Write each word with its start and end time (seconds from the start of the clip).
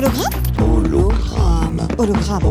Hologramme 0.00 0.30
Hologramme. 0.58 1.88
Hologramme. 1.98 2.46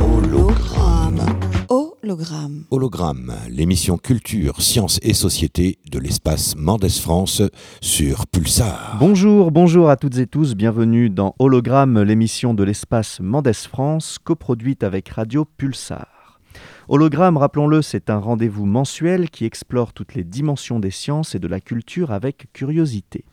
Hologramme. 0.00 1.20
Hologramme. 1.68 2.64
Hologramme, 2.72 3.32
l'émission 3.48 3.98
culture, 3.98 4.60
sciences 4.60 4.98
et 5.00 5.14
société 5.14 5.78
de 5.88 6.00
l'espace 6.00 6.56
Mendes 6.56 6.88
France 6.88 7.40
sur 7.80 8.26
Pulsar. 8.26 8.96
Bonjour, 8.98 9.52
bonjour 9.52 9.90
à 9.90 9.96
toutes 9.96 10.18
et 10.18 10.26
tous, 10.26 10.56
bienvenue 10.56 11.08
dans 11.08 11.36
Hologramme, 11.38 12.02
l'émission 12.02 12.52
de 12.52 12.64
l'espace 12.64 13.20
Mendes 13.20 13.52
France, 13.52 14.18
coproduite 14.18 14.82
avec 14.82 15.08
Radio 15.08 15.44
Pulsar. 15.44 16.40
Hologramme, 16.88 17.36
rappelons-le, 17.36 17.80
c'est 17.80 18.10
un 18.10 18.18
rendez-vous 18.18 18.66
mensuel 18.66 19.30
qui 19.30 19.44
explore 19.44 19.92
toutes 19.92 20.16
les 20.16 20.24
dimensions 20.24 20.80
des 20.80 20.90
sciences 20.90 21.36
et 21.36 21.38
de 21.38 21.46
la 21.46 21.60
culture 21.60 22.10
avec 22.10 22.48
curiosité. 22.52 23.24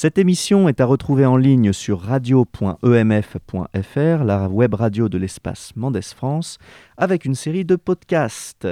Cette 0.00 0.16
émission 0.16 0.68
est 0.68 0.80
à 0.80 0.84
retrouver 0.84 1.26
en 1.26 1.36
ligne 1.36 1.72
sur 1.72 2.00
radio.emf.fr, 2.00 2.78
la 4.24 4.48
web 4.48 4.74
radio 4.74 5.08
de 5.08 5.18
l'espace 5.18 5.72
Mendes 5.74 6.00
France, 6.04 6.58
avec 6.96 7.24
une 7.24 7.34
série 7.34 7.64
de 7.64 7.74
podcasts. 7.74 8.68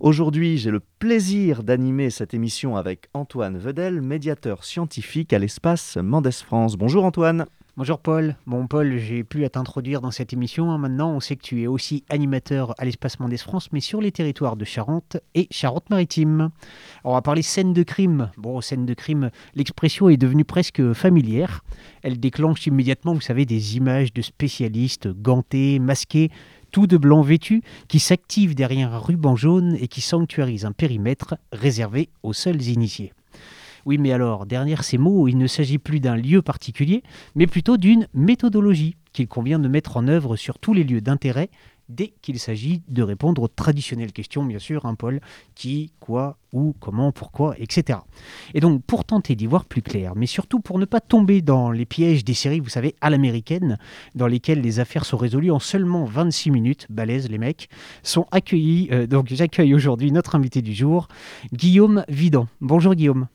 Aujourd'hui, 0.00 0.58
j'ai 0.58 0.72
le 0.72 0.80
plaisir 0.80 1.62
d'animer 1.62 2.10
cette 2.10 2.34
émission 2.34 2.76
avec 2.76 3.06
Antoine 3.14 3.58
Vedel, 3.58 4.02
médiateur 4.02 4.64
scientifique 4.64 5.32
à 5.32 5.38
l'espace 5.38 5.98
Mendes 5.98 6.32
France. 6.32 6.74
Bonjour 6.74 7.04
Antoine. 7.04 7.46
Bonjour 7.78 7.98
Paul. 7.98 8.36
Bon 8.46 8.66
Paul, 8.66 8.96
j'ai 8.96 9.22
pu 9.22 9.44
à 9.44 9.50
t'introduire 9.50 10.00
dans 10.00 10.10
cette 10.10 10.32
émission. 10.32 10.70
hein. 10.70 10.78
Maintenant, 10.78 11.10
on 11.10 11.20
sait 11.20 11.36
que 11.36 11.42
tu 11.42 11.60
es 11.60 11.66
aussi 11.66 12.04
animateur 12.08 12.74
à 12.78 12.86
l'espace 12.86 13.20
Mendes 13.20 13.36
France, 13.36 13.68
mais 13.70 13.80
sur 13.80 14.00
les 14.00 14.12
territoires 14.12 14.56
de 14.56 14.64
Charente 14.64 15.18
et 15.34 15.46
Charente-Maritime. 15.50 16.48
On 17.04 17.12
va 17.12 17.20
parler 17.20 17.42
scène 17.42 17.74
de 17.74 17.82
crime. 17.82 18.30
Bon, 18.38 18.62
scène 18.62 18.86
de 18.86 18.94
crime, 18.94 19.28
l'expression 19.54 20.08
est 20.08 20.16
devenue 20.16 20.46
presque 20.46 20.94
familière. 20.94 21.64
Elle 22.02 22.18
déclenche 22.18 22.66
immédiatement, 22.66 23.12
vous 23.12 23.20
savez, 23.20 23.44
des 23.44 23.76
images 23.76 24.14
de 24.14 24.22
spécialistes 24.22 25.08
gantés, 25.08 25.78
masqués, 25.78 26.30
tout 26.70 26.86
de 26.86 26.96
blanc 26.96 27.20
vêtus, 27.20 27.60
qui 27.88 27.98
s'activent 27.98 28.54
derrière 28.54 28.94
un 28.94 28.98
ruban 28.98 29.36
jaune 29.36 29.76
et 29.78 29.88
qui 29.88 30.00
sanctuarisent 30.00 30.64
un 30.64 30.72
périmètre 30.72 31.36
réservé 31.52 32.08
aux 32.22 32.32
seuls 32.32 32.62
initiés. 32.62 33.12
Oui, 33.86 33.98
mais 33.98 34.12
alors, 34.12 34.46
derrière 34.46 34.82
ces 34.82 34.98
mots, 34.98 35.28
il 35.28 35.38
ne 35.38 35.46
s'agit 35.46 35.78
plus 35.78 36.00
d'un 36.00 36.16
lieu 36.16 36.42
particulier, 36.42 37.04
mais 37.36 37.46
plutôt 37.46 37.76
d'une 37.76 38.08
méthodologie 38.14 38.96
qu'il 39.12 39.28
convient 39.28 39.60
de 39.60 39.68
mettre 39.68 39.96
en 39.96 40.08
œuvre 40.08 40.34
sur 40.34 40.58
tous 40.58 40.74
les 40.74 40.82
lieux 40.82 41.00
d'intérêt 41.00 41.50
dès 41.88 42.12
qu'il 42.20 42.40
s'agit 42.40 42.82
de 42.88 43.04
répondre 43.04 43.40
aux 43.42 43.48
traditionnelles 43.48 44.12
questions, 44.12 44.44
bien 44.44 44.58
sûr, 44.58 44.86
hein, 44.86 44.96
Paul, 44.96 45.20
qui, 45.54 45.92
quoi, 46.00 46.36
où, 46.52 46.74
comment, 46.80 47.12
pourquoi, 47.12 47.54
etc. 47.58 48.00
Et 48.54 48.60
donc, 48.60 48.82
pour 48.82 49.04
tenter 49.04 49.36
d'y 49.36 49.46
voir 49.46 49.64
plus 49.64 49.82
clair, 49.82 50.14
mais 50.16 50.26
surtout 50.26 50.58
pour 50.58 50.80
ne 50.80 50.84
pas 50.84 51.00
tomber 51.00 51.40
dans 51.40 51.70
les 51.70 51.86
pièges 51.86 52.24
des 52.24 52.34
séries, 52.34 52.58
vous 52.58 52.68
savez, 52.68 52.96
à 53.00 53.08
l'américaine, 53.08 53.78
dans 54.16 54.26
lesquelles 54.26 54.62
les 54.62 54.80
affaires 54.80 55.04
sont 55.04 55.16
résolues 55.16 55.52
en 55.52 55.60
seulement 55.60 56.06
26 56.06 56.50
minutes, 56.50 56.86
balèzes 56.90 57.30
les 57.30 57.38
mecs, 57.38 57.68
sont 58.02 58.26
accueillis, 58.32 58.88
euh, 58.90 59.06
donc 59.06 59.28
j'accueille 59.30 59.74
aujourd'hui 59.74 60.10
notre 60.10 60.34
invité 60.34 60.60
du 60.60 60.74
jour, 60.74 61.06
Guillaume 61.52 62.04
Vidan. 62.08 62.48
Bonjour 62.60 62.96
Guillaume. 62.96 63.28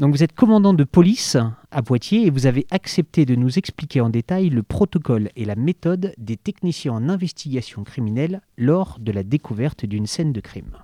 Donc 0.00 0.12
vous 0.12 0.24
êtes 0.24 0.34
commandant 0.34 0.74
de 0.74 0.82
police 0.82 1.36
à 1.70 1.82
Poitiers 1.82 2.26
et 2.26 2.30
vous 2.30 2.46
avez 2.46 2.66
accepté 2.70 3.24
de 3.24 3.36
nous 3.36 3.58
expliquer 3.58 4.00
en 4.00 4.10
détail 4.10 4.50
le 4.50 4.64
protocole 4.64 5.30
et 5.36 5.44
la 5.44 5.54
méthode 5.54 6.14
des 6.18 6.36
techniciens 6.36 6.94
en 6.94 7.08
investigation 7.08 7.84
criminelle 7.84 8.40
lors 8.58 8.98
de 8.98 9.12
la 9.12 9.22
découverte 9.22 9.86
d'une 9.86 10.06
scène 10.06 10.32
de 10.32 10.40
crime. 10.40 10.76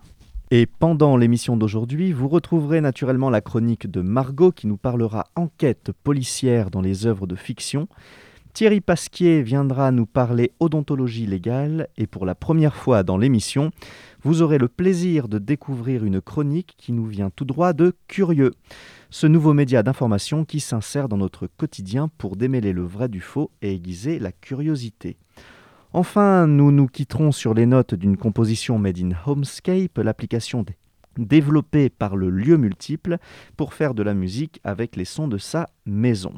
Et 0.53 0.67
pendant 0.67 1.17
l'émission 1.17 1.57
d'aujourd'hui, 1.57 2.13
vous 2.13 2.29
retrouverez 2.29 2.81
naturellement 2.81 3.31
la 3.31 3.41
chronique 3.41 3.91
de 3.91 4.01
Margot 4.01 4.53
qui 4.53 4.69
nous 4.69 4.77
parlera 4.77 5.27
enquête 5.35 5.91
policière 6.05 6.71
dans 6.71 6.81
les 6.81 7.07
œuvres 7.07 7.27
de 7.27 7.37
fiction. 7.37 7.89
Thierry 8.53 8.81
Pasquier 8.81 9.43
viendra 9.43 9.93
nous 9.93 10.07
parler 10.07 10.53
odontologie 10.59 11.27
légale 11.27 11.89
et 11.97 12.09
pour 12.09 12.27
la 12.27 12.35
première 12.35 12.75
fois 12.75 13.05
dans 13.05 13.17
l'émission, 13.17 13.71
vous 14.23 14.43
aurez 14.43 14.59
le 14.59 14.67
plaisir 14.69 15.29
de 15.29 15.39
découvrir 15.39 16.05
une 16.05 16.21
chronique 16.21 16.75
qui 16.77 16.93
nous 16.93 17.07
vient 17.07 17.31
tout 17.31 17.45
droit 17.45 17.73
de 17.73 17.95
Curieux, 18.09 18.53
ce 19.11 19.27
nouveau 19.27 19.55
média 19.55 19.83
d'information 19.83 20.45
qui 20.45 20.61
s'insère 20.61 21.09
dans 21.09 21.17
notre 21.17 21.47
quotidien 21.49 22.09
pour 22.19 22.37
démêler 22.37 22.73
le 22.73 22.85
vrai 22.85 23.09
du 23.09 23.21
faux 23.21 23.51
et 23.61 23.75
aiguiser 23.75 24.19
la 24.19 24.33
curiosité. 24.33 25.17
Enfin, 25.93 26.47
nous 26.47 26.71
nous 26.71 26.87
quitterons 26.87 27.33
sur 27.33 27.53
les 27.53 27.67
notes 27.67 27.95
d'une 27.95 28.17
composition 28.17 28.79
made 28.79 28.99
in 28.99 29.11
Homescape, 29.27 29.99
l'application 29.99 30.63
dé- 30.63 30.77
développée 31.19 31.91
par 31.91 32.15
le 32.17 32.31
lieu 32.31 32.57
multiple 32.57 33.19
pour 33.57 33.75
faire 33.75 33.95
de 33.95 34.05
la 34.05 34.15
musique 34.15 34.61
avec 34.63 34.95
les 34.95 35.05
sons 35.05 35.27
de 35.27 35.39
sa 35.39 35.69
maison. 35.85 36.33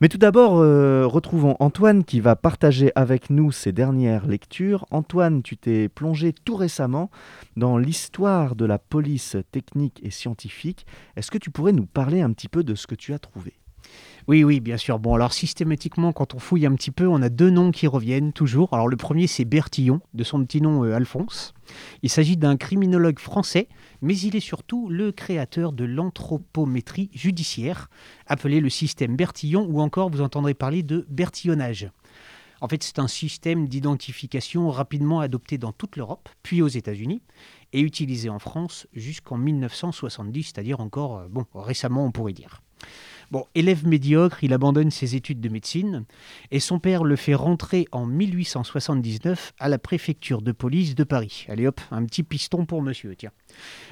Mais 0.00 0.08
tout 0.08 0.18
d'abord, 0.18 0.58
euh, 0.58 1.06
retrouvons 1.06 1.56
Antoine 1.58 2.04
qui 2.04 2.20
va 2.20 2.36
partager 2.36 2.92
avec 2.94 3.30
nous 3.30 3.50
ses 3.50 3.72
dernières 3.72 4.28
lectures. 4.28 4.86
Antoine, 4.92 5.42
tu 5.42 5.56
t'es 5.56 5.88
plongé 5.88 6.32
tout 6.32 6.54
récemment 6.54 7.10
dans 7.56 7.78
l'histoire 7.78 8.54
de 8.54 8.64
la 8.64 8.78
police 8.78 9.36
technique 9.50 10.00
et 10.04 10.10
scientifique. 10.10 10.86
Est-ce 11.16 11.32
que 11.32 11.38
tu 11.38 11.50
pourrais 11.50 11.72
nous 11.72 11.86
parler 11.86 12.20
un 12.20 12.32
petit 12.32 12.48
peu 12.48 12.62
de 12.62 12.76
ce 12.76 12.86
que 12.86 12.94
tu 12.94 13.12
as 13.12 13.18
trouvé? 13.18 13.57
Oui, 14.28 14.44
oui, 14.44 14.60
bien 14.60 14.76
sûr. 14.76 14.98
Bon, 14.98 15.14
alors 15.14 15.32
systématiquement, 15.32 16.12
quand 16.12 16.34
on 16.34 16.38
fouille 16.38 16.66
un 16.66 16.74
petit 16.74 16.90
peu, 16.90 17.08
on 17.08 17.22
a 17.22 17.30
deux 17.30 17.48
noms 17.48 17.70
qui 17.70 17.86
reviennent 17.86 18.34
toujours. 18.34 18.74
Alors 18.74 18.86
le 18.86 18.98
premier, 18.98 19.26
c'est 19.26 19.46
Bertillon, 19.46 20.02
de 20.12 20.22
son 20.22 20.44
petit 20.44 20.60
nom 20.60 20.84
euh, 20.84 20.92
Alphonse. 20.92 21.54
Il 22.02 22.10
s'agit 22.10 22.36
d'un 22.36 22.58
criminologue 22.58 23.20
français, 23.20 23.68
mais 24.02 24.14
il 24.18 24.36
est 24.36 24.40
surtout 24.40 24.90
le 24.90 25.12
créateur 25.12 25.72
de 25.72 25.84
l'anthropométrie 25.84 27.08
judiciaire, 27.14 27.88
appelé 28.26 28.60
le 28.60 28.68
système 28.68 29.16
Bertillon, 29.16 29.66
ou 29.66 29.80
encore 29.80 30.10
vous 30.10 30.20
entendrez 30.20 30.52
parler 30.52 30.82
de 30.82 31.06
bertillonnage. 31.08 31.90
En 32.60 32.68
fait, 32.68 32.82
c'est 32.82 32.98
un 32.98 33.08
système 33.08 33.66
d'identification 33.66 34.68
rapidement 34.68 35.20
adopté 35.20 35.56
dans 35.56 35.72
toute 35.72 35.96
l'Europe, 35.96 36.28
puis 36.42 36.60
aux 36.60 36.68
États-Unis, 36.68 37.22
et 37.72 37.80
utilisé 37.80 38.28
en 38.28 38.38
France 38.38 38.88
jusqu'en 38.92 39.38
1970, 39.38 40.42
c'est-à-dire 40.42 40.80
encore, 40.80 41.16
euh, 41.16 41.28
bon, 41.30 41.46
récemment, 41.54 42.04
on 42.04 42.12
pourrait 42.12 42.34
dire. 42.34 42.60
Bon, 43.30 43.44
élève 43.54 43.86
médiocre, 43.86 44.42
il 44.42 44.54
abandonne 44.54 44.90
ses 44.90 45.14
études 45.14 45.42
de 45.42 45.50
médecine 45.50 46.06
et 46.50 46.60
son 46.60 46.78
père 46.78 47.04
le 47.04 47.14
fait 47.14 47.34
rentrer 47.34 47.86
en 47.92 48.06
1879 48.06 49.52
à 49.58 49.68
la 49.68 49.78
préfecture 49.78 50.40
de 50.40 50.50
police 50.50 50.94
de 50.94 51.04
Paris. 51.04 51.44
Allez 51.50 51.66
hop, 51.66 51.78
un 51.90 52.06
petit 52.06 52.22
piston 52.22 52.64
pour 52.64 52.80
monsieur, 52.80 53.14
tiens. 53.16 53.32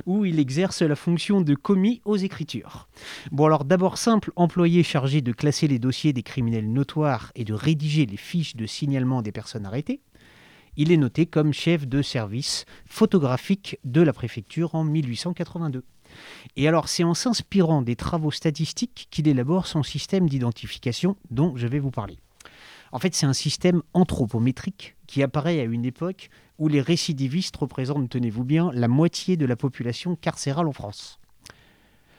Où 0.07 0.25
il 0.25 0.39
exerce 0.39 0.81
la 0.81 0.97
fonction 0.97 1.43
de 1.43 1.55
commis 1.55 2.01
aux 2.07 2.17
écritures. 2.17 2.89
Bon 3.31 3.45
alors 3.45 3.67
d'abord 3.67 3.99
simple 3.99 4.33
employé 4.37 4.83
chargé 4.83 5.21
de 5.21 5.33
classer 5.33 5.69
les 5.69 5.79
dossiers 5.79 6.15
des 6.15 6.23
criminels 6.23 6.73
notoires 6.73 7.31
et 7.35 7.45
de 7.45 7.53
rédiger 7.53 8.07
les 8.07 8.17
fiches 8.17 8.57
de 8.57 8.65
signalement 8.65 9.21
des 9.21 9.33
personnes 9.33 9.67
arrêtées. 9.67 10.01
Il 10.79 10.91
est 10.91 10.97
noté 10.97 11.27
comme 11.27 11.53
chef 11.53 11.87
de 11.87 12.01
service 12.01 12.65
photographique 12.87 13.79
de 13.85 14.01
la 14.01 14.15
préfecture 14.15 14.75
en 14.75 14.85
1882. 14.85 15.85
Et 16.57 16.69
alors, 16.69 16.89
c'est 16.89 17.05
en 17.05 17.15
s'inspirant 17.15 17.83
des 17.83 17.97
travaux 17.97 18.31
statistiques 18.31 19.09
qu'il 19.11 19.29
élabore 19.29 19.67
son 19.67 19.83
système 19.83 20.29
d'identification 20.29 21.17
dont 21.31 21.57
je 21.57 21.67
vais 21.67 21.79
vous 21.79 21.91
parler. 21.91 22.19
En 22.93 22.99
fait, 22.99 23.15
c'est 23.15 23.27
un 23.27 23.33
système 23.33 23.83
anthropométrique 23.95 24.97
qui 25.07 25.23
apparaît 25.23 25.61
à 25.61 25.65
une 25.65 25.85
époque 25.85 26.31
où 26.59 26.69
les 26.69 26.81
récidivistes 26.81 27.57
représentent, 27.57 28.09
tenez-vous 28.09 28.45
bien, 28.45 28.71
la 28.73 28.89
moitié 28.89 29.37
de 29.37 29.47
la 29.47 29.57
population 29.57 30.17
carcérale 30.17 30.69
en 30.69 30.73
France. 30.73 31.19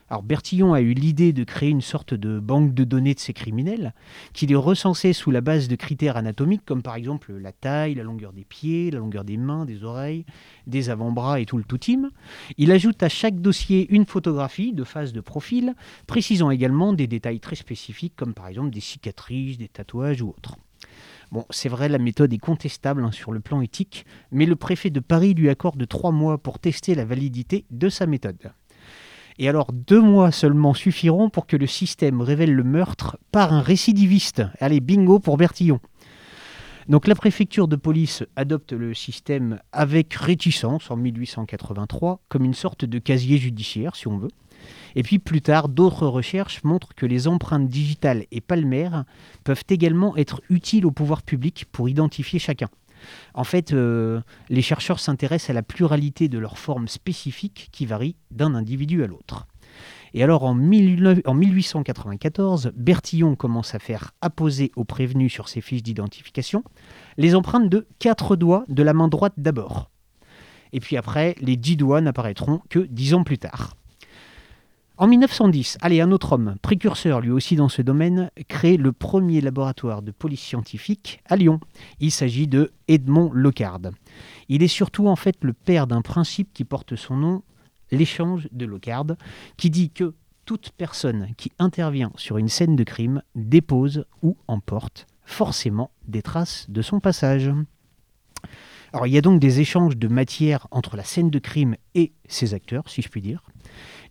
Alors 0.10 0.24
Bertillon 0.24 0.74
a 0.74 0.80
eu 0.80 0.94
l'idée 0.94 1.34
de 1.34 1.44
créer 1.44 1.70
une 1.70 1.82
sorte 1.82 2.14
de 2.14 2.40
banque 2.40 2.74
de 2.74 2.86
données 2.86 3.14
de 3.14 3.20
ces 3.20 3.34
criminels, 3.34 3.94
qu'il 4.32 4.52
est 4.52 4.56
recensé 4.56 5.12
sous 5.12 5.32
la 5.32 5.42
base 5.42 5.68
de 5.68 5.76
critères 5.76 6.16
anatomiques 6.16 6.64
comme 6.66 6.82
par 6.82 6.96
exemple 6.96 7.34
la 7.34 7.52
taille, 7.52 7.96
la 7.96 8.04
longueur 8.04 8.32
des 8.32 8.46
pieds, 8.46 8.90
la 8.90 9.00
longueur 9.00 9.26
des 9.26 9.36
mains, 9.36 9.66
des 9.66 9.84
oreilles, 9.84 10.26
des 10.66 10.90
avant-bras 10.90 11.42
et 11.42 11.46
tout 11.46 11.58
le 11.58 11.66
tout 11.66 11.78
team. 11.78 12.10
Il 12.58 12.72
ajoute 12.72 13.04
à 13.04 13.10
chaque 13.10 13.42
dossier 13.42 13.86
une 13.90 14.06
photographie 14.06 14.72
de 14.72 14.86
face 14.86 15.12
de 15.12 15.20
profil, 15.20 15.76
précisant 16.08 16.52
également 16.52 16.94
des 16.94 17.08
détails 17.08 17.42
très 17.42 17.58
spécifiques 17.58 18.16
comme 18.16 18.34
par 18.34 18.48
exemple 18.48 18.70
des 18.70 18.80
cicatrices, 18.80 19.58
des 19.58 19.68
tatouages 19.68 20.22
ou 20.22 20.30
autres. 20.30 20.56
Bon, 21.34 21.46
c'est 21.50 21.68
vrai, 21.68 21.90
la 21.90 21.98
méthode 21.98 22.32
est 22.32 22.38
contestable 22.38 23.04
hein, 23.04 23.12
sur 23.12 23.34
le 23.34 23.42
plan 23.42 23.60
éthique, 23.60 24.06
mais 24.32 24.46
le 24.46 24.56
préfet 24.56 24.90
de 24.90 25.02
Paris 25.02 25.34
lui 25.34 25.50
accorde 25.50 25.86
trois 25.86 26.14
mois 26.14 26.38
pour 26.38 26.60
tester 26.60 26.96
la 26.96 27.04
validité 27.04 27.66
de 27.72 27.90
sa 27.90 28.06
méthode. 28.06 28.54
Et 29.40 29.48
alors, 29.48 29.72
deux 29.72 30.02
mois 30.02 30.32
seulement 30.32 30.74
suffiront 30.74 31.30
pour 31.30 31.46
que 31.46 31.58
le 31.58 31.68
système 31.68 32.22
révèle 32.22 32.54
le 32.54 32.64
meurtre 32.64 33.18
par 33.32 33.54
un 33.54 33.62
récidiviste. 33.62 34.44
Allez, 34.60 34.80
bingo 34.80 35.20
pour 35.20 35.38
Bertillon. 35.38 35.80
Donc 36.88 37.08
la 37.08 37.16
préfecture 37.16 37.68
de 37.68 37.76
police 37.76 38.24
adopte 38.38 38.72
le 38.72 38.94
système 38.94 39.60
avec 39.74 40.14
réticence 40.14 40.90
en 40.90 40.96
1883 40.96 42.22
comme 42.30 42.46
une 42.46 42.54
sorte 42.54 42.86
de 42.86 42.98
casier 42.98 43.38
judiciaire 43.38 43.96
si 43.98 44.08
on 44.08 44.18
veut. 44.18 44.32
Et 44.96 45.04
puis 45.04 45.20
plus 45.20 45.42
tard, 45.42 45.68
d'autres 45.68 46.08
recherches 46.08 46.64
montrent 46.64 46.96
que 46.96 47.06
les 47.06 47.28
empreintes 47.28 47.68
digitales 47.68 48.26
et 48.32 48.40
palmaires 48.40 49.04
peuvent 49.44 49.64
également 49.70 50.16
être 50.16 50.42
utiles 50.50 50.86
au 50.86 50.92
pouvoir 50.92 51.24
public 51.24 51.66
pour 51.72 51.90
identifier 51.90 52.40
chacun. 52.40 52.70
En 53.34 53.44
fait, 53.44 53.74
euh, 53.74 54.22
les 54.50 54.62
chercheurs 54.62 55.00
s'intéressent 55.00 55.50
à 55.50 55.54
la 55.54 55.64
pluralité 55.64 56.28
de 56.28 56.40
leurs 56.40 56.58
formes 56.58 56.88
spécifiques 56.88 57.70
qui 57.72 57.86
varient 57.86 58.16
d'un 58.32 58.56
individu 58.56 59.04
à 59.04 59.08
l'autre. 59.08 59.48
Et 60.14 60.24
alors 60.24 60.44
en, 60.44 60.56
19 60.56 61.20
en 61.26 61.34
1894, 61.34 62.72
Bertillon 62.76 63.36
commence 63.36 63.76
à 63.76 63.80
faire 63.80 64.12
apposer 64.22 64.72
aux 64.76 64.86
prévenus 64.86 65.32
sur 65.32 65.50
ses 65.50 65.62
fiches 65.62 65.84
d'identification 65.84 66.64
les 67.18 67.36
empreintes 67.36 67.70
de 67.70 67.88
quatre 68.00 68.36
doigts 68.36 68.66
de 68.68 68.84
la 68.84 68.94
main 68.94 69.08
droite 69.08 69.34
d'abord. 69.38 69.90
Et 70.74 70.80
puis 70.80 70.98
après, 70.98 71.36
les 71.40 71.56
dix 71.56 71.78
doigts 71.78 72.02
n'apparaîtront 72.02 72.62
que 72.70 72.80
dix 72.80 73.14
ans 73.14 73.24
plus 73.24 73.38
tard. 73.38 73.76
En 75.00 75.06
1910, 75.06 75.78
allez, 75.82 76.02
un 76.02 76.12
autre 76.12 76.34
homme, 76.34 76.56
précurseur 76.64 77.22
lui 77.22 77.30
aussi 77.30 77.56
dans 77.56 77.70
ce 77.70 77.84
domaine, 77.84 78.32
crée 78.48 78.78
le 78.78 78.92
premier 78.92 79.42
laboratoire 79.42 80.02
de 80.02 80.10
police 80.10 80.42
scientifique 80.42 81.22
à 81.28 81.36
Lyon. 81.36 81.60
Il 82.00 82.10
s'agit 82.10 82.48
de 82.48 82.72
Edmond 82.88 83.30
Locard. 83.32 83.80
Il 84.50 84.64
est 84.64 84.68
surtout 84.68 85.08
en 85.08 85.16
fait 85.16 85.36
le 85.42 85.54
père 85.54 85.86
d'un 85.86 86.02
principe 86.02 86.52
qui 86.52 86.64
porte 86.64 86.96
son 86.96 87.16
nom, 87.16 87.44
l'échange 87.92 88.48
de 88.52 88.66
Locard, 88.66 89.06
qui 89.56 89.70
dit 89.70 89.92
que 89.92 90.16
toute 90.46 90.72
personne 90.72 91.28
qui 91.38 91.52
intervient 91.60 92.12
sur 92.16 92.40
une 92.40 92.50
scène 92.50 92.76
de 92.76 92.84
crime 92.84 93.22
dépose 93.36 94.04
ou 94.24 94.36
emporte 94.48 95.06
forcément 95.26 95.92
des 96.08 96.24
traces 96.24 96.66
de 96.70 96.82
son 96.82 97.00
passage. 97.00 97.52
Alors 98.94 99.06
il 99.06 99.14
y 99.14 99.18
a 99.20 99.22
donc 99.22 99.40
des 99.40 99.60
échanges 99.60 99.96
de 99.96 100.08
matière 100.08 100.68
entre 100.72 100.98
la 100.98 101.04
scène 101.04 101.30
de 101.30 101.38
crime 101.38 101.76
et 101.94 102.14
ses 102.28 102.56
acteurs, 102.56 102.90
si 102.90 103.04
je 103.04 103.10
puis 103.10 103.22
dire. 103.22 103.44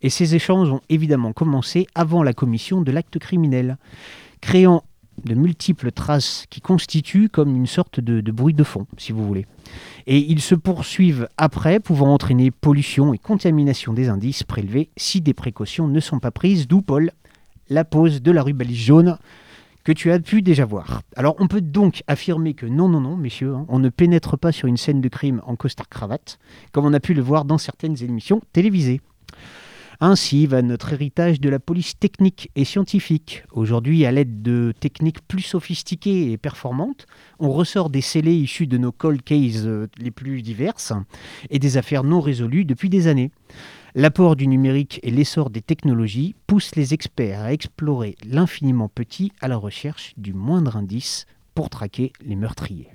Et 0.02 0.10
ces 0.10 0.34
échanges 0.34 0.70
ont 0.70 0.80
évidemment 0.88 1.32
commencé 1.32 1.86
avant 1.94 2.22
la 2.22 2.32
commission 2.32 2.80
de 2.80 2.92
l'acte 2.92 3.18
criminel, 3.18 3.78
créant 4.40 4.82
de 5.24 5.34
multiples 5.34 5.92
traces 5.92 6.44
qui 6.50 6.60
constituent 6.60 7.28
comme 7.28 7.56
une 7.56 7.66
sorte 7.66 8.00
de, 8.00 8.30
bruit 8.30 8.54
de 8.54 8.64
fond, 8.64 8.86
si 8.98 9.12
vous 9.12 9.26
voulez. 9.26 9.46
Et 10.06 10.18
ils 10.18 10.40
se 10.40 10.54
poursuivent 10.54 11.28
après, 11.36 11.80
pouvant 11.80 12.12
entraîner 12.12 12.50
pollution 12.50 13.14
et 13.14 13.18
contamination 13.18 13.92
des 13.92 14.08
indices 14.08 14.44
prélevés 14.44 14.90
si 14.96 15.20
des 15.20 15.34
précautions 15.34 15.88
ne 15.88 16.00
sont 16.00 16.20
pas 16.20 16.30
prises, 16.30 16.68
d'où, 16.68 16.82
Paul, 16.82 17.12
la 17.68 17.84
pose 17.84 18.22
de 18.22 18.30
la 18.30 18.42
rubalise 18.42 18.78
jaune 18.78 19.18
que 19.86 19.92
tu 19.92 20.10
as 20.10 20.18
pu 20.18 20.42
déjà 20.42 20.64
voir. 20.64 21.02
Alors 21.14 21.36
on 21.38 21.46
peut 21.46 21.60
donc 21.60 22.02
affirmer 22.08 22.54
que 22.54 22.66
non, 22.66 22.88
non, 22.88 23.00
non, 23.00 23.16
messieurs, 23.16 23.54
hein, 23.54 23.66
on 23.68 23.78
ne 23.78 23.88
pénètre 23.88 24.36
pas 24.36 24.50
sur 24.50 24.66
une 24.66 24.76
scène 24.76 25.00
de 25.00 25.08
crime 25.08 25.40
en 25.46 25.54
costard-cravate, 25.54 26.40
comme 26.72 26.86
on 26.86 26.92
a 26.92 26.98
pu 26.98 27.14
le 27.14 27.22
voir 27.22 27.44
dans 27.44 27.56
certaines 27.56 28.02
émissions 28.02 28.40
télévisées. 28.52 29.00
Ainsi 30.00 30.46
va 30.46 30.60
notre 30.60 30.92
héritage 30.92 31.40
de 31.40 31.48
la 31.48 31.58
police 31.58 31.98
technique 31.98 32.50
et 32.54 32.64
scientifique. 32.64 33.44
Aujourd'hui, 33.52 34.04
à 34.04 34.12
l'aide 34.12 34.42
de 34.42 34.74
techniques 34.78 35.26
plus 35.26 35.42
sophistiquées 35.42 36.32
et 36.32 36.36
performantes, 36.36 37.06
on 37.38 37.50
ressort 37.50 37.88
des 37.88 38.02
scellés 38.02 38.34
issus 38.34 38.66
de 38.66 38.76
nos 38.76 38.92
cold 38.92 39.22
cases 39.22 39.64
euh, 39.64 39.88
les 39.98 40.10
plus 40.10 40.42
diverses 40.42 40.92
et 41.48 41.58
des 41.58 41.78
affaires 41.78 42.04
non 42.04 42.20
résolues 42.20 42.66
depuis 42.66 42.90
des 42.90 43.06
années. 43.06 43.30
L'apport 43.94 44.36
du 44.36 44.46
numérique 44.46 45.00
et 45.02 45.10
l'essor 45.10 45.48
des 45.48 45.62
technologies 45.62 46.34
poussent 46.46 46.76
les 46.76 46.92
experts 46.92 47.40
à 47.40 47.52
explorer 47.54 48.16
l'infiniment 48.26 48.90
petit 48.90 49.32
à 49.40 49.48
la 49.48 49.56
recherche 49.56 50.12
du 50.18 50.34
moindre 50.34 50.76
indice 50.76 51.24
pour 51.54 51.70
traquer 51.70 52.12
les 52.22 52.36
meurtriers. 52.36 52.90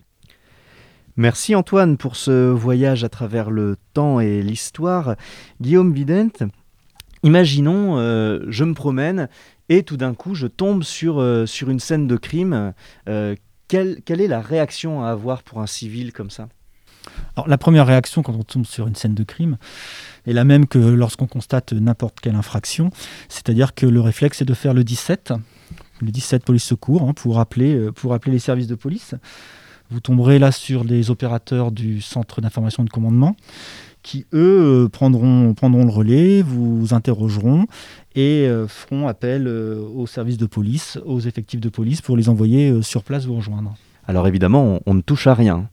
Merci 1.17 1.55
Antoine 1.55 1.97
pour 1.97 2.15
ce 2.15 2.51
voyage 2.51 3.03
à 3.03 3.09
travers 3.09 3.49
le 3.49 3.75
temps 3.93 4.19
et 4.19 4.41
l'histoire. 4.41 5.15
Guillaume 5.59 5.93
Vident, 5.93 6.47
Imaginons, 7.23 7.97
euh, 7.97 8.39
je 8.47 8.63
me 8.63 8.73
promène 8.73 9.29
et 9.69 9.83
tout 9.83 9.97
d'un 9.97 10.13
coup 10.13 10.33
je 10.33 10.47
tombe 10.47 10.83
sur, 10.83 11.19
euh, 11.19 11.45
sur 11.45 11.69
une 11.69 11.79
scène 11.79 12.07
de 12.07 12.17
crime. 12.17 12.73
Euh, 13.07 13.35
quelle, 13.67 14.01
quelle, 14.03 14.21
est 14.21 14.27
la 14.27 14.41
réaction 14.41 15.03
à 15.03 15.09
avoir 15.09 15.43
pour 15.43 15.61
un 15.61 15.67
civil 15.67 16.13
comme 16.13 16.29
ça? 16.29 16.49
Alors, 17.35 17.47
La 17.47 17.57
première 17.57 17.87
réaction 17.87 18.21
quand 18.23 18.33
on 18.33 18.43
tombe 18.43 18.65
sur 18.65 18.87
une 18.87 18.95
scène 18.95 19.13
de 19.13 19.23
crime 19.23 19.57
est 20.25 20.33
la 20.33 20.43
même 20.43 20.67
que 20.67 20.79
lorsqu'on 20.79 21.27
constate 21.27 21.73
n'importe 21.73 22.19
quelle 22.19 22.35
infraction, 22.35 22.89
c'est-à-dire 23.29 23.73
que 23.73 23.85
le 23.85 24.01
réflexe 24.01 24.41
est 24.41 24.45
de 24.45 24.53
faire 24.53 24.73
le 24.73 24.83
17, 24.83 25.33
le 26.01 26.11
17 26.11 26.43
police 26.43 26.63
secours, 26.63 27.03
hein, 27.03 27.13
pour, 27.13 27.39
appeler, 27.39 27.91
pour 27.95 28.13
appeler 28.13 28.33
les 28.33 28.39
services 28.39 28.67
de 28.67 28.75
police. 28.75 29.15
Vous 29.89 29.99
tomberez 29.99 30.39
là 30.39 30.51
sur 30.51 30.83
les 30.83 31.09
opérateurs 31.09 31.71
du 31.71 32.01
centre 32.01 32.39
d'information 32.39 32.83
de 32.83 32.89
commandement 32.89 33.35
qui, 34.03 34.25
eux, 34.33 34.89
prendront, 34.91 35.53
prendront 35.53 35.85
le 35.85 35.91
relais, 35.91 36.41
vous 36.41 36.93
interrogeront 36.93 37.65
et 38.15 38.47
euh, 38.47 38.67
feront 38.67 39.07
appel 39.07 39.47
euh, 39.47 39.81
aux 39.95 40.07
services 40.07 40.37
de 40.37 40.45
police, 40.45 40.97
aux 41.05 41.19
effectifs 41.19 41.61
de 41.61 41.69
police 41.69 42.01
pour 42.01 42.17
les 42.17 42.29
envoyer 42.29 42.69
euh, 42.69 42.81
sur 42.81 43.03
place 43.03 43.25
vous 43.25 43.35
rejoindre. 43.35 43.75
Alors 44.07 44.27
évidemment, 44.27 44.63
on, 44.65 44.79
on 44.85 44.93
ne 44.95 45.01
touche 45.01 45.27
à 45.27 45.33
rien. 45.33 45.67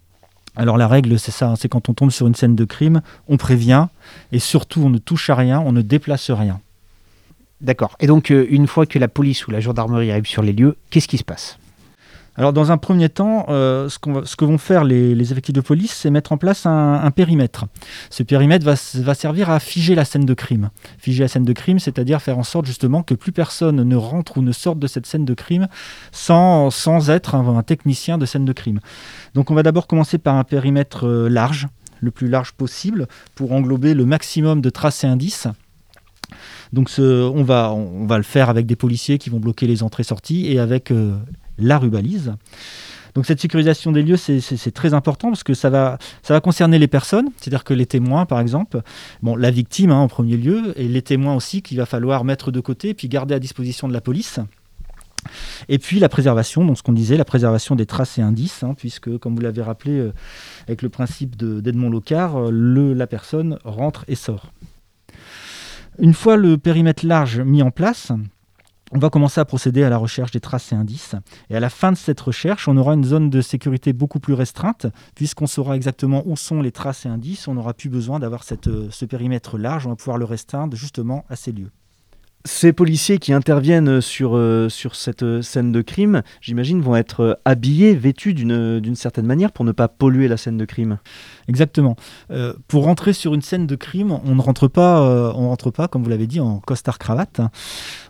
Alors 0.56 0.76
la 0.76 0.88
règle, 0.88 1.18
c'est 1.18 1.30
ça, 1.30 1.54
c'est 1.56 1.68
quand 1.68 1.88
on 1.88 1.94
tombe 1.94 2.10
sur 2.10 2.26
une 2.26 2.34
scène 2.34 2.56
de 2.56 2.64
crime, 2.64 3.00
on 3.28 3.36
prévient 3.36 3.86
et 4.32 4.38
surtout 4.38 4.82
on 4.82 4.90
ne 4.90 4.98
touche 4.98 5.30
à 5.30 5.34
rien, 5.34 5.60
on 5.60 5.72
ne 5.72 5.82
déplace 5.82 6.30
rien. 6.30 6.60
D'accord. 7.60 7.96
Et 8.00 8.06
donc 8.06 8.30
une 8.30 8.66
fois 8.66 8.86
que 8.86 8.98
la 8.98 9.08
police 9.08 9.46
ou 9.46 9.50
la 9.50 9.60
gendarmerie 9.60 10.10
arrive 10.10 10.26
sur 10.26 10.42
les 10.42 10.52
lieux, 10.52 10.76
qu'est-ce 10.90 11.08
qui 11.08 11.18
se 11.18 11.24
passe? 11.24 11.58
Alors 12.38 12.52
dans 12.52 12.70
un 12.70 12.78
premier 12.78 13.08
temps, 13.08 13.46
euh, 13.48 13.88
ce, 13.88 13.98
que 13.98 14.44
vont 14.44 14.58
faire 14.58 14.84
les, 14.84 15.32
effectifs 15.32 15.52
de 15.52 15.60
police, 15.60 15.92
c'est 15.92 16.08
mettre 16.08 16.30
en 16.30 16.38
place 16.38 16.66
un, 16.66 17.10
périmètre. 17.10 17.66
Ce 18.10 18.22
périmètre 18.22 18.64
va, 18.64 19.14
servir 19.14 19.50
à 19.50 19.58
figer 19.58 19.96
la 19.96 20.04
scène 20.04 20.24
de 20.24 20.34
crime. 20.34 20.70
Figer 20.98 21.24
la 21.24 21.28
scène 21.28 21.44
de 21.44 21.52
crime, 21.52 21.80
c'est-à-dire 21.80 22.22
faire 22.22 22.38
en 22.38 22.44
sorte 22.44 22.66
justement 22.66 23.02
que 23.02 23.14
plus 23.14 23.32
personne 23.32 23.82
ne 23.82 23.96
rentre 23.96 24.38
ou 24.38 24.42
ne 24.42 24.52
sorte 24.52 24.78
de 24.78 24.86
cette 24.86 25.04
scène 25.04 25.24
de 25.24 25.34
crime 25.34 25.66
sans, 26.12 26.70
être 27.10 27.34
un, 27.34 27.62
technicien 27.64 28.18
de 28.18 28.24
scène 28.24 28.44
de 28.44 28.52
crime. 28.52 28.78
Donc 29.34 29.50
on 29.50 29.56
va 29.56 29.64
d'abord 29.64 29.88
commencer 29.88 30.18
par 30.18 30.36
un 30.36 30.44
périmètre 30.44 31.08
euh, 31.08 31.28
large, 31.28 31.66
le 32.00 32.12
plus 32.12 32.28
large 32.28 32.52
possible, 32.52 33.08
pour 33.34 33.50
englober 33.50 33.94
le 33.94 34.06
maximum 34.06 34.60
de 34.60 34.70
traces 34.70 35.02
et 35.02 35.08
indices. 35.08 35.48
Donc 36.72 36.88
ce, 36.88 37.28
on, 37.28 37.42
va, 37.42 37.72
on 37.72 38.06
va 38.06 38.16
le 38.16 38.22
faire 38.22 38.48
avec 38.48 38.66
des 38.66 38.76
policiers 38.76 39.18
qui 39.18 39.28
vont 39.28 39.40
bloquer 39.40 39.66
les 39.66 39.82
entrées-sorties 39.82 40.46
et 40.46 40.60
avec 40.60 40.92
euh, 40.92 41.16
la 41.58 41.78
rubalise. 41.78 42.34
Donc 43.14 43.26
cette 43.26 43.40
sécurisation 43.40 43.90
des 43.90 44.02
lieux, 44.02 44.16
c'est 44.16 44.70
très 44.70 44.94
important 44.94 45.28
parce 45.28 45.42
que 45.42 45.54
ça 45.54 45.70
va, 45.70 46.40
concerner 46.40 46.78
les 46.78 46.86
personnes, 46.86 47.30
c'est-à-dire 47.36 47.64
que 47.64 47.74
les 47.74 47.86
témoins, 47.86 48.26
par 48.26 48.38
exemple, 48.38 48.80
bon, 49.22 49.34
la 49.34 49.50
victime 49.50 49.90
hein, 49.90 49.98
en 49.98 50.08
premier 50.08 50.36
lieu, 50.36 50.72
et 50.76 50.86
les 50.86 51.02
témoins 51.02 51.34
aussi 51.34 51.62
qu'il 51.62 51.78
va 51.78 51.86
falloir 51.86 52.24
mettre 52.24 52.52
de 52.52 52.60
côté, 52.60 52.94
puis 52.94 53.08
garder 53.08 53.34
à 53.34 53.38
disposition 53.38 53.88
de 53.88 53.92
la 53.92 54.00
police. 54.00 54.38
Et 55.68 55.78
puis 55.78 55.98
la 55.98 56.08
préservation, 56.08 56.64
donc 56.64 56.78
ce 56.78 56.82
qu'on 56.82 56.92
disait, 56.92 57.16
la 57.16 57.24
préservation 57.24 57.74
des 57.74 57.86
traces 57.86 58.18
et 58.18 58.22
indices, 58.22 58.62
hein, 58.62 58.74
puisque, 58.76 59.18
comme 59.18 59.34
vous 59.34 59.42
l'avez 59.42 59.62
rappelé, 59.62 59.98
euh, 59.98 60.12
avec 60.68 60.82
le 60.82 60.88
principe 60.88 61.36
d'Edmond 61.36 61.90
Locard, 61.90 62.50
le, 62.52 62.94
la 62.94 63.06
personne 63.08 63.58
rentre 63.64 64.04
et 64.06 64.14
sort. 64.14 64.52
Une 65.98 66.14
fois 66.14 66.36
le 66.36 66.56
périmètre 66.56 67.04
large 67.04 67.40
mis 67.40 67.62
en 67.62 67.72
place, 67.72 68.12
on 68.92 68.98
va 68.98 69.10
commencer 69.10 69.40
à 69.40 69.44
procéder 69.44 69.82
à 69.82 69.90
la 69.90 69.98
recherche 69.98 70.30
des 70.30 70.40
traces 70.40 70.72
et 70.72 70.74
indices. 70.74 71.14
Et 71.50 71.56
à 71.56 71.60
la 71.60 71.70
fin 71.70 71.92
de 71.92 71.96
cette 71.96 72.20
recherche, 72.20 72.68
on 72.68 72.76
aura 72.76 72.94
une 72.94 73.04
zone 73.04 73.30
de 73.30 73.40
sécurité 73.40 73.92
beaucoup 73.92 74.20
plus 74.20 74.34
restreinte, 74.34 74.86
puisqu'on 75.14 75.46
saura 75.46 75.76
exactement 75.76 76.22
où 76.26 76.36
sont 76.36 76.62
les 76.62 76.72
traces 76.72 77.06
et 77.06 77.08
indices. 77.08 77.48
On 77.48 77.54
n'aura 77.54 77.74
plus 77.74 77.88
besoin 77.90 78.18
d'avoir 78.18 78.44
ce 78.44 79.04
périmètre 79.04 79.58
large, 79.58 79.86
on 79.86 79.90
va 79.90 79.96
pouvoir 79.96 80.18
le 80.18 80.24
restreindre 80.24 80.76
justement 80.76 81.24
à 81.28 81.36
ces 81.36 81.52
lieux. 81.52 81.70
Ces 82.44 82.72
policiers 82.72 83.18
qui 83.18 83.32
interviennent 83.32 84.00
sur, 84.00 84.36
euh, 84.36 84.68
sur 84.68 84.94
cette 84.94 85.42
scène 85.42 85.72
de 85.72 85.82
crime, 85.82 86.22
j'imagine, 86.40 86.80
vont 86.80 86.96
être 86.96 87.40
habillés, 87.44 87.94
vêtus 87.94 88.32
d'une 88.32 88.94
certaine 88.94 89.26
manière 89.26 89.52
pour 89.52 89.64
ne 89.64 89.72
pas 89.72 89.88
polluer 89.88 90.28
la 90.28 90.36
scène 90.36 90.56
de 90.56 90.64
crime. 90.64 90.98
Exactement. 91.48 91.96
Euh, 92.30 92.52
pour 92.68 92.84
rentrer 92.84 93.14
sur 93.14 93.32
une 93.32 93.40
scène 93.40 93.66
de 93.66 93.74
crime, 93.74 94.12
on 94.12 94.34
ne 94.34 94.40
rentre 94.42 94.68
pas, 94.68 95.00
euh, 95.00 95.32
on 95.34 95.48
rentre 95.48 95.70
pas, 95.70 95.88
comme 95.88 96.02
vous 96.02 96.10
l'avez 96.10 96.26
dit, 96.26 96.40
en 96.40 96.60
costard 96.60 96.98
cravate. 96.98 97.40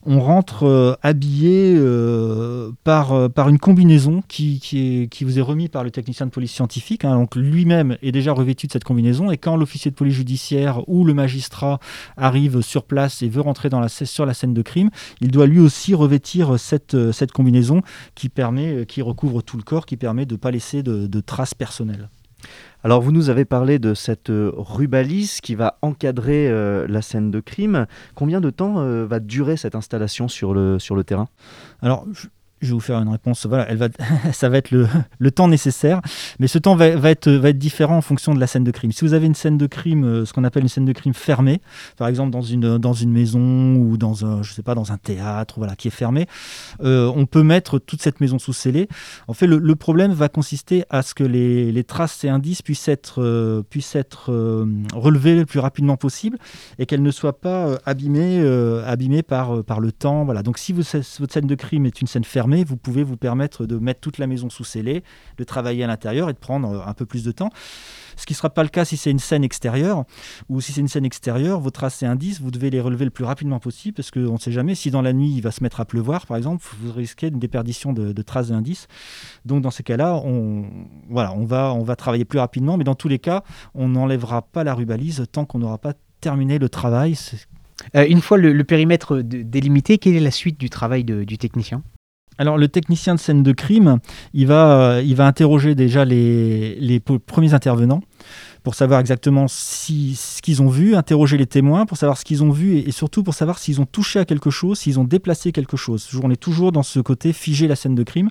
On 0.05 0.21
rentre 0.21 0.65
euh, 0.65 0.95
habillé 1.03 1.79
par, 2.83 3.31
par 3.31 3.49
une 3.49 3.59
combinaison 3.59 4.23
qui, 4.27 4.59
qui, 4.59 5.25
vous 5.25 5.39
est 5.39 5.43
remise 5.43 5.69
par 5.69 5.85
le 5.85 5.93
technicien 5.93 6.27
de 6.27 6.33
police 6.33 6.53
scientifique. 6.53 7.05
Hein, 7.05 7.15
donc 7.15 7.37
lui-même 7.37 7.97
est 8.03 8.11
déjà 8.11 8.33
revêtu 8.33 8.67
de 8.67 8.73
cette 8.73 8.85
combinaison. 8.85 9.31
Et 9.31 9.37
quand 9.37 9.57
l'officier 9.57 9.93
de 9.93 9.97
police 9.97 10.15
judiciaire 10.15 10.89
ou 10.89 11.05
le 11.05 11.15
magistrat 11.15 11.79
arrive 12.17 12.61
sur 12.61 12.83
place 12.83 13.23
et 13.23 13.29
veut 13.29 13.41
rentrer 13.41 13.69
sur 13.89 14.27
la 14.27 14.35
scène 14.35 14.55
de 14.55 14.63
crime, 14.63 14.91
il 15.21 15.31
doit 15.31 15.47
lui 15.47 15.61
aussi 15.61 15.95
revêtir 15.95 16.59
cette, 16.59 17.13
cette 17.13 17.31
combinaison 17.31 17.83
qui, 18.17 18.29
permet, 18.29 18.85
qui 18.87 19.01
recouvre 19.01 19.43
tout 19.43 19.57
le 19.57 19.63
corps, 19.63 19.87
qui 19.87 19.97
permet 19.97 20.27
de 20.27 20.35
ne 20.35 20.39
pas 20.39 20.51
laisser 20.51 20.83
de 20.83 21.21
traces 21.21 21.55
personnelles. 21.55 22.09
Alors 22.85 23.01
vous 23.01 23.11
nous 23.11 23.29
avez 23.29 23.45
parlé 23.45 23.81
de 23.81 23.93
cette 23.93 24.31
euh, 24.31 24.53
rubalise 24.57 25.41
qui 25.41 25.57
va 25.57 25.79
encadrer 25.83 26.49
euh, 26.49 26.87
la 26.89 27.03
scène 27.03 27.31
de 27.33 27.41
crime. 27.41 27.87
Combien 28.15 28.41
de 28.41 28.51
temps 28.51 28.79
euh, 28.79 29.05
va 29.05 29.19
durer 29.19 29.57
cette 29.57 29.75
installation 29.75 30.29
sur 30.29 30.55
le, 30.55 30.79
terrain? 31.05 31.29
Je 32.61 32.69
vais 32.69 32.73
vous 32.73 32.81
faire 32.81 32.99
une 32.99 33.09
réponse. 33.09 33.47
Voilà, 33.47 33.69
elle 33.69 33.77
va, 33.77 33.89
ça 34.33 34.49
va 34.49 34.59
être 34.59 34.71
le, 34.71 35.31
temps 35.31 35.49
nécessaire, 35.49 36.01
mais 36.39 36.49
ce 36.49 36.59
temps 36.59 36.75
va, 36.75 36.87
être, 36.87 37.31
va 37.31 37.51
être 37.51 37.59
différent 37.59 37.97
en 37.97 38.03
fonction 38.03 38.35
de 38.35 38.41
la 38.41 38.47
scène 38.47 38.65
de 38.65 38.71
crime. 38.71 38.93
Si 38.93 39.05
vous 39.05 39.15
avez 39.15 39.27
une 39.27 39.35
scène 39.35 39.59
de 39.59 39.67
crime, 39.67 40.05
euh, 40.05 40.25
ce 40.25 40.33
qu'on 40.33 40.45
appelle 40.45 40.63
une 40.63 40.69
scène 40.69 40.85
de 40.85 40.93
crime 40.93 41.15
fermée, 41.15 41.61
par 41.97 42.09
exemple 42.09 42.31
dans 42.31 42.43
une, 42.43 42.79
dans 42.79 42.93
une 42.93 43.13
maison 43.13 43.77
ou 43.77 43.97
dans 43.97 44.25
un, 44.25 44.43
je 44.43 44.53
sais 44.53 44.63
pas, 44.63 44.75
dans 44.75 44.93
un 44.93 44.97
théâtre, 44.97 45.55
voilà, 45.59 45.77
qui 45.77 45.89
est 45.89 45.93
fermé, 45.93 46.27
euh, 46.83 47.13
on 47.15 47.27
peut 47.27 47.43
mettre 47.43 47.79
toute 47.79 48.03
cette 48.03 48.21
maison 48.21 48.39
sous 48.39 48.53
scellé. 48.53 48.89
En 49.29 49.35
fait, 49.35 49.47
le, 49.47 49.77
problème 49.79 50.13
va 50.13 50.29
consister 50.29 50.85
à 50.91 51.03
ce 51.03 51.15
que 51.15 51.23
les, 51.23 51.71
les 51.71 51.85
traces 51.85 52.25
et 52.25 52.29
indices 52.29 52.63
puissent 52.63 52.89
être, 52.89 53.23
euh, 53.23 53.63
puissent 53.63 53.95
être 53.95 54.33
relevés 54.93 55.37
le 55.37 55.47
plus 55.47 55.61
rapidement 55.61 55.97
possible 55.97 56.39
et 56.79 56.87
qu'elles 56.87 57.03
ne 57.03 57.11
soient 57.13 57.39
pas 57.39 57.79
abîmées, 57.85 58.45
abîmées 58.85 59.23
par, 59.23 59.63
par 59.63 59.79
le 59.79 59.93
temps. 59.93 60.25
Voilà. 60.25 60.43
Donc, 60.43 60.59
si 60.59 60.73
vous, 60.73 60.83
votre 61.21 61.33
scène 61.33 61.47
de 61.47 61.55
crime 61.55 61.87
est 61.87 62.01
une 62.01 62.09
scène 62.09 62.25
fermée, 62.25 62.48
vous 62.65 62.77
pouvez 62.77 63.03
vous 63.03 63.17
permettre 63.17 63.67
de 63.67 63.79
mettre 63.79 64.01
toute 64.01 64.19
la 64.19 64.27
maison 64.27 64.51
sous 64.51 64.65
scellé, 64.65 65.03
de 65.37 65.45
travailler 65.45 65.85
à 65.85 65.87
l'intérieur 65.87 66.31
et 66.31 66.33
de 66.33 66.39
prendre 66.39 66.71
euh, 66.71 66.87
un 66.87 66.95
peu 66.95 67.07
plus 67.07 67.25
de 67.25 67.33
temps. 67.33 67.51
Ce 68.17 68.27
qui 68.27 68.33
ne 68.33 68.37
sera 68.37 68.51
pas 68.51 68.63
le 68.63 68.69
cas 68.69 68.85
si 68.85 68.97
c'est 68.97 69.11
une 69.11 69.21
scène 69.21 69.45
extérieure, 69.45 70.05
ou 70.49 70.61
si 70.61 70.73
c'est 70.73 70.81
une 70.81 70.89
scène 70.89 71.05
extérieure, 71.05 71.61
vos 71.61 71.71
traces 71.71 72.03
et 72.03 72.07
indices, 72.07 72.41
vous 72.41 72.51
devez 72.51 72.71
les 72.71 72.81
relever 72.81 73.05
le 73.05 73.11
plus 73.11 73.25
rapidement 73.25 73.61
possible, 73.61 73.95
parce 73.95 74.11
qu'on 74.11 74.33
ne 74.33 74.39
sait 74.39 74.51
jamais, 74.51 74.75
si 74.75 74.91
dans 74.91 75.03
la 75.03 75.13
nuit 75.13 75.33
il 75.33 75.41
va 75.41 75.53
se 75.53 75.63
mettre 75.63 75.81
à 75.81 75.85
pleuvoir, 75.85 76.27
par 76.27 76.37
exemple, 76.37 76.65
vous 76.81 76.93
risquez 76.93 77.29
une 77.29 77.39
déperdition 77.39 77.93
de, 77.93 78.23
traces 78.23 78.51
et 78.51 78.53
indices. 78.53 78.89
Donc 79.45 79.63
dans 79.63 79.71
ces 79.71 79.85
cas-là, 79.85 80.17
on, 80.25 80.67
voilà, 81.09 81.33
on, 81.33 81.45
va, 81.45 81.97
travailler 81.97 82.25
plus 82.25 82.41
rapidement, 82.41 82.77
mais 82.77 82.85
dans 82.85 82.97
tous 82.97 83.09
les 83.09 83.19
cas, 83.19 83.45
on 83.75 83.89
n'enlèvera 83.89 84.43
pas 84.43 84.65
la 84.65 84.75
rubalise 84.75 85.25
tant 85.31 85.45
qu'on 85.45 85.61
n'aura 85.61 85.79
pas 85.79 85.95
terminé 86.21 86.59
le 86.59 86.69
travail. 86.69 87.17
Euh, 87.95 88.07
une 88.09 88.21
fois 88.21 88.39
le, 88.39 88.65
périmètre 88.65 89.21
délimité, 89.21 89.99
quelle 89.99 90.17
est 90.17 90.21
la 90.21 90.31
suite 90.31 90.59
du 90.59 90.71
travail 90.71 91.05
du 91.05 91.39
technicien? 91.39 91.83
Alors, 92.39 92.57
le 92.57 92.69
technicien 92.69 93.15
de 93.15 93.21
scène 93.21 93.43
de 93.43 93.53
crime, 93.53 93.99
il 94.33 94.47
va, 94.47 94.95
euh, 94.97 95.03
il 95.03 95.17
va 95.17 95.27
interroger 95.27 95.75
déjà 95.75 96.05
les, 96.05 96.77
les 96.77 97.01
premiers 97.01 97.53
intervenants 97.53 98.01
pour 98.63 98.75
savoir 98.75 99.01
exactement 99.01 99.47
ce 99.49 100.43
qu'ils 100.43 100.63
ont 100.63 100.69
vu, 100.69 100.95
interroger 100.95 101.37
les 101.37 101.47
témoins 101.47 101.87
pour 101.87 101.97
savoir 101.97 102.19
ce 102.19 102.25
qu'ils 102.25 102.43
ont 102.43 102.51
vu 102.51 102.77
et, 102.77 102.93
surtout 102.93 103.23
pour 103.23 103.35
savoir 103.35 103.59
s'ils 103.59 103.81
ont 103.81 103.87
touché 103.87 104.19
à 104.19 104.25
quelque 104.25 104.51
chose, 104.51 104.79
s'ils 104.79 105.01
ont 105.01 105.05
déplacé 105.05 105.53
quelque 105.53 105.77
chose. 105.77 106.09
On 106.23 106.31
est 106.31 106.37
toujours 106.37 106.71
dans 106.71 106.83
ce 106.83 107.01
côté 107.01 107.33
figer 107.33 107.67
la 107.67 107.77
scène 107.77 107.95
de 107.95 108.03
crime. 108.03 108.29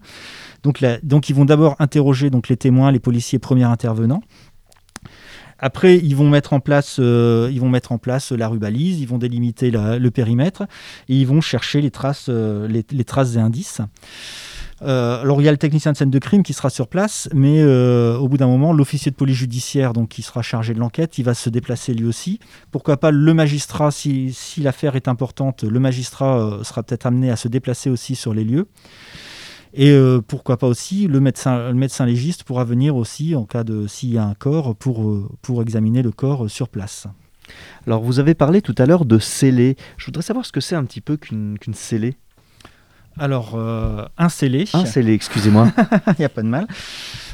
Donc, 0.63 0.83
donc 1.03 1.29
ils 1.29 1.35
vont 1.35 1.45
d'abord 1.45 1.75
interroger 1.79 2.29
donc, 2.29 2.49
les 2.49 2.57
témoins, 2.57 2.91
les 2.91 2.99
policiers 2.99 3.39
premiers 3.39 3.63
intervenants. 3.63 4.21
Après, 5.59 5.97
ils 5.97 6.15
vont 6.15 6.29
mettre 6.29 6.53
en 6.53 6.59
place, 6.59 6.97
euh, 6.99 7.49
ils 7.51 7.59
vont 7.59 7.69
la 8.31 8.47
rubalise, 8.47 8.99
ils 8.99 9.07
vont 9.07 9.17
délimiter 9.17 9.71
le 9.71 10.09
périmètre 10.09 10.63
et 11.09 11.15
ils 11.15 11.27
vont 11.27 11.41
chercher 11.41 11.81
les 11.81 11.91
traces, 11.91 12.27
euh, 12.29 12.67
les, 12.67 13.03
et 13.37 13.39
indices. 13.39 13.81
Euh, 14.83 15.21
alors 15.21 15.41
il 15.41 15.45
y 15.45 15.47
a 15.47 15.51
le 15.51 15.57
technicien 15.57 15.91
de 15.91 15.97
scène 15.97 16.11
de 16.11 16.19
crime 16.19 16.43
qui 16.43 16.53
sera 16.53 16.69
sur 16.69 16.87
place, 16.87 17.27
mais 17.33 17.63
au 17.63 18.27
bout 18.27 18.37
d'un 18.37 18.47
moment, 18.47 18.73
l'officier 18.73 19.11
de 19.11 19.15
police 19.15 19.37
judiciaire, 19.37 19.93
donc 19.93 20.09
qui 20.09 20.21
sera 20.21 20.43
chargé 20.43 20.73
de 20.73 20.79
l'enquête, 20.79 21.17
il 21.17 21.23
va 21.23 21.33
se 21.33 21.49
déplacer 21.49 21.93
lui 21.93 22.05
aussi. 22.05 22.39
Pourquoi 22.71 22.97
pas 22.97 23.09
le 23.09 23.33
magistrat, 23.33 23.89
si, 23.89 24.35
l'affaire 24.57 24.95
est 24.95 25.07
importante, 25.07 25.63
le 25.63 25.79
magistrat 25.79 26.59
sera 26.63 26.83
peut-être 26.83 27.07
amené 27.07 27.31
à 27.31 27.35
se 27.35 27.47
déplacer 27.47 27.89
aussi 27.89 28.15
sur 28.15 28.33
les 28.33 28.43
lieux. 28.43 28.67
Et 29.73 29.91
euh, 29.91 30.21
pourquoi 30.25 30.57
pas 30.57 30.67
aussi 30.67 31.07
le 31.07 31.19
médecin, 31.19 31.67
le 31.69 31.73
médecin 31.75 32.05
légiste 32.05 32.43
pourra 32.43 32.63
venir 32.63 32.95
aussi 32.95 33.35
en 33.35 33.45
cas 33.45 33.63
de 33.63 33.87
s'il 33.87 34.13
y 34.13 34.17
a 34.17 34.23
un 34.23 34.33
corps 34.33 34.75
pour, 34.75 35.07
euh, 35.07 35.29
pour 35.41 35.61
examiner 35.61 36.01
le 36.01 36.11
corps 36.11 36.45
euh, 36.45 36.47
sur 36.47 36.69
place. 36.69 37.07
Alors, 37.85 38.01
vous 38.01 38.19
avez 38.19 38.33
parlé 38.33 38.61
tout 38.61 38.75
à 38.77 38.85
l'heure 38.85 39.05
de 39.05 39.19
scellé. 39.19 39.77
Je 39.97 40.05
voudrais 40.05 40.23
savoir 40.23 40.45
ce 40.45 40.51
que 40.51 40.59
c'est 40.59 40.75
un 40.75 40.83
petit 40.83 41.01
peu 41.01 41.15
qu'une 41.17 41.57
scellée. 41.73 42.15
Alors, 43.19 43.53
euh, 43.55 44.05
un 44.17 44.29
scellé. 44.29 44.65
Un 44.73 44.85
scellé, 44.85 45.13
excusez-moi. 45.13 45.71
Il 46.07 46.15
n'y 46.19 46.25
a 46.25 46.29
pas 46.29 46.43
de 46.43 46.47
mal. 46.47 46.67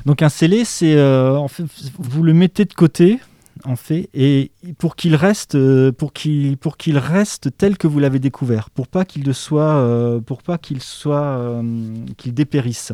Donc 0.06 0.22
un 0.22 0.30
scellé, 0.30 0.66
c'est 0.66 0.96
euh, 0.96 1.36
en 1.38 1.48
fait, 1.48 1.64
vous 1.98 2.24
le 2.24 2.34
mettez 2.34 2.66
de 2.66 2.74
côté, 2.74 3.20
en 3.66 3.76
fait, 3.76 4.10
et 4.14 4.52
pour 4.78 4.96
qu'il 4.96 5.16
reste, 5.16 5.56
euh, 5.56 5.92
pour 5.92 6.12
qu'il 6.12 6.58
pour 6.58 6.78
qu'il 6.78 6.98
reste 6.98 7.50
tel 7.58 7.78
que 7.78 7.88
vous 7.88 8.00
l'avez 8.00 8.20
découvert, 8.20 8.70
pour 8.70 8.88
pas 8.88 9.06
qu'il 9.06 9.34
soit, 9.34 9.76
euh, 9.76 10.20
pour 10.20 10.44
pas 10.44 10.58
qu'il 10.58 10.82
soit, 10.82 11.38
euh, 11.38 11.96
qu'il 12.18 12.34
dépérisse. 12.34 12.92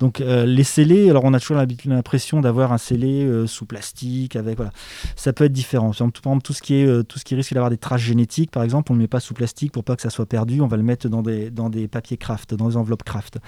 Donc 0.00 0.20
euh, 0.20 0.44
les 0.44 0.64
scellés, 0.64 1.08
alors 1.08 1.24
on 1.24 1.34
a 1.34 1.40
toujours 1.40 1.62
l'impression 1.86 2.40
d'avoir 2.40 2.72
un 2.72 2.78
scellé 2.78 3.30
sous 3.46 3.64
plastique, 3.64 4.36
avec 4.36 4.56
voilà, 4.56 4.72
ça 5.16 5.32
peut 5.32 5.44
être 5.44 5.52
différent. 5.52 5.92
Par 5.92 6.08
exemple, 6.08 6.42
tout, 6.42 6.52
ce 6.52 6.62
qui 6.62 6.74
est, 6.74 7.04
tout 7.04 7.18
ce 7.18 7.24
qui 7.24 7.34
risque 7.34 7.52
d'avoir 7.54 7.70
des 7.70 7.78
traces 7.78 8.00
génétiques, 8.00 8.50
par 8.50 8.64
exemple, 8.64 8.90
on 8.90 8.94
ne 8.94 9.00
le 9.00 9.04
met 9.04 9.08
pas 9.08 9.20
sous 9.20 9.34
plastique 9.34 9.70
pour 9.70 9.84
pas 9.84 9.94
que 9.96 10.02
ça 10.02 10.10
soit 10.10 10.26
perdu. 10.26 10.60
On 10.60 10.66
va 10.66 10.76
le 10.76 10.82
mettre 10.82 11.08
dans 11.08 11.22
des 11.22 11.50
dans 11.50 11.70
des 11.70 11.88
papiers 11.88 12.16
craft, 12.16 12.54
dans 12.54 12.68
des 12.68 12.76
enveloppes 12.76 13.04
craft. 13.04 13.38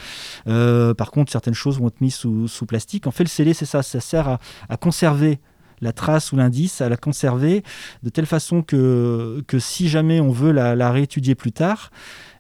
Par 0.44 1.10
contre, 1.10 1.32
certaines 1.32 1.54
choses 1.54 1.78
vont 1.78 1.88
être 1.88 2.00
mises 2.00 2.14
sous, 2.14 2.46
sous 2.46 2.66
plastique. 2.66 3.06
En 3.06 3.10
fait, 3.10 3.24
le 3.24 3.28
scellé, 3.28 3.52
c'est 3.52 3.66
ça, 3.66 3.82
ça 3.82 4.00
sert 4.00 4.28
à, 4.28 4.38
à 4.68 4.76
conserver 4.76 5.40
la 5.80 5.92
trace 5.92 6.32
ou 6.32 6.36
l'indice, 6.36 6.80
à 6.80 6.88
la 6.88 6.96
conserver 6.96 7.62
de 8.02 8.08
telle 8.10 8.26
façon 8.26 8.62
que, 8.62 9.44
si 9.58 9.88
jamais 9.88 10.20
on 10.20 10.30
veut 10.30 10.52
la, 10.52 10.74
la 10.74 10.90
réétudier 10.90 11.34
plus 11.34 11.52
tard, 11.52 11.90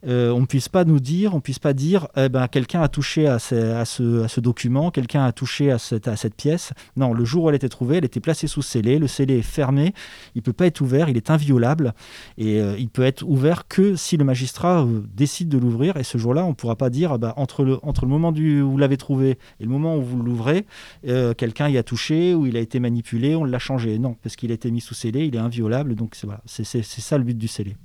euh, 0.06 0.30
on 0.30 0.40
ne 0.40 0.46
puisse 0.46 0.68
pas 0.68 0.84
nous 0.84 1.00
dire, 1.00 1.34
on 1.34 1.40
puisse 1.40 1.58
pas 1.58 1.72
dire, 1.72 2.08
eh 2.16 2.28
ben, 2.28 2.48
quelqu'un 2.48 2.82
a 2.82 2.88
touché 2.88 3.26
à 3.26 3.38
ce, 3.38 4.40
document, 4.40 4.90
quelqu'un 4.90 5.24
a 5.24 5.32
touché 5.32 5.70
à 5.70 5.78
cette, 5.78 6.34
pièce. 6.36 6.72
Non, 6.96 7.12
le 7.12 7.24
jour 7.24 7.44
où 7.44 7.48
elle 7.48 7.54
était 7.54 7.68
trouvée, 7.68 7.96
elle 7.96 8.04
était 8.04 8.20
placée 8.20 8.46
sous 8.46 8.62
scellé, 8.62 8.98
le 8.98 9.06
scellé 9.06 9.38
est 9.38 9.42
fermé, 9.42 9.94
il 10.34 10.42
peut 10.42 10.52
pas 10.52 10.66
être 10.66 10.80
ouvert, 10.80 11.08
il 11.08 11.16
est 11.16 11.30
inviolable, 11.30 11.94
et 12.38 12.60
euh, 12.60 12.76
il 12.78 12.88
peut 12.88 13.02
être 13.02 13.22
ouvert 13.22 13.66
que 13.68 13.96
si 13.96 14.16
le 14.16 14.24
magistrat 14.24 14.82
euh, 14.82 15.02
décide 15.14 15.48
de 15.48 15.58
l'ouvrir, 15.58 15.96
et 15.96 16.04
ce 16.04 16.18
jour-là, 16.18 16.44
on 16.44 16.50
ne 16.50 16.54
pourra 16.54 16.76
pas 16.76 16.90
dire, 16.90 17.12
ah 17.12 17.18
bah, 17.18 17.34
entre, 17.36 17.64
le, 17.64 17.78
moment 18.06 18.32
du, 18.32 18.60
où 18.60 18.72
vous 18.72 18.78
l'avez 18.78 18.96
trouvé 18.96 19.38
et 19.60 19.64
le 19.64 19.70
moment 19.70 19.96
où 19.96 20.02
vous 20.02 20.22
l'ouvrez, 20.22 20.66
euh, 21.08 21.34
quelqu'un 21.34 21.68
y 21.68 21.78
a 21.78 21.82
touché, 21.82 22.34
ou 22.34 22.46
il 22.46 22.56
a 22.56 22.60
été 22.60 22.80
manipulé, 22.80 23.34
on 23.34 23.44
l'a 23.44 23.58
changé. 23.58 23.98
Non, 23.98 24.16
parce 24.22 24.36
qu'il 24.36 24.50
a 24.50 24.54
été 24.54 24.70
mis 24.70 24.80
sous 24.80 24.94
scellé, 24.94 25.26
il 25.26 25.34
est 25.34 25.38
inviolable, 25.38 25.94
donc 25.94 26.16
c'est 26.46 26.82
ça 26.82 27.18
le 27.18 27.24
but 27.24 27.36
du 27.36 27.48
scellé. 27.48 27.76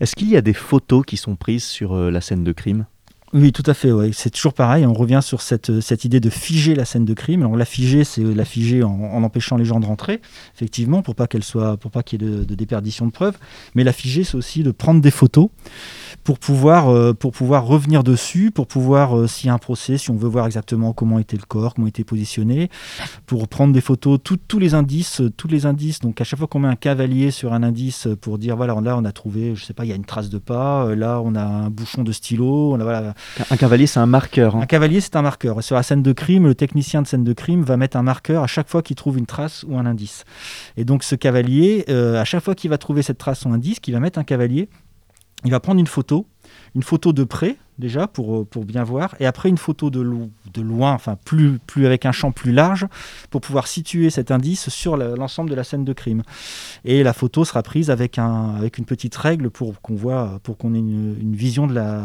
Est-ce 0.00 0.14
qu'il 0.16 0.28
y 0.28 0.36
a 0.36 0.40
des 0.40 0.52
photos 0.52 1.04
qui 1.06 1.16
sont 1.16 1.36
prises 1.36 1.64
sur 1.64 1.94
euh, 1.94 2.10
la 2.10 2.20
scène 2.20 2.44
de 2.44 2.52
crime? 2.52 2.86
Oui, 3.34 3.50
tout 3.50 3.64
à 3.66 3.74
fait. 3.74 3.90
ouais. 3.90 4.10
C'est 4.12 4.30
toujours 4.30 4.54
pareil. 4.54 4.86
On 4.86 4.92
revient 4.92 5.18
sur 5.20 5.42
cette, 5.42 5.70
euh, 5.70 5.80
cette 5.80 6.04
idée 6.04 6.20
de 6.20 6.30
figer 6.30 6.76
la 6.76 6.84
scène 6.84 7.04
de 7.04 7.14
crime. 7.14 7.42
Alors 7.42 7.56
la 7.56 7.64
figer, 7.64 8.04
c'est 8.04 8.22
la 8.22 8.44
figer 8.44 8.84
en, 8.84 9.24
empêchant 9.24 9.56
les 9.56 9.64
gens 9.64 9.80
de 9.80 9.86
rentrer, 9.86 10.20
effectivement, 10.54 11.02
pour 11.02 11.16
pas 11.16 11.26
qu'elle 11.26 11.42
soit, 11.42 11.76
pour 11.76 11.90
pas 11.90 12.04
qu'il 12.04 12.22
y 12.22 12.24
ait 12.24 12.28
de, 12.30 12.44
de 12.44 12.54
déperdition 12.54 13.06
de 13.06 13.10
preuves. 13.10 13.36
Mais 13.74 13.82
la 13.82 13.92
figer, 13.92 14.22
c'est 14.22 14.36
aussi 14.36 14.62
de 14.62 14.70
prendre 14.70 15.00
des 15.00 15.10
photos 15.10 15.48
pour 16.22 16.38
pouvoir, 16.38 16.88
euh, 16.90 17.12
pour 17.12 17.32
pouvoir 17.32 17.66
revenir 17.66 18.04
dessus, 18.04 18.52
pour 18.52 18.68
pouvoir, 18.68 19.18
euh, 19.18 19.26
s'il 19.26 19.48
y 19.48 19.50
a 19.50 19.54
un 19.54 19.58
procès, 19.58 19.98
si 19.98 20.10
on 20.12 20.16
veut 20.16 20.28
voir 20.28 20.46
exactement 20.46 20.92
comment 20.92 21.18
était 21.18 21.36
le 21.36 21.42
corps, 21.42 21.74
comment 21.74 21.88
était 21.88 22.04
positionné, 22.04 22.70
pour 23.26 23.48
prendre 23.48 23.72
des 23.74 23.80
photos, 23.80 24.18
tous 24.22 24.58
les 24.58 24.74
indices, 24.74 25.20
euh, 25.20 25.30
tous 25.36 25.48
les 25.48 25.66
indices. 25.66 26.00
Donc 26.00 26.20
à 26.20 26.24
chaque 26.24 26.38
fois 26.38 26.48
qu'on 26.48 26.60
met 26.60 26.68
un 26.68 26.76
cavalier 26.76 27.30
sur 27.30 27.52
un 27.52 27.62
indice 27.62 28.06
euh, 28.06 28.16
pour 28.16 28.38
dire 28.38 28.56
voilà, 28.56 28.74
là 28.80 28.96
on 28.96 29.04
a 29.04 29.12
trouvé, 29.12 29.54
je 29.54 29.64
sais 29.64 29.74
pas, 29.74 29.84
il 29.84 29.88
y 29.88 29.92
a 29.92 29.96
une 29.96 30.04
trace 30.04 30.30
de 30.30 30.38
pas, 30.38 30.86
euh, 30.86 30.94
là 30.94 31.20
on 31.24 31.34
a 31.34 31.42
un 31.42 31.70
bouchon 31.70 32.04
de 32.04 32.12
stylo, 32.12 32.76
voilà. 32.78 33.14
Un 33.50 33.56
cavalier, 33.56 33.86
c'est 33.86 34.00
un 34.00 34.06
marqueur. 34.06 34.56
hein. 34.56 34.60
Un 34.62 34.66
cavalier, 34.66 35.00
c'est 35.00 35.16
un 35.16 35.22
marqueur. 35.22 35.62
Sur 35.62 35.76
la 35.76 35.82
scène 35.82 36.02
de 36.02 36.12
crime, 36.12 36.46
le 36.46 36.54
technicien 36.54 37.02
de 37.02 37.06
scène 37.06 37.24
de 37.24 37.32
crime 37.32 37.62
va 37.62 37.76
mettre 37.76 37.96
un 37.96 38.02
marqueur 38.02 38.42
à 38.42 38.46
chaque 38.46 38.68
fois 38.68 38.82
qu'il 38.82 38.96
trouve 38.96 39.18
une 39.18 39.26
trace 39.26 39.64
ou 39.68 39.76
un 39.78 39.86
indice. 39.86 40.24
Et 40.76 40.84
donc 40.84 41.02
ce 41.02 41.14
cavalier, 41.14 41.84
euh, 41.88 42.20
à 42.20 42.24
chaque 42.24 42.42
fois 42.44 42.54
qu'il 42.54 42.70
va 42.70 42.78
trouver 42.78 43.02
cette 43.02 43.18
trace 43.18 43.44
ou 43.44 43.48
un 43.48 43.54
indice, 43.54 43.80
qu'il 43.80 43.94
va 43.94 44.00
mettre 44.00 44.18
un 44.18 44.24
cavalier, 44.24 44.68
il 45.44 45.50
va 45.50 45.60
prendre 45.60 45.80
une 45.80 45.86
photo, 45.86 46.26
une 46.74 46.82
photo 46.82 47.12
de 47.12 47.24
près 47.24 47.56
déjà 47.78 48.06
pour, 48.06 48.36
euh, 48.36 48.44
pour 48.44 48.64
bien 48.64 48.84
voir, 48.84 49.16
et 49.18 49.26
après 49.26 49.48
une 49.48 49.58
photo 49.58 49.90
de, 49.90 50.00
lo- 50.00 50.30
de 50.54 50.62
loin, 50.62 50.92
enfin 50.92 51.18
plus, 51.24 51.58
plus 51.58 51.86
avec 51.86 52.06
un 52.06 52.12
champ 52.12 52.30
plus 52.30 52.52
large, 52.52 52.86
pour 53.30 53.40
pouvoir 53.40 53.66
situer 53.66 54.10
cet 54.10 54.30
indice 54.30 54.68
sur 54.68 54.96
l'ensemble 54.96 55.50
de 55.50 55.56
la 55.56 55.64
scène 55.64 55.84
de 55.84 55.92
crime. 55.92 56.22
Et 56.84 57.02
la 57.02 57.12
photo 57.12 57.44
sera 57.44 57.64
prise 57.64 57.90
avec, 57.90 58.16
un, 58.16 58.54
avec 58.56 58.78
une 58.78 58.84
petite 58.84 59.16
règle 59.16 59.50
pour 59.50 59.80
qu'on 59.82 59.96
voit, 59.96 60.38
pour 60.44 60.56
qu'on 60.56 60.72
ait 60.72 60.78
une 60.78 61.34
vision 61.34 61.66
de 61.66 61.74
la, 61.74 62.04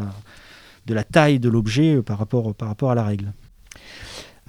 de 0.89 0.93
la 0.95 1.03
taille 1.03 1.39
de 1.39 1.47
l'objet 1.47 1.95
euh, 1.95 2.01
par 2.01 2.17
rapport, 2.17 2.53
par 2.55 2.67
rapport 2.67 2.91
à 2.91 2.95
la 2.95 3.03
règle. 3.03 3.31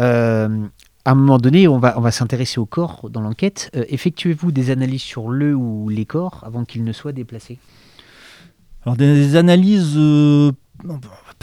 Euh, 0.01 0.67
à 1.05 1.11
un 1.13 1.15
moment 1.15 1.39
donné, 1.39 1.69
on 1.69 1.79
va, 1.79 1.99
on 1.99 2.01
va 2.01 2.11
s'intéresser 2.11 2.59
au 2.59 2.67
corps 2.67 3.11
dans 3.11 3.21
l'enquête. 3.21 3.71
Euh, 3.77 3.85
Effectuez-vous 3.89 4.51
des 4.51 4.71
analyses 4.71 5.03
sur 5.03 5.29
le 5.29 5.55
ou 5.55 5.89
les 5.91 6.07
corps 6.07 6.43
avant 6.45 6.65
qu'ils 6.65 6.83
ne 6.83 6.93
soient 6.93 7.13
déplacés? 7.13 7.59
Alors 8.85 8.97
des 8.97 9.37
analyses, 9.37 9.95
euh, 9.97 10.53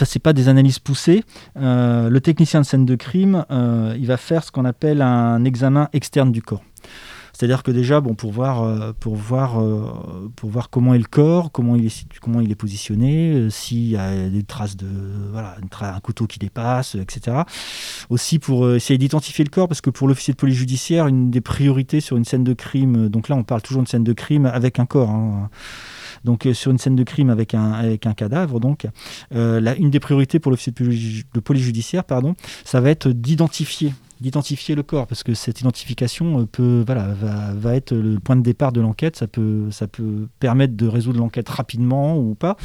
c'est 0.02 0.18
pas 0.18 0.32
des 0.32 0.48
analyses 0.48 0.80
poussées. 0.80 1.22
Le 1.54 2.18
technicien 2.18 2.60
de 2.60 2.66
scène 2.66 2.84
de 2.84 2.96
crime, 2.96 3.44
il 3.96 4.06
va 4.06 4.16
faire 4.16 4.42
ce 4.42 4.50
qu'on 4.50 4.64
appelle 4.64 5.02
un 5.02 5.44
examen 5.44 5.88
externe 5.92 6.32
du 6.32 6.42
corps. 6.42 6.64
C'est-à-dire 7.38 7.62
que 7.62 7.70
déjà, 7.70 8.00
bon, 8.00 8.16
pour 8.16 8.32
voir, 8.32 8.64
euh, 8.64 8.92
pour 8.98 9.14
voir, 9.14 9.62
euh, 9.62 10.28
pour 10.34 10.50
voir 10.50 10.70
comment 10.70 10.94
est 10.94 10.98
le 10.98 11.04
corps, 11.04 11.52
comment 11.52 11.76
il 11.76 11.86
est, 11.86 12.04
comment 12.20 12.40
il 12.40 12.50
est 12.50 12.56
positionné, 12.56 13.30
euh, 13.32 13.48
s'il 13.48 13.90
y 13.90 13.96
a 13.96 14.28
des 14.28 14.42
traces 14.42 14.76
de, 14.76 14.88
voilà, 15.30 15.56
un 15.82 16.00
couteau 16.00 16.26
qui 16.26 16.40
dépasse, 16.40 16.96
etc. 16.96 17.42
Aussi 18.10 18.40
pour 18.40 18.68
essayer 18.72 18.98
d'identifier 18.98 19.44
le 19.44 19.50
corps, 19.50 19.68
parce 19.68 19.80
que 19.80 19.90
pour 19.90 20.08
l'officier 20.08 20.32
de 20.32 20.36
police 20.36 20.56
judiciaire, 20.56 21.06
une 21.06 21.30
des 21.30 21.40
priorités 21.40 22.00
sur 22.00 22.16
une 22.16 22.24
scène 22.24 22.42
de 22.42 22.54
crime, 22.54 23.08
donc 23.08 23.28
là, 23.28 23.36
on 23.36 23.44
parle 23.44 23.62
toujours 23.62 23.84
de 23.84 23.88
scène 23.88 24.02
de 24.02 24.12
crime 24.14 24.44
avec 24.44 24.80
un 24.80 24.86
corps. 24.86 25.10
hein. 25.10 25.48
Donc 26.24 26.48
sur 26.54 26.72
une 26.72 26.78
scène 26.78 26.96
de 26.96 27.04
crime 27.04 27.30
avec 27.30 27.54
un, 27.54 27.70
avec 27.70 28.04
un 28.04 28.14
cadavre, 28.14 28.58
donc 28.58 28.88
une 29.30 29.90
des 29.90 30.00
priorités 30.00 30.40
pour 30.40 30.50
l'officier 30.50 30.72
de 30.72 31.40
police 31.40 31.62
judiciaire, 31.62 32.02
pardon, 32.02 32.34
ça 32.64 32.80
va 32.80 32.90
être 32.90 33.08
d'identifier 33.10 33.92
d'identifier 34.20 34.74
le 34.74 34.82
corps 34.82 35.06
parce 35.06 35.22
que 35.22 35.34
cette 35.34 35.60
identification 35.60 36.40
euh, 36.40 36.46
peut 36.46 36.82
voilà 36.86 37.08
va, 37.08 37.52
va 37.54 37.74
être 37.74 37.92
le 37.92 38.18
point 38.18 38.36
de 38.36 38.42
départ 38.42 38.72
de 38.72 38.80
l'enquête. 38.80 39.16
Ça 39.16 39.26
peut 39.26 39.70
ça 39.70 39.86
peut 39.86 40.28
permettre 40.40 40.76
de 40.76 40.86
résoudre 40.86 41.18
l'enquête 41.18 41.48
rapidement 41.48 42.18
ou 42.18 42.34
pas. 42.34 42.56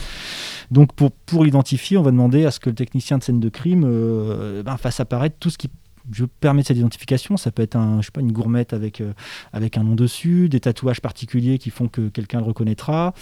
Donc 0.72 0.94
pour 0.94 1.12
pour 1.12 1.44
l'identifier 1.44 1.98
on 1.98 2.04
va 2.04 2.12
demander 2.12 2.46
à 2.46 2.52
ce 2.52 2.60
que 2.60 2.70
le 2.70 2.76
technicien 2.76 3.18
de 3.18 3.24
scène 3.24 3.40
de 3.40 3.50
crime 3.50 3.84
euh, 3.86 4.64
ben, 4.64 4.78
fasse 4.78 5.00
apparaître 5.00 5.36
tout 5.40 5.50
ce 5.50 5.58
qui 5.58 5.70
je 6.12 6.26
permet 6.26 6.64
cette 6.64 6.76
identification, 6.76 7.38
ça 7.38 7.50
peut 7.50 7.64
être 7.64 7.78
un, 7.78 8.02
je 8.02 8.08
sais 8.08 8.12
pas, 8.12 8.20
une 8.20 8.34
gourmette 8.34 8.74
avec, 8.74 9.00
euh, 9.00 9.14
avec 9.54 9.78
un 9.78 9.84
nom 9.84 9.96
dessus, 9.96 10.50
des 10.50 10.60
tatouages 10.60 11.00
particuliers 11.00 11.58
qui 11.58 11.70
font 11.70 11.88
que 11.88 12.10
quelqu'un 12.10 12.40
le 12.40 12.46
reconnaîtra. 12.46 13.14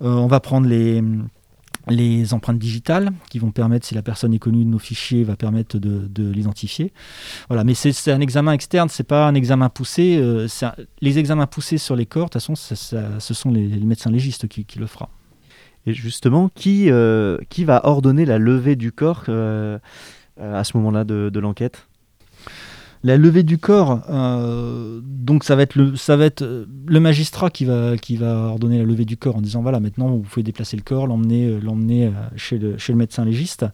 On 0.00 0.26
va 0.26 0.40
prendre 0.40 0.66
les, 0.66 1.02
les 1.90 2.34
empreintes 2.34 2.58
digitales 2.58 3.10
qui 3.30 3.38
vont 3.38 3.50
permettre, 3.50 3.86
si 3.86 3.94
la 3.94 4.02
personne 4.02 4.34
est 4.34 4.38
connue 4.38 4.64
de 4.64 4.70
nos 4.70 4.78
fichiers, 4.78 5.24
va 5.24 5.36
permettre 5.36 5.78
de, 5.78 6.06
de 6.08 6.30
l'identifier. 6.30 6.92
Voilà, 7.48 7.64
mais 7.64 7.74
c'est 7.74 8.10
un 8.12 8.20
examen 8.20 8.52
externe, 8.52 8.88
c'est 8.88 9.04
pas 9.04 9.26
un 9.26 9.34
examen 9.34 9.68
poussé. 9.68 10.18
euh, 10.20 10.46
les 11.00 11.18
examens 11.18 11.46
poussés 11.46 11.78
sur 11.78 11.96
les 11.96 12.06
corps, 12.06 12.24
de 12.26 12.30
toute 12.30 12.34
façon, 12.34 12.54
ça- 12.54 12.76
ça- 12.76 13.20
ce 13.20 13.34
sont 13.34 13.50
les, 13.50 13.66
médecins 13.66 14.10
légistes 14.10 14.48
qui, 14.48 14.66
le 14.78 14.86
fera. 14.86 15.08
Et 15.86 15.94
justement, 15.94 16.50
qui, 16.54 16.90
euh, 16.90 17.38
qui 17.48 17.64
va 17.64 17.80
ordonner 17.86 18.24
la 18.26 18.38
levée 18.38 18.76
du 18.76 18.92
corps 18.92 19.24
euh, 19.28 19.78
à 20.40 20.64
ce 20.64 20.76
moment-là 20.76 21.04
de 21.04 21.38
l'enquête? 21.40 21.87
La 23.04 23.16
levée 23.16 23.44
du 23.44 23.58
corps, 23.58 24.02
euh, 24.10 25.00
donc 25.04 25.44
ça 25.44 25.54
va 25.54 25.62
être 25.62 25.76
le, 25.76 25.94
ça 25.94 26.16
va 26.16 26.24
être 26.24 26.42
euh, 26.42 26.66
le 26.86 26.98
magistrat 26.98 27.48
qui 27.48 27.64
va, 27.64 27.96
qui 27.96 28.16
va 28.16 28.34
ordonner 28.48 28.78
la 28.78 28.84
levée 28.84 29.04
du 29.04 29.16
corps 29.16 29.36
en 29.36 29.40
disant 29.40 29.62
voilà 29.62 29.78
maintenant 29.78 30.08
vous 30.08 30.20
pouvez 30.20 30.42
déplacer 30.42 30.76
le 30.76 30.82
corps, 30.82 31.06
l'emmener, 31.06 31.46
euh, 31.46 31.60
l'emmener 31.60 32.10
chez 32.36 32.58
le, 32.58 32.76
chez 32.76 32.92
le 32.92 32.98
médecin 32.98 33.24
légiste. 33.24 33.66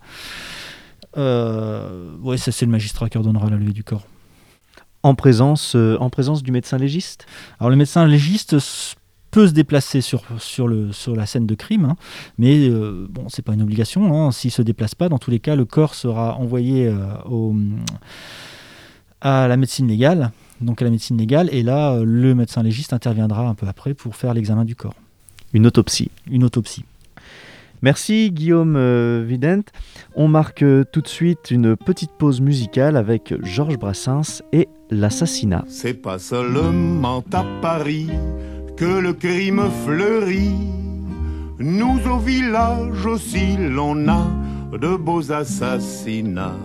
Euh, 1.16 2.10
ouais, 2.22 2.36
ça 2.36 2.52
c'est 2.52 2.66
le 2.66 2.72
magistrat 2.72 3.08
qui 3.08 3.16
ordonnera 3.16 3.48
la 3.48 3.56
levée 3.56 3.72
du 3.72 3.84
corps. 3.84 4.04
en 5.04 5.14
présence, 5.14 5.74
euh, 5.76 5.96
en 6.00 6.10
présence 6.10 6.42
du 6.42 6.50
médecin 6.50 6.78
légiste? 6.78 7.26
Alors 7.60 7.70
le 7.70 7.76
médecin 7.76 8.06
légiste 8.06 8.56
peut 9.30 9.46
se 9.46 9.52
déplacer 9.52 10.00
sur, 10.00 10.22
sur, 10.38 10.66
le, 10.66 10.92
sur 10.92 11.14
la 11.14 11.26
scène 11.26 11.46
de 11.46 11.54
crime, 11.54 11.84
hein, 11.84 11.96
mais 12.38 12.68
euh, 12.68 13.06
bon, 13.10 13.28
c'est 13.28 13.42
pas 13.42 13.52
une 13.52 13.62
obligation. 13.62 14.26
Hein, 14.26 14.32
S'il 14.32 14.50
se 14.50 14.62
déplace 14.62 14.94
pas, 14.94 15.08
dans 15.08 15.18
tous 15.18 15.30
les 15.30 15.40
cas, 15.40 15.56
le 15.56 15.64
corps 15.64 15.94
sera 15.94 16.36
envoyé 16.36 16.86
euh, 16.86 16.96
au, 17.26 17.54
à 19.24 19.48
la 19.48 19.56
médecine 19.56 19.88
légale, 19.88 20.30
donc 20.60 20.80
à 20.80 20.84
la 20.84 20.90
médecine 20.92 21.16
légale, 21.16 21.48
et 21.52 21.62
là, 21.64 21.94
euh, 21.94 22.04
le 22.06 22.34
médecin 22.34 22.62
légiste 22.62 22.92
interviendra 22.92 23.48
un 23.48 23.54
peu 23.54 23.66
après 23.66 23.94
pour 23.94 24.14
faire 24.14 24.34
l'examen 24.34 24.64
du 24.64 24.76
corps, 24.76 24.94
Une 25.52 25.66
autopsie. 25.66 26.10
une 26.30 26.44
autopsie. 26.44 26.84
Merci 27.82 28.30
Guillaume 28.30 28.76
euh, 28.76 29.24
Vident. 29.26 29.62
On 30.14 30.28
marque 30.28 30.62
euh, 30.62 30.84
tout 30.90 31.00
de 31.02 31.08
suite 31.08 31.50
une 31.50 31.76
petite 31.76 32.12
pause 32.12 32.40
musicale 32.40 32.96
avec 32.96 33.34
Georges 33.42 33.76
Brassens 33.78 34.42
et 34.52 34.68
l'assassinat. 34.90 35.64
C'est 35.68 35.94
pas 35.94 36.18
seulement 36.18 37.22
à 37.32 37.44
Paris 37.60 38.08
que 38.76 39.00
le 39.00 39.12
crime 39.12 39.62
fleurit. 39.84 40.54
Nous 41.58 41.98
au 42.10 42.18
village 42.18 43.04
aussi 43.06 43.56
l'on 43.58 44.08
a 44.08 44.26
de 44.80 44.96
beaux 44.96 45.30
assassinats. 45.30 46.56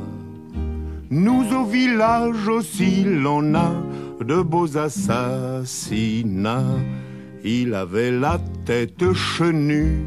Nous 1.11 1.43
au 1.53 1.65
village 1.65 2.47
aussi 2.47 3.03
l'on 3.03 3.55
a 3.55 3.73
de 4.23 4.43
beaux 4.43 4.77
assassinats. 4.77 6.77
Il 7.43 7.73
avait 7.73 8.11
la 8.11 8.39
tête 8.63 9.13
chenue 9.13 10.03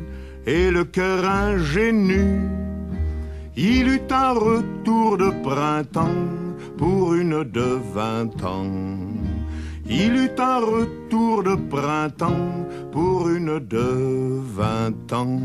et 0.46 0.70
le 0.70 0.84
cœur 0.84 1.28
ingénu. 1.28 2.42
Il 3.56 3.88
eut 3.88 4.08
un 4.10 4.32
retour 4.32 5.18
de 5.18 5.30
printemps 5.42 6.28
pour 6.78 7.14
une 7.14 7.42
de 7.42 7.80
vingt 7.92 8.44
ans. 8.44 8.70
Il 9.88 10.14
eut 10.14 10.38
un 10.38 10.58
retour 10.58 11.42
de 11.42 11.56
printemps 11.68 12.68
pour 12.92 13.28
une 13.28 13.58
de 13.58 14.40
vingt 14.56 15.12
ans. 15.12 15.40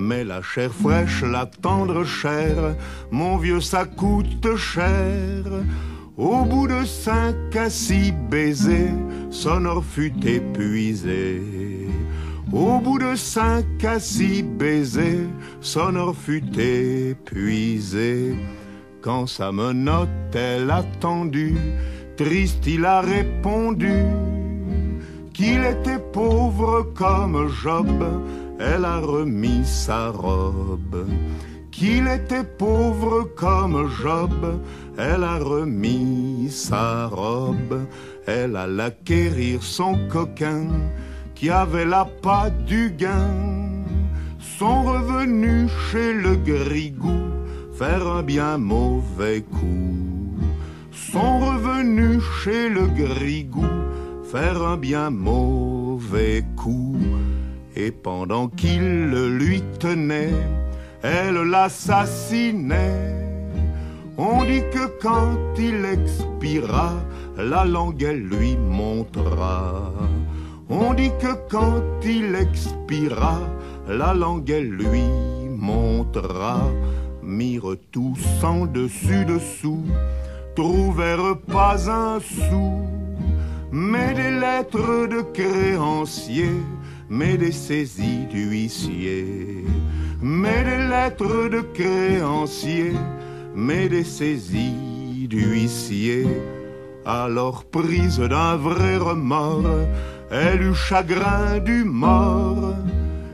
Mais 0.00 0.22
la 0.22 0.42
chair 0.42 0.72
fraîche, 0.72 1.24
la 1.24 1.44
tendre 1.46 2.04
chair, 2.04 2.76
mon 3.10 3.36
vieux, 3.36 3.60
ça 3.60 3.84
coûte 3.84 4.56
cher. 4.56 5.42
Au 6.16 6.44
bout 6.44 6.68
de 6.68 6.84
cinq 6.84 7.56
à 7.56 7.68
six 7.68 8.12
baisers, 8.12 8.94
Sonore 9.30 9.84
fut 9.84 10.14
épuisé. 10.24 11.42
Au 12.52 12.78
bout 12.78 13.00
de 13.00 13.16
cinq 13.16 13.84
à 13.84 13.98
six 13.98 14.44
baisers, 14.44 15.26
Sonore 15.60 16.14
fut 16.14 16.44
épuisé. 16.56 18.36
Quand 19.02 19.26
sa 19.26 19.50
menotte 19.50 20.08
elle 20.32 20.70
a 20.70 20.84
tendu, 21.00 21.56
triste 22.16 22.64
il 22.68 22.84
a 22.84 23.00
répondu 23.00 24.04
qu'il 25.34 25.64
était 25.64 26.02
pauvre 26.12 26.86
comme 26.94 27.48
Job, 27.62 27.88
elle 28.58 28.84
a 28.84 28.98
remis 28.98 29.64
sa 29.64 30.10
robe. 30.10 31.06
Qu'il 31.70 32.08
était 32.08 32.44
pauvre 32.44 33.28
comme 33.36 33.88
Job, 34.02 34.60
elle 34.96 35.22
a 35.22 35.38
remis 35.38 36.50
sa 36.50 37.06
robe. 37.06 37.86
Elle 38.26 38.56
alla 38.56 38.86
acquérir 38.86 39.62
son 39.62 39.96
coquin 40.08 40.66
qui 41.34 41.50
avait 41.50 41.84
la 41.84 42.04
patte 42.04 42.64
du 42.64 42.90
gain. 42.90 43.84
Sont 44.58 44.82
revenus 44.82 45.70
chez 45.90 46.12
le 46.12 46.34
grigou 46.34 47.28
faire 47.78 48.08
un 48.08 48.24
bien 48.24 48.58
mauvais 48.58 49.42
coup. 49.42 50.34
Sont 50.90 51.38
revenus 51.38 52.22
chez 52.42 52.68
le 52.68 52.88
grigou 52.88 53.64
faire 54.32 54.60
un 54.62 54.76
bien 54.76 55.10
mauvais 55.10 56.44
coup. 56.56 56.96
Et 57.80 57.92
pendant 57.92 58.48
qu'il 58.48 59.08
le 59.08 59.28
lui 59.28 59.62
tenait, 59.78 60.34
elle 61.02 61.36
l'assassinait. 61.42 63.14
On 64.16 64.42
dit 64.42 64.64
que 64.72 65.00
quand 65.00 65.38
il 65.56 65.84
expira, 65.84 66.94
la 67.36 67.64
langue 67.64 68.02
elle 68.02 68.24
lui 68.24 68.56
montera. 68.56 69.92
On 70.68 70.92
dit 70.92 71.12
que 71.20 71.32
quand 71.48 71.84
il 72.04 72.34
expira, 72.34 73.38
la 73.88 74.12
langue 74.12 74.50
elle 74.50 74.70
lui 74.70 75.04
montera. 75.56 76.68
Mirent 77.22 77.76
tous 77.92 78.42
en 78.42 78.66
dessus 78.66 79.24
dessous, 79.24 79.84
trouvèrent 80.56 81.38
pas 81.46 81.88
un 81.88 82.18
sou, 82.18 82.72
mais 83.70 84.14
des 84.14 84.32
lettres 84.32 85.06
de 85.06 85.20
créanciers, 85.32 86.62
mais 87.10 87.38
des 87.38 87.52
saisies 87.52 88.26
d'huissiers, 88.30 89.64
mais 90.20 90.64
des 90.64 90.88
lettres 90.88 91.48
de 91.48 91.60
créanciers, 91.60 92.92
mais 93.54 93.88
des 93.88 94.04
saisies 94.04 95.26
d'huissiers. 95.28 96.26
Alors 97.06 97.64
prise 97.64 98.18
d'un 98.18 98.56
vrai 98.56 98.98
remords, 98.98 99.86
elle 100.30 100.62
eut 100.62 100.74
chagrin 100.74 101.58
du 101.58 101.84
mort, 101.84 102.74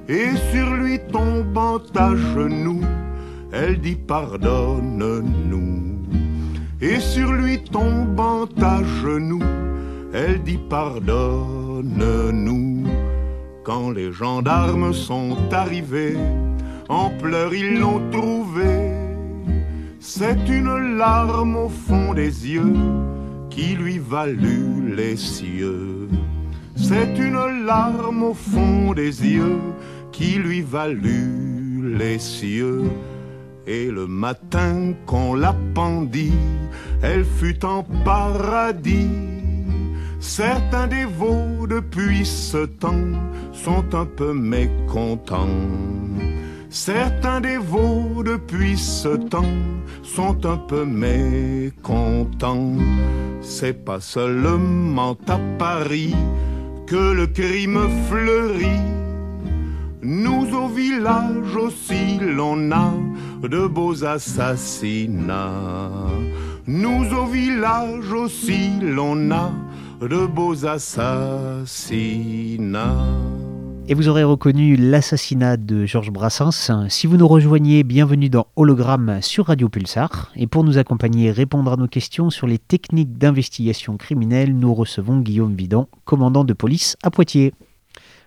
et 0.08 0.30
sur 0.52 0.76
lui 0.76 1.00
tombant 1.10 1.82
à 1.96 2.14
genoux, 2.14 2.84
elle 3.52 3.80
dit 3.80 3.96
pardonne-nous. 3.96 5.80
Et 6.80 7.00
sur 7.00 7.32
lui 7.32 7.64
tombant 7.64 8.44
à 8.60 8.80
genoux, 9.02 9.42
elle 10.12 10.40
dit 10.42 10.60
pardonne-nous. 10.68 12.83
Quand 13.64 13.92
les 13.92 14.12
gendarmes 14.12 14.92
sont 14.92 15.38
arrivés, 15.50 16.18
en 16.90 17.08
pleurs 17.08 17.54
ils 17.54 17.78
l'ont 17.80 18.02
trouvé. 18.10 18.92
C'est 20.00 20.48
une 20.48 20.98
larme 20.98 21.56
au 21.56 21.70
fond 21.70 22.12
des 22.12 22.46
yeux 22.46 22.74
qui 23.48 23.74
lui 23.74 23.98
valut 23.98 24.94
les 24.94 25.16
cieux. 25.16 26.10
C'est 26.76 27.16
une 27.16 27.64
larme 27.64 28.22
au 28.22 28.34
fond 28.34 28.92
des 28.92 29.24
yeux 29.26 29.60
qui 30.12 30.34
lui 30.34 30.60
valut 30.60 31.96
les 31.96 32.18
cieux. 32.18 32.82
Et 33.66 33.90
le 33.90 34.06
matin 34.06 34.92
qu'on 35.06 35.34
la 35.34 35.56
pendit, 35.74 36.34
elle 37.02 37.24
fut 37.24 37.64
en 37.64 37.82
paradis. 38.04 39.33
Certains 40.26 40.86
dévots 40.86 41.66
depuis 41.68 42.24
ce 42.24 42.64
temps 42.64 43.12
sont 43.52 43.94
un 43.94 44.06
peu 44.06 44.32
mécontents. 44.32 45.68
Certains 46.70 47.42
dévots 47.42 48.22
depuis 48.24 48.76
ce 48.78 49.16
temps 49.16 49.54
sont 50.02 50.44
un 50.46 50.56
peu 50.56 50.86
mécontents. 50.86 52.72
C'est 53.42 53.84
pas 53.84 54.00
seulement 54.00 55.16
à 55.28 55.38
Paris 55.58 56.14
que 56.86 57.12
le 57.12 57.26
crime 57.26 57.86
fleurit. 58.08 58.82
Nous 60.02 60.46
au 60.54 60.68
village 60.68 61.54
aussi 61.54 62.18
l'on 62.18 62.72
a 62.72 62.92
de 63.42 63.66
beaux 63.66 64.04
assassinats. 64.04 65.90
Nous 66.66 67.12
au 67.12 67.26
village 67.26 68.10
aussi 68.10 68.70
l'on 68.80 69.30
a 69.30 69.52
de 70.00 70.26
beaux 70.26 70.66
assassinats. 70.66 71.66
Et 73.86 73.94
vous 73.94 74.08
aurez 74.08 74.24
reconnu 74.24 74.76
l'assassinat 74.76 75.56
de 75.56 75.86
Georges 75.86 76.10
Brassens. 76.10 76.88
Si 76.88 77.06
vous 77.06 77.16
nous 77.16 77.28
rejoignez, 77.28 77.82
bienvenue 77.82 78.28
dans 78.30 78.46
Hologramme 78.56 79.20
sur 79.22 79.46
Radio 79.46 79.68
Pulsar. 79.68 80.32
Et 80.36 80.46
pour 80.46 80.64
nous 80.64 80.78
accompagner 80.78 81.26
et 81.26 81.30
répondre 81.30 81.72
à 81.72 81.76
nos 81.76 81.86
questions 81.86 82.30
sur 82.30 82.46
les 82.46 82.58
techniques 82.58 83.18
d'investigation 83.18 83.96
criminelle, 83.96 84.56
nous 84.56 84.74
recevons 84.74 85.20
Guillaume 85.20 85.54
Vidon, 85.54 85.86
commandant 86.04 86.44
de 86.44 86.54
police 86.54 86.96
à 87.02 87.10
Poitiers. 87.10 87.52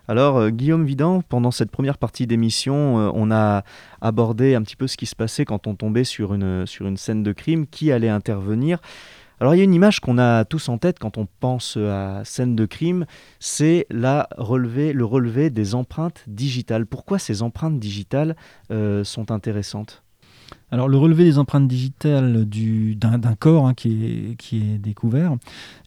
Alors, 0.07 0.37
euh, 0.37 0.49
Guillaume 0.51 0.85
Vidant, 0.85 1.21
pendant 1.27 1.51
cette 1.51 1.69
première 1.69 1.97
partie 1.97 2.27
d'émission, 2.27 2.99
euh, 2.99 3.11
on 3.13 3.29
a 3.29 3.63
abordé 3.99 4.55
un 4.55 4.61
petit 4.61 4.77
peu 4.77 4.87
ce 4.87 4.95
qui 4.95 5.05
se 5.05 5.15
passait 5.15 5.43
quand 5.43 5.67
on 5.67 5.75
tombait 5.75 6.05
sur 6.05 6.33
une, 6.33 6.65
sur 6.65 6.87
une 6.87 6.95
scène 6.95 7.23
de 7.23 7.33
crime, 7.33 7.67
qui 7.67 7.91
allait 7.91 8.07
intervenir? 8.07 8.79
Alors 9.39 9.53
il 9.53 9.59
y 9.59 9.61
a 9.61 9.63
une 9.63 9.73
image 9.73 9.99
qu'on 9.99 10.17
a 10.17 10.45
tous 10.45 10.67
en 10.69 10.77
tête 10.77 10.97
quand 10.99 11.17
on 11.17 11.27
pense 11.39 11.77
à 11.77 12.23
scène 12.25 12.55
de 12.55 12.65
crime, 12.65 13.05
c'est 13.39 13.85
le 13.89 14.23
relevé 14.37 15.49
des 15.49 15.75
empreintes 15.75 16.23
digitales. 16.27 16.85
Pourquoi 16.85 17.19
ces 17.19 17.43
empreintes 17.43 17.79
digitales 17.79 18.35
euh, 18.71 19.03
sont 19.03 19.31
intéressantes? 19.31 20.03
Alors 20.71 20.87
le 20.87 20.97
relevé 20.97 21.23
des 21.23 21.37
empreintes 21.37 21.67
digitales 21.67 22.45
du- 22.45 22.95
d'un 22.95 23.35
corps 23.35 23.67
hein, 23.67 23.73
qui, 23.73 24.35
est, 24.51 24.77
découvert 24.79 25.35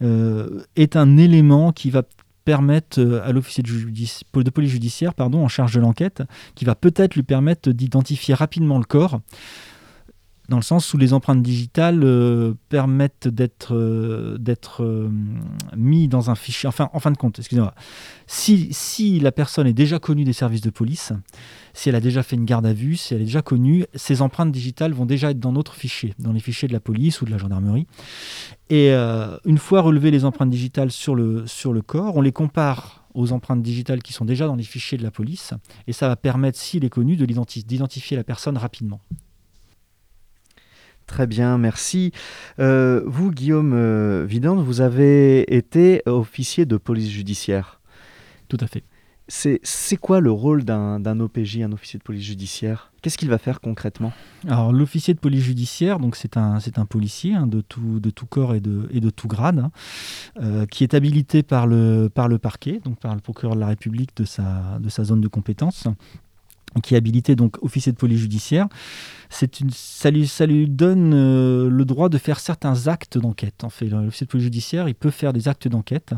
euh, 0.02 0.62
est 0.76 0.96
un 0.96 1.16
élément 1.16 1.72
qui 1.72 1.90
va 1.90 2.02
permettre 2.44 3.00
euh, 3.00 3.20
à 3.24 3.32
l'officier 3.32 3.62
de, 3.62 4.42
de 4.42 4.50
police 4.50 4.70
judiciaire 4.70 5.14
pardon, 5.14 5.44
en 5.44 5.48
charge 5.48 5.74
de 5.74 5.80
l'enquête, 5.80 6.22
qui 6.54 6.64
va 6.64 6.74
peut-être 6.74 7.14
lui 7.14 7.22
permettre 7.22 7.70
d'identifier 7.70 8.34
rapidement 8.34 8.78
le 8.78 8.84
corps, 8.84 9.20
dans 10.50 10.56
le 10.56 10.62
sens 10.62 10.92
où 10.92 10.98
les 10.98 11.12
empreintes 11.12 11.42
digitales 11.42 12.02
euh, 12.02 12.54
permettent 12.68 13.28
d'être 13.28 13.76
euh, 13.76 14.36
d'être, 14.36 14.82
euh, 14.82 15.08
mis 15.76 16.08
dans 16.08 16.28
un 16.28 16.34
fichier. 16.34 16.68
Enfin, 16.68 16.90
en 16.92 16.98
fin 16.98 17.12
de 17.12 17.16
compte, 17.16 17.38
excusez-moi. 17.38 17.72
Si, 18.26 19.20
la 19.20 19.30
personne 19.30 19.68
est 19.68 19.72
déjà 19.72 20.00
connue 20.00 20.24
des 20.24 20.32
services 20.32 20.60
de 20.60 20.70
police, 20.70 21.12
si 21.72 21.88
elle 21.88 21.94
a 21.94 22.00
déjà 22.00 22.24
fait 22.24 22.34
une 22.34 22.44
garde 22.44 22.66
à 22.66 22.72
vue, 22.72 22.96
si 22.96 23.14
elle 23.14 23.22
est 23.22 23.26
déjà 23.26 23.42
connue, 23.42 23.84
ces 23.94 24.22
empreintes 24.22 24.50
digitales 24.50 24.92
vont 24.92 25.06
déjà 25.06 25.30
être 25.30 25.38
dans 25.38 25.52
notre 25.52 25.74
fichier, 25.74 26.14
dans 26.18 26.32
les 26.32 26.40
fichiers 26.40 26.66
de 26.66 26.72
la 26.72 26.80
police 26.80 27.22
ou 27.22 27.26
de 27.26 27.30
la 27.30 27.38
gendarmerie. 27.38 27.86
Et 28.70 28.92
euh, 28.92 29.36
une 29.44 29.58
fois 29.58 29.82
relevées 29.82 30.10
les 30.10 30.24
empreintes 30.24 30.50
digitales 30.50 30.90
sur 30.90 31.14
le, 31.14 31.46
sur 31.46 31.72
le 31.72 31.80
corps, 31.80 32.16
on 32.16 32.22
les 32.22 32.32
compare 32.32 33.04
aux 33.14 33.30
empreintes 33.30 33.62
digitales 33.62 34.02
qui 34.02 34.12
sont 34.12 34.24
déjà 34.24 34.46
dans 34.46 34.56
les 34.56 34.64
fichiers 34.64 34.98
de 34.98 35.04
la 35.04 35.12
police, 35.12 35.54
et 35.86 35.92
ça 35.92 36.08
va 36.08 36.16
permettre, 36.16 36.58
s'il 36.58 36.84
est 36.84 36.90
connu, 36.90 37.16
d'identifier 37.16 38.16
la 38.16 38.24
personne 38.24 38.56
rapidement. 38.56 39.00
Très 41.10 41.26
bien, 41.26 41.58
merci. 41.58 42.12
Euh, 42.60 43.02
vous, 43.04 43.32
Guillaume 43.32 43.72
euh, 43.74 44.24
Vidant, 44.28 44.54
vous 44.54 44.80
avez 44.80 45.56
été 45.56 46.02
officier 46.06 46.66
de 46.66 46.76
police 46.76 47.10
judiciaire. 47.10 47.80
Tout 48.46 48.58
à 48.60 48.68
fait. 48.68 48.84
C'est 49.26 49.96
quoi 49.96 50.20
le 50.20 50.30
rôle 50.30 50.62
d'un 50.62 51.20
OPJ, 51.20 51.62
un 51.62 51.72
officier 51.72 51.98
de 51.98 52.04
police 52.04 52.22
judiciaire? 52.22 52.92
Qu'est-ce 53.02 53.18
qu'il 53.18 53.28
va 53.28 53.38
faire 53.38 53.60
concrètement? 53.60 54.12
Alors 54.46 54.72
l'officier 54.72 55.12
de 55.12 55.18
police 55.18 55.42
judiciaire, 55.42 55.98
donc 55.98 56.14
c'est 56.14 56.36
un, 56.36 56.58
un 56.76 56.86
policier 56.86 57.34
hein, 57.34 57.48
de, 57.48 57.60
tout, 57.60 57.98
de 57.98 58.10
tout 58.10 58.26
corps 58.26 58.54
et 58.54 58.60
de, 58.60 58.88
et 58.92 59.00
de 59.00 59.10
tout 59.10 59.26
grade, 59.26 59.58
hein, 59.58 59.72
euh, 60.40 60.64
qui 60.66 60.84
est 60.84 60.94
habilité 60.94 61.42
par 61.42 61.66
le, 61.66 62.08
par 62.08 62.28
le 62.28 62.38
parquet, 62.38 62.80
donc 62.84 63.00
par 63.00 63.16
le 63.16 63.20
procureur 63.20 63.56
de 63.56 63.60
la 63.60 63.66
République 63.66 64.16
de 64.16 64.24
sa, 64.24 64.78
de 64.80 64.88
sa 64.88 65.02
zone 65.02 65.20
de 65.20 65.28
compétence, 65.28 65.88
qui 66.82 66.94
est 66.94 66.96
habilité 66.96 67.34
donc 67.36 67.56
officier 67.62 67.92
de 67.92 67.96
police 67.96 68.20
judiciaire. 68.20 68.68
Ça, 69.30 70.10
lui, 70.10 70.68
donne 70.68 71.14
euh, 71.14 71.70
le 71.70 71.84
droit 71.84 72.08
de 72.08 72.18
faire 72.18 72.40
certains 72.40 72.88
actes 72.88 73.16
d'enquête. 73.16 73.62
En 73.62 73.70
fait, 73.70 73.86
l'officier 73.86 74.26
de 74.26 74.30
police 74.30 74.44
judiciaire, 74.44 74.88
il 74.88 74.94
peut 74.94 75.10
faire 75.10 75.32
des 75.32 75.48
actes 75.48 75.68
d'enquête 75.68 76.14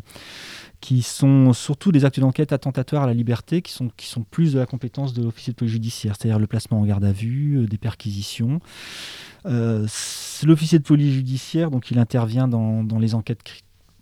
qui 0.82 1.02
sont 1.02 1.52
surtout 1.52 1.92
des 1.92 2.04
actes 2.04 2.18
d'enquête 2.18 2.52
attentatoires 2.52 3.04
à 3.04 3.06
la 3.06 3.14
liberté, 3.14 3.62
qui 3.62 3.72
sont, 3.72 3.90
plus 4.30 4.52
de 4.54 4.58
la 4.58 4.66
compétence 4.66 5.12
de 5.12 5.22
l'officier 5.22 5.52
de 5.52 5.56
police 5.56 5.72
judiciaire, 5.72 6.14
c'est-à-dire 6.18 6.40
le 6.40 6.48
placement 6.48 6.80
en 6.80 6.84
garde 6.84 7.04
à 7.04 7.12
vue, 7.12 7.58
euh, 7.58 7.66
des 7.66 7.78
perquisitions. 7.78 8.60
Euh, 9.46 9.86
l'officier 10.42 10.78
de 10.78 10.84
police 10.84 11.14
judiciaire, 11.14 11.70
donc 11.70 11.90
il 11.90 11.98
intervient 11.98 12.48
dans, 12.48 12.98
les 12.98 13.14
enquêtes, 13.14 13.40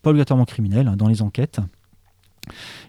pas 0.02 0.10
obligatoirement 0.10 0.46
criminelles, 0.46 0.88
hein, 0.88 0.96
dans 0.96 1.08
les 1.08 1.20
enquêtes. 1.20 1.60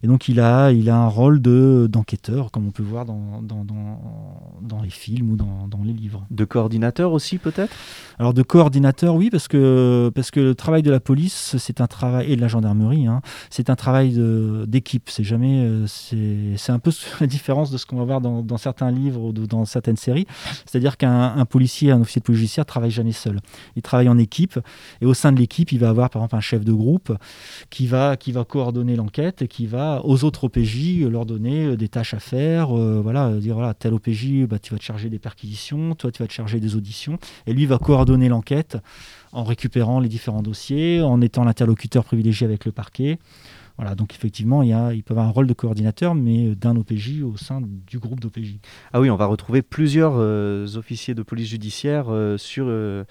Et 0.04 0.08
donc 0.08 0.28
il 0.28 0.40
a, 0.40 0.72
il 0.72 0.90
a 0.90 0.98
un 0.98 1.08
rôle 1.08 1.42
de, 1.42 1.88
d'enquêteur, 1.90 2.52
comme 2.52 2.68
on 2.68 2.72
peut 2.72 2.84
voir 2.84 3.06
dans, 3.06 3.42
dans, 3.42 3.64
dans, 3.64 4.00
dans 4.62 4.82
les 4.82 4.90
films 4.90 5.32
ou 5.32 5.36
dans, 5.36 5.68
dans 5.68 5.84
les 5.84 5.94
livres. 5.94 6.26
De 6.32 6.46
coordinateur 6.46 7.12
aussi, 7.14 7.38
peut-être? 7.38 7.74
Alors 8.18 8.34
de 8.34 8.44
coordinateur, 8.44 9.16
oui, 9.16 9.30
parce 9.30 9.48
que, 9.48 10.12
parce 10.16 10.32
que 10.32 10.40
le 10.40 10.56
travail 10.56 10.82
de 10.82 10.92
la 10.92 11.00
police, 11.00 11.56
c'est 11.58 11.82
un 11.82 11.88
travail, 11.88 12.32
et 12.32 12.36
de 12.36 12.42
la 12.42 12.48
gendarmerie, 12.48 13.08
hein, 13.08 13.22
c'est 13.50 13.70
un 13.70 13.76
travail 13.76 14.14
de- 14.14 14.66
d'équipe. 14.68 15.10
C'est 15.10 15.24
jamais, 15.24 15.64
euh, 15.64 15.86
c'est 15.88 16.56
c'est 16.58 16.72
un 16.72 16.80
peu 16.80 16.92
la 17.20 17.28
différence 17.28 17.72
de 17.72 17.78
ce 17.78 17.86
qu'on 17.86 17.98
va 17.98 18.06
voir 18.06 18.22
dans, 18.22 18.58
certains 18.58 18.92
livres 18.92 19.22
ou 19.22 19.32
dans 19.34 19.66
certaines 19.66 19.98
séries. 19.98 20.28
C'est-à-dire 20.66 20.98
qu'un 20.98 21.36
un 21.36 21.46
policier, 21.46 21.92
un 21.92 22.02
officier 22.02 22.20
de 22.22 22.26
police 22.26 22.40
judiciaire 22.40 22.66
travaille 22.66 22.92
jamais 22.92 23.12
seul. 23.12 23.40
Il 23.76 23.82
travaille 23.82 24.10
en 24.10 24.18
équipe, 24.18 24.60
et 25.02 25.06
au 25.06 25.14
sein 25.14 25.32
de 25.32 25.38
l'équipe, 25.38 25.72
il 25.72 25.80
va 25.80 25.90
avoir 25.90 26.10
par 26.10 26.22
exemple 26.22 26.36
un 26.36 26.42
chef 26.42 26.64
de 26.64 26.74
groupe 26.74 27.16
qui 27.70 27.88
va, 27.88 28.18
qui 28.18 28.32
va 28.32 28.44
coordonner 28.44 28.96
l'enquête 28.96 29.41
et 29.42 29.48
qui 29.48 29.66
va 29.66 30.02
aux 30.06 30.24
autres 30.24 30.46
OPJ 30.46 31.02
leur 31.10 31.26
donner 31.26 31.66
euh, 31.66 31.78
des 31.78 31.88
tâches 31.88 32.14
à 32.14 32.20
faire. 32.20 32.76
euh, 32.76 33.02
voilà, 33.02 33.28
euh, 33.28 33.40
dire 33.40 33.56
voilà, 33.56 33.74
tel 33.74 33.94
OPJ, 33.94 34.46
bah, 34.48 34.60
tu 34.60 34.74
vas 34.74 34.80
te 34.80 34.84
charger 34.84 35.10
des 35.10 35.20
perquisitions, 35.20 35.96
toi 35.96 36.12
tu 36.12 36.22
vas 36.22 36.28
te 36.28 36.34
charger 36.34 36.60
des 36.60 36.76
auditions, 36.76 37.18
et 37.48 37.54
lui 37.54 37.66
va 37.66 37.78
coordonner 37.78 38.30
l'enquête 38.30 38.78
en 39.32 39.44
récupérant 39.44 40.00
les 40.00 40.10
différents 40.10 40.42
dossiers, 40.42 41.02
en 41.02 41.22
étant 41.22 41.44
l'interlocuteur 41.44 42.04
privilégié 42.04 42.46
avec 42.46 42.66
le 42.66 42.72
parquet. 42.72 43.18
Voilà, 43.78 43.96
donc 43.96 44.14
effectivement, 44.14 44.62
il, 44.62 44.70
y 44.70 44.74
a, 44.74 44.92
peut 45.04 45.14
avoir 45.14 45.26
un 45.26 45.32
rôle 45.32 45.48
de 45.48 45.54
coordinateur, 45.54 46.14
mais 46.14 46.50
euh, 46.50 46.56
d'un 46.56 46.76
OPJ 46.76 47.24
au 47.24 47.38
sein 47.38 47.62
du 47.62 48.00
groupe 48.00 48.20
d'OPJ. 48.20 48.58
Ah 48.94 49.02
oui, 49.02 49.10
on 49.10 49.16
va 49.16 49.26
retrouver 49.26 49.62
plusieurs 49.62 50.14
euh, 50.18 50.68
officiers 50.76 51.16
de 51.16 51.24
police 51.24 51.50
judiciaire 51.50 52.06
euh, 52.10 52.38
sur, 52.38 52.66
euh, 52.68 53.06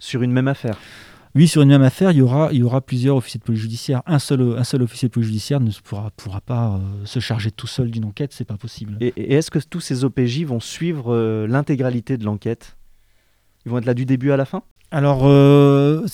sur 0.00 0.22
une 0.22 0.32
même 0.32 0.48
affaire. 0.48 0.78
Oui, 1.38 1.46
sur 1.46 1.62
une 1.62 1.68
même 1.68 1.82
affaire, 1.82 2.10
il 2.10 2.18
y 2.18 2.20
aura, 2.20 2.48
il 2.50 2.58
y 2.58 2.62
aura 2.64 2.80
plusieurs 2.80 3.14
officiers 3.14 3.38
de 3.38 3.44
police 3.44 3.60
judiciaire. 3.60 4.02
Un 4.06 4.18
seul, 4.18 4.56
un 4.58 4.64
seul 4.64 4.82
officier 4.82 5.06
de 5.06 5.12
police 5.12 5.28
judiciaire 5.28 5.60
ne 5.60 5.70
pourra, 5.84 6.10
pourra 6.16 6.40
pas 6.40 6.72
euh, 6.72 7.04
se 7.04 7.20
charger 7.20 7.52
tout 7.52 7.68
seul 7.68 7.92
d'une 7.92 8.06
enquête, 8.06 8.32
c'est 8.32 8.44
pas 8.44 8.56
possible. 8.56 8.96
Et, 9.00 9.12
et 9.16 9.34
est-ce 9.34 9.52
que 9.52 9.60
tous 9.60 9.78
ces 9.78 10.02
OPJ 10.02 10.42
vont 10.42 10.58
suivre 10.58 11.14
euh, 11.14 11.46
l'intégralité 11.46 12.16
de 12.16 12.24
l'enquête? 12.24 12.76
Ils 13.64 13.70
vont 13.70 13.78
être 13.78 13.84
là 13.84 13.94
du 13.94 14.04
début 14.04 14.32
à 14.32 14.36
la 14.36 14.46
fin? 14.46 14.64
Alors, 14.90 15.20
euh, 15.26 16.04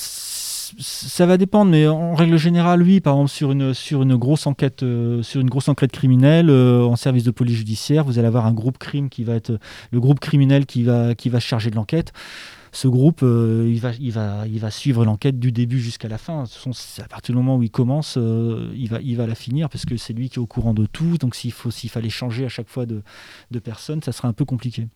ça 0.79 1.27
va 1.27 1.37
dépendre, 1.37 1.71
mais 1.71 1.87
en 1.87 2.15
règle 2.15 2.37
générale, 2.37 2.83
oui. 2.83 3.01
Par 3.01 3.15
exemple, 3.15 3.31
sur 3.31 3.53
une, 3.53 3.75
sur 3.75 4.03
une, 4.03 4.17
grosse, 4.17 4.47
enquête, 4.47 4.83
euh, 4.83 5.23
sur 5.23 5.41
une 5.41 5.51
grosse 5.51 5.69
enquête 5.69 5.93
criminelle, 5.93 6.51
euh, 6.51 6.83
en 6.83 6.97
service 6.97 7.25
de 7.25 7.31
police 7.31 7.57
judiciaire, 7.57 8.05
vous 8.05 8.19
allez 8.19 8.29
avoir 8.29 8.47
un 8.47 8.53
groupe 8.53 8.79
crime 8.79 9.09
qui 9.09 9.25
va 9.25 9.35
être 9.35 9.59
le 9.91 10.01
groupe 10.01 10.21
criminel 10.21 10.67
qui 10.67 10.83
va, 10.83 11.15
qui 11.15 11.29
va 11.29 11.41
se 11.41 11.47
charger 11.47 11.71
de 11.71 11.77
l'enquête. 11.77 12.13
Ce 12.75 12.89
groupe, 12.89 13.21
euh, 13.23 13.71
il, 13.73 13.79
va, 13.79 13.93
il, 14.01 14.11
va, 14.11 14.49
il 14.49 14.59
va 14.59 14.69
suivre 14.69 15.05
l'enquête 15.05 15.39
du 15.39 15.53
début 15.53 15.79
jusqu'à 15.79 16.09
la 16.09 16.19
fin. 16.19 16.43
C'est 16.73 17.03
à 17.03 17.07
partir 17.07 17.33
du 17.33 17.41
moment 17.41 17.57
où 17.57 17.63
il 17.63 17.71
commence, 17.71 18.17
euh, 18.19 18.69
il, 18.75 18.89
va, 18.89 19.01
il 19.01 19.17
va 19.17 19.29
la 19.29 19.37
finir 19.37 19.69
parce 19.69 19.87
que 19.87 19.97
c'est 19.97 20.13
lui 20.13 20.29
qui 20.29 20.41
est 20.41 20.43
au 20.43 20.49
courant 20.49 20.75
de 20.75 20.85
tout. 20.85 21.17
Donc, 21.19 21.37
s'il, 21.37 21.53
fallait 21.53 22.11
changer 22.11 22.45
à 22.45 22.49
chaque 22.49 22.69
fois 22.69 22.85
de, 22.85 23.05
de 23.53 23.59
personne, 23.61 24.03
ça 24.03 24.11
serait 24.11 24.27
un 24.27 24.33
peu 24.33 24.45
compliqué. 24.45 24.89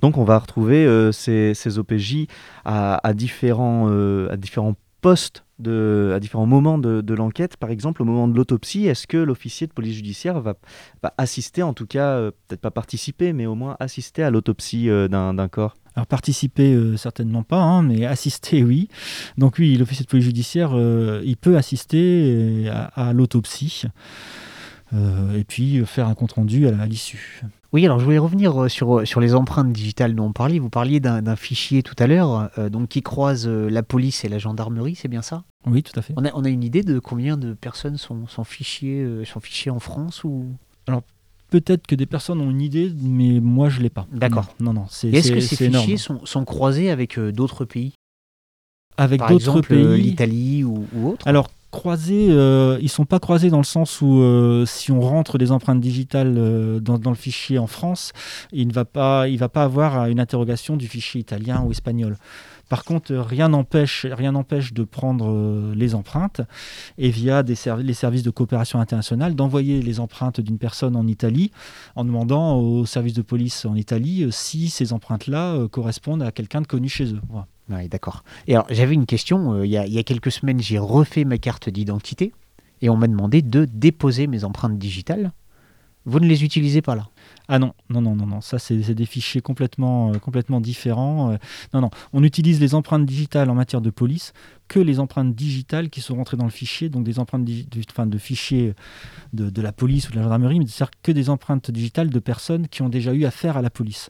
Donc 0.00 0.16
on 0.16 0.24
va 0.24 0.38
retrouver 0.38 0.84
euh, 0.84 1.12
ces, 1.12 1.54
ces 1.54 1.78
OPJ 1.78 2.26
à, 2.64 3.12
différents, 3.14 3.86
à 4.28 4.36
différents 4.36 4.74
postes, 5.00 5.44
de, 5.60 6.12
à 6.12 6.18
différents 6.18 6.46
moments 6.46 6.76
de, 6.76 7.14
l'enquête. 7.14 7.56
Par 7.56 7.70
exemple, 7.70 8.02
au 8.02 8.04
moment 8.04 8.26
de 8.26 8.34
l'autopsie, 8.34 8.86
est-ce 8.86 9.06
que 9.06 9.16
l'officier 9.16 9.68
de 9.68 9.72
police 9.72 9.94
judiciaire 9.94 10.40
va, 10.40 10.56
assister, 11.18 11.62
en 11.62 11.72
tout 11.72 11.86
cas, 11.86 12.32
peut-être 12.48 12.60
pas 12.60 12.72
participer, 12.72 13.32
mais 13.32 13.46
au 13.46 13.54
moins 13.54 13.76
assister 13.78 14.24
à 14.24 14.30
l'autopsie 14.32 14.88
d'un 14.88 15.48
corps? 15.48 15.76
Alors 15.96 16.06
participer, 16.06 16.74
euh, 16.74 16.96
certainement 16.96 17.42
pas, 17.42 17.60
hein, 17.60 17.82
mais 17.82 18.04
assister, 18.06 18.62
oui. 18.62 18.88
Donc 19.38 19.56
oui, 19.58 19.76
l'officier 19.76 20.04
de 20.04 20.10
police 20.10 20.24
judiciaire, 20.24 20.70
euh, 20.74 21.22
il 21.24 21.36
peut 21.36 21.56
assister 21.56 22.66
euh, 22.66 22.70
à, 22.72 23.08
à 23.08 23.12
l'autopsie 23.12 23.84
et 25.34 25.44
puis 25.44 25.84
faire 25.84 26.06
un 26.06 26.14
compte-rendu 26.14 26.68
à 26.68 26.86
l'issue. 26.86 27.42
Oui, 27.72 27.84
alors 27.84 27.98
je 27.98 28.04
voulais 28.06 28.16
revenir 28.16 28.70
sur, 28.70 29.06
sur 29.06 29.20
les 29.20 29.34
empreintes 29.34 29.70
digitales 29.70 30.14
dont 30.14 30.26
on 30.26 30.32
parlait. 30.32 30.58
Vous 30.58 30.70
parliez 30.70 30.98
d'un 30.98 31.36
fichier 31.36 31.82
tout 31.82 31.94
à 31.98 32.06
l'heure, 32.06 32.50
euh, 32.56 32.70
donc 32.70 32.88
qui 32.88 33.02
croise 33.02 33.46
la 33.46 33.82
police 33.82 34.24
et 34.24 34.30
la 34.30 34.38
gendarmerie, 34.38 34.94
c'est 34.94 35.08
bien 35.08 35.20
ça? 35.20 35.44
Oui, 35.66 35.82
tout 35.82 35.92
à 35.98 36.02
fait. 36.02 36.14
on 36.16 36.24
a, 36.24 36.30
on 36.32 36.44
a 36.44 36.48
une 36.48 36.62
idée 36.62 36.82
de 36.82 36.98
combien 36.98 37.36
de 37.36 37.52
personnes 37.52 37.98
sont, 37.98 38.26
sont, 38.28 38.44
fichées, 38.44 39.02
euh, 39.02 39.26
sont 39.26 39.40
fichées 39.40 39.68
en 39.70 39.78
France 39.78 40.24
ou... 40.24 40.46
Peut-être 41.50 41.86
que 41.86 41.94
des 41.94 42.06
personnes 42.06 42.40
ont 42.40 42.50
une 42.50 42.60
idée, 42.60 42.92
mais 43.00 43.40
moi 43.40 43.68
je 43.68 43.80
l'ai 43.80 43.90
pas. 43.90 44.06
D'accord. 44.12 44.54
Non, 44.60 44.72
non, 44.72 44.86
c'est 44.90 45.10
Est-ce 45.10 45.32
que 45.32 45.40
ces 45.40 45.70
fichiers 45.70 45.96
sont, 45.96 46.24
sont 46.26 46.44
croisés 46.44 46.90
avec 46.90 47.18
euh, 47.18 47.32
d'autres 47.32 47.64
pays? 47.64 47.92
Avec 48.96 49.20
d'autres 49.20 49.34
exemple, 49.34 49.74
euh, 49.74 49.94
pays. 49.94 50.02
l'Italie 50.02 50.64
ou, 50.64 50.86
ou 50.94 51.10
autre? 51.10 51.26
Alors 51.28 51.50
croisés, 51.70 52.28
euh, 52.30 52.78
ils 52.80 52.88
sont 52.88 53.04
pas 53.04 53.18
croisés 53.18 53.50
dans 53.50 53.58
le 53.58 53.64
sens 53.64 54.00
où 54.00 54.20
euh, 54.20 54.64
si 54.66 54.92
on 54.92 55.00
rentre 55.00 55.36
des 55.36 55.52
empreintes 55.52 55.80
digitales 55.80 56.34
euh, 56.38 56.80
dans, 56.80 56.98
dans 56.98 57.10
le 57.10 57.16
fichier 57.16 57.58
en 57.58 57.66
France, 57.66 58.12
il 58.52 58.68
ne 58.68 58.72
va 58.72 58.84
pas, 58.86 59.28
il 59.28 59.38
va 59.38 59.48
pas 59.50 59.64
avoir 59.64 60.06
une 60.06 60.18
interrogation 60.18 60.76
du 60.76 60.88
fichier 60.88 61.20
italien 61.20 61.62
ou 61.62 61.72
espagnol. 61.72 62.16
Par 62.68 62.84
contre, 62.84 63.14
rien 63.14 63.48
n'empêche, 63.48 64.06
rien 64.10 64.32
n'empêche 64.32 64.72
de 64.72 64.82
prendre 64.82 65.30
euh, 65.30 65.72
les 65.74 65.94
empreintes 65.94 66.40
et 66.98 67.10
via 67.10 67.42
les 67.42 67.94
services 67.94 68.22
de 68.24 68.30
coopération 68.30 68.80
internationale 68.80 69.34
d'envoyer 69.36 69.80
les 69.82 70.00
empreintes 70.00 70.40
d'une 70.40 70.58
personne 70.58 70.96
en 70.96 71.06
Italie 71.06 71.52
en 71.94 72.04
demandant 72.04 72.56
au 72.56 72.84
service 72.84 73.14
de 73.14 73.22
police 73.22 73.64
en 73.66 73.76
Italie 73.76 74.24
euh, 74.24 74.30
si 74.32 74.68
ces 74.68 74.92
empreintes-là 74.92 75.54
euh, 75.54 75.68
correspondent 75.68 76.22
à 76.22 76.32
quelqu'un 76.32 76.60
de 76.60 76.66
connu 76.66 76.88
chez 76.88 77.12
eux. 77.12 77.20
Voilà. 77.28 77.46
Oui, 77.68 77.88
d'accord. 77.88 78.22
Et 78.46 78.54
alors, 78.54 78.66
j'avais 78.70 78.94
une 78.94 79.06
question. 79.06 79.62
il 79.64 79.70
y 79.70 79.98
a 79.98 80.02
quelques 80.04 80.30
semaines, 80.30 80.60
j'ai 80.60 80.78
refait 80.78 81.24
ma 81.24 81.36
carte 81.36 81.68
d'identité 81.68 82.32
et 82.80 82.88
on 82.88 82.96
m'a 82.96 83.08
demandé 83.08 83.42
de 83.42 83.64
déposer 83.64 84.28
mes 84.28 84.44
empreintes 84.44 84.78
digitales. 84.78 85.32
Vous 86.04 86.20
ne 86.20 86.26
les 86.26 86.44
utilisez 86.44 86.82
pas 86.82 86.94
là? 86.94 87.08
Ah 87.48 87.58
non, 87.58 87.74
non, 87.90 88.00
non, 88.00 88.16
non, 88.16 88.26
non. 88.26 88.40
Ça, 88.40 88.58
c'est 88.58 88.76
des 88.76 89.06
fichiers 89.06 89.40
complètement, 89.40 90.12
euh, 90.12 90.18
complètement 90.18 90.60
différents. 90.60 91.30
euh. 91.32 91.36
non, 91.72 91.80
non. 91.80 91.90
On 92.12 92.24
utilise 92.24 92.60
les 92.60 92.74
empreintes 92.74 93.06
digitales 93.06 93.50
en 93.50 93.54
matière 93.54 93.80
de 93.80 93.90
police 93.90 94.32
que 94.68 94.80
les 94.80 94.98
empreintes 94.98 95.32
digitales 95.34 95.90
qui 95.90 96.00
sont 96.00 96.16
rentrées 96.16 96.36
dans 96.36 96.44
le 96.44 96.50
fichier, 96.50 96.88
donc 96.88 97.04
des 97.04 97.20
empreintes 97.20 97.48
enfin, 97.90 98.06
de 98.06 98.18
fichiers 98.18 98.74
de, 99.32 99.48
de 99.48 99.62
la 99.62 99.72
police 99.72 100.08
ou 100.08 100.10
de 100.12 100.16
la 100.16 100.22
gendarmerie, 100.24 100.58
mais 100.58 100.66
c'est-à-dire 100.66 100.90
que 101.04 101.12
des 101.12 101.30
empreintes 101.30 101.70
digitales 101.70 102.10
de 102.10 102.18
personnes 102.18 102.66
qui 102.66 102.82
ont 102.82 102.88
déjà 102.88 103.12
eu 103.14 103.24
affaire 103.24 103.56
à 103.56 103.62
la 103.62 103.70
police. 103.70 104.08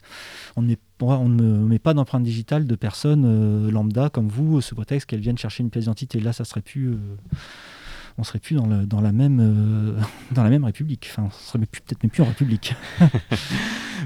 On 0.57 0.63
ne 0.63 0.69
met, 0.69 0.79
on 1.01 1.29
ne 1.29 1.59
met 1.67 1.79
pas 1.79 1.93
d'empreintes 1.93 2.23
digitales 2.23 2.67
de 2.67 2.75
personnes 2.75 3.25
euh, 3.27 3.71
lambda 3.71 4.09
comme 4.09 4.29
vous, 4.29 4.63
sous 4.63 4.75
prétexte 4.75 5.11
qu'elles 5.11 5.21
viennent 5.21 5.37
chercher 5.37 5.63
une 5.63 5.69
pièce 5.69 5.85
d'identité. 5.85 6.21
Là, 6.21 6.33
ça 6.33 6.45
serait 6.45 6.63
plus. 6.63 6.97
On 8.19 8.25
serait 8.25 8.39
plus 8.39 8.55
dans, 8.57 8.67
le- 8.67 8.87
dans 8.87 9.01
la 9.01 9.13
même 9.13 9.41
euh, 9.41 10.01
dans 10.33 10.43
la 10.45 10.51
même 10.51 10.65
république. 10.65 11.09
Enfin, 11.11 11.25
on 11.27 11.31
serait 11.31 11.59
peut-être 11.67 12.03
même 12.03 12.11
plus 12.11 12.23
en 12.23 12.27
république. 12.27 12.75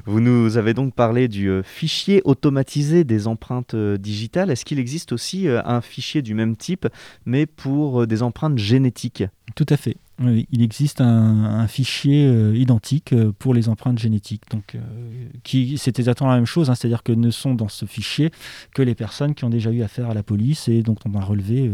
Vous 0.07 0.21
nous 0.21 0.57
avez 0.57 0.73
donc 0.75 0.95
parlé 0.95 1.29
du 1.29 1.49
euh, 1.49 1.63
fichier 1.63 2.23
automatisé 2.25 3.05
des 3.05 3.27
empreintes 3.27 3.75
euh, 3.75 3.97
digitales. 3.99 4.51
Est-ce 4.51 4.65
qu'il 4.65 4.79
existe 4.79 5.13
aussi 5.13 5.47
un 5.49 5.81
fichier 5.81 6.23
du 6.23 6.35
même 6.35 6.57
type, 6.57 6.87
mais 7.27 7.47
pour 7.47 8.07
des 8.07 8.23
empreintes 8.23 8.59
génétiques? 8.59 9.25
Tout 9.57 9.67
à 9.69 9.77
fait. 9.77 9.97
Oui, 10.23 10.47
il 10.53 10.63
existe 10.63 11.01
un, 11.01 11.07
un 11.45 11.67
fichier 11.67 12.27
euh, 12.27 12.55
identique 12.55 13.15
euh, 13.15 13.33
pour 13.39 13.55
les 13.55 13.69
empreintes 13.71 13.99
génétiques. 13.99 14.43
Donc, 14.51 14.75
euh, 14.75 14.81
qui, 15.45 15.79
c'est 15.79 15.99
exactement 15.99 16.29
la 16.31 16.37
même 16.37 16.45
chose, 16.47 16.69
hein, 16.69 16.75
c'est-à-dire 16.75 17.03
que 17.03 17.13
ne 17.13 17.31
sont 17.31 17.55
dans 17.55 17.69
ce 17.69 17.87
fichier 17.87 18.31
que 18.75 18.83
les 18.83 18.95
personnes 18.95 19.35
qui 19.35 19.45
ont 19.45 19.51
déjà 19.51 19.71
eu 19.71 19.83
affaire 19.83 20.11
à 20.11 20.15
la 20.15 20.23
police 20.23 20.69
et 20.69 20.83
dont 20.83 20.97
on 21.07 21.15
a 21.19 21.25
relevé, 21.25 21.71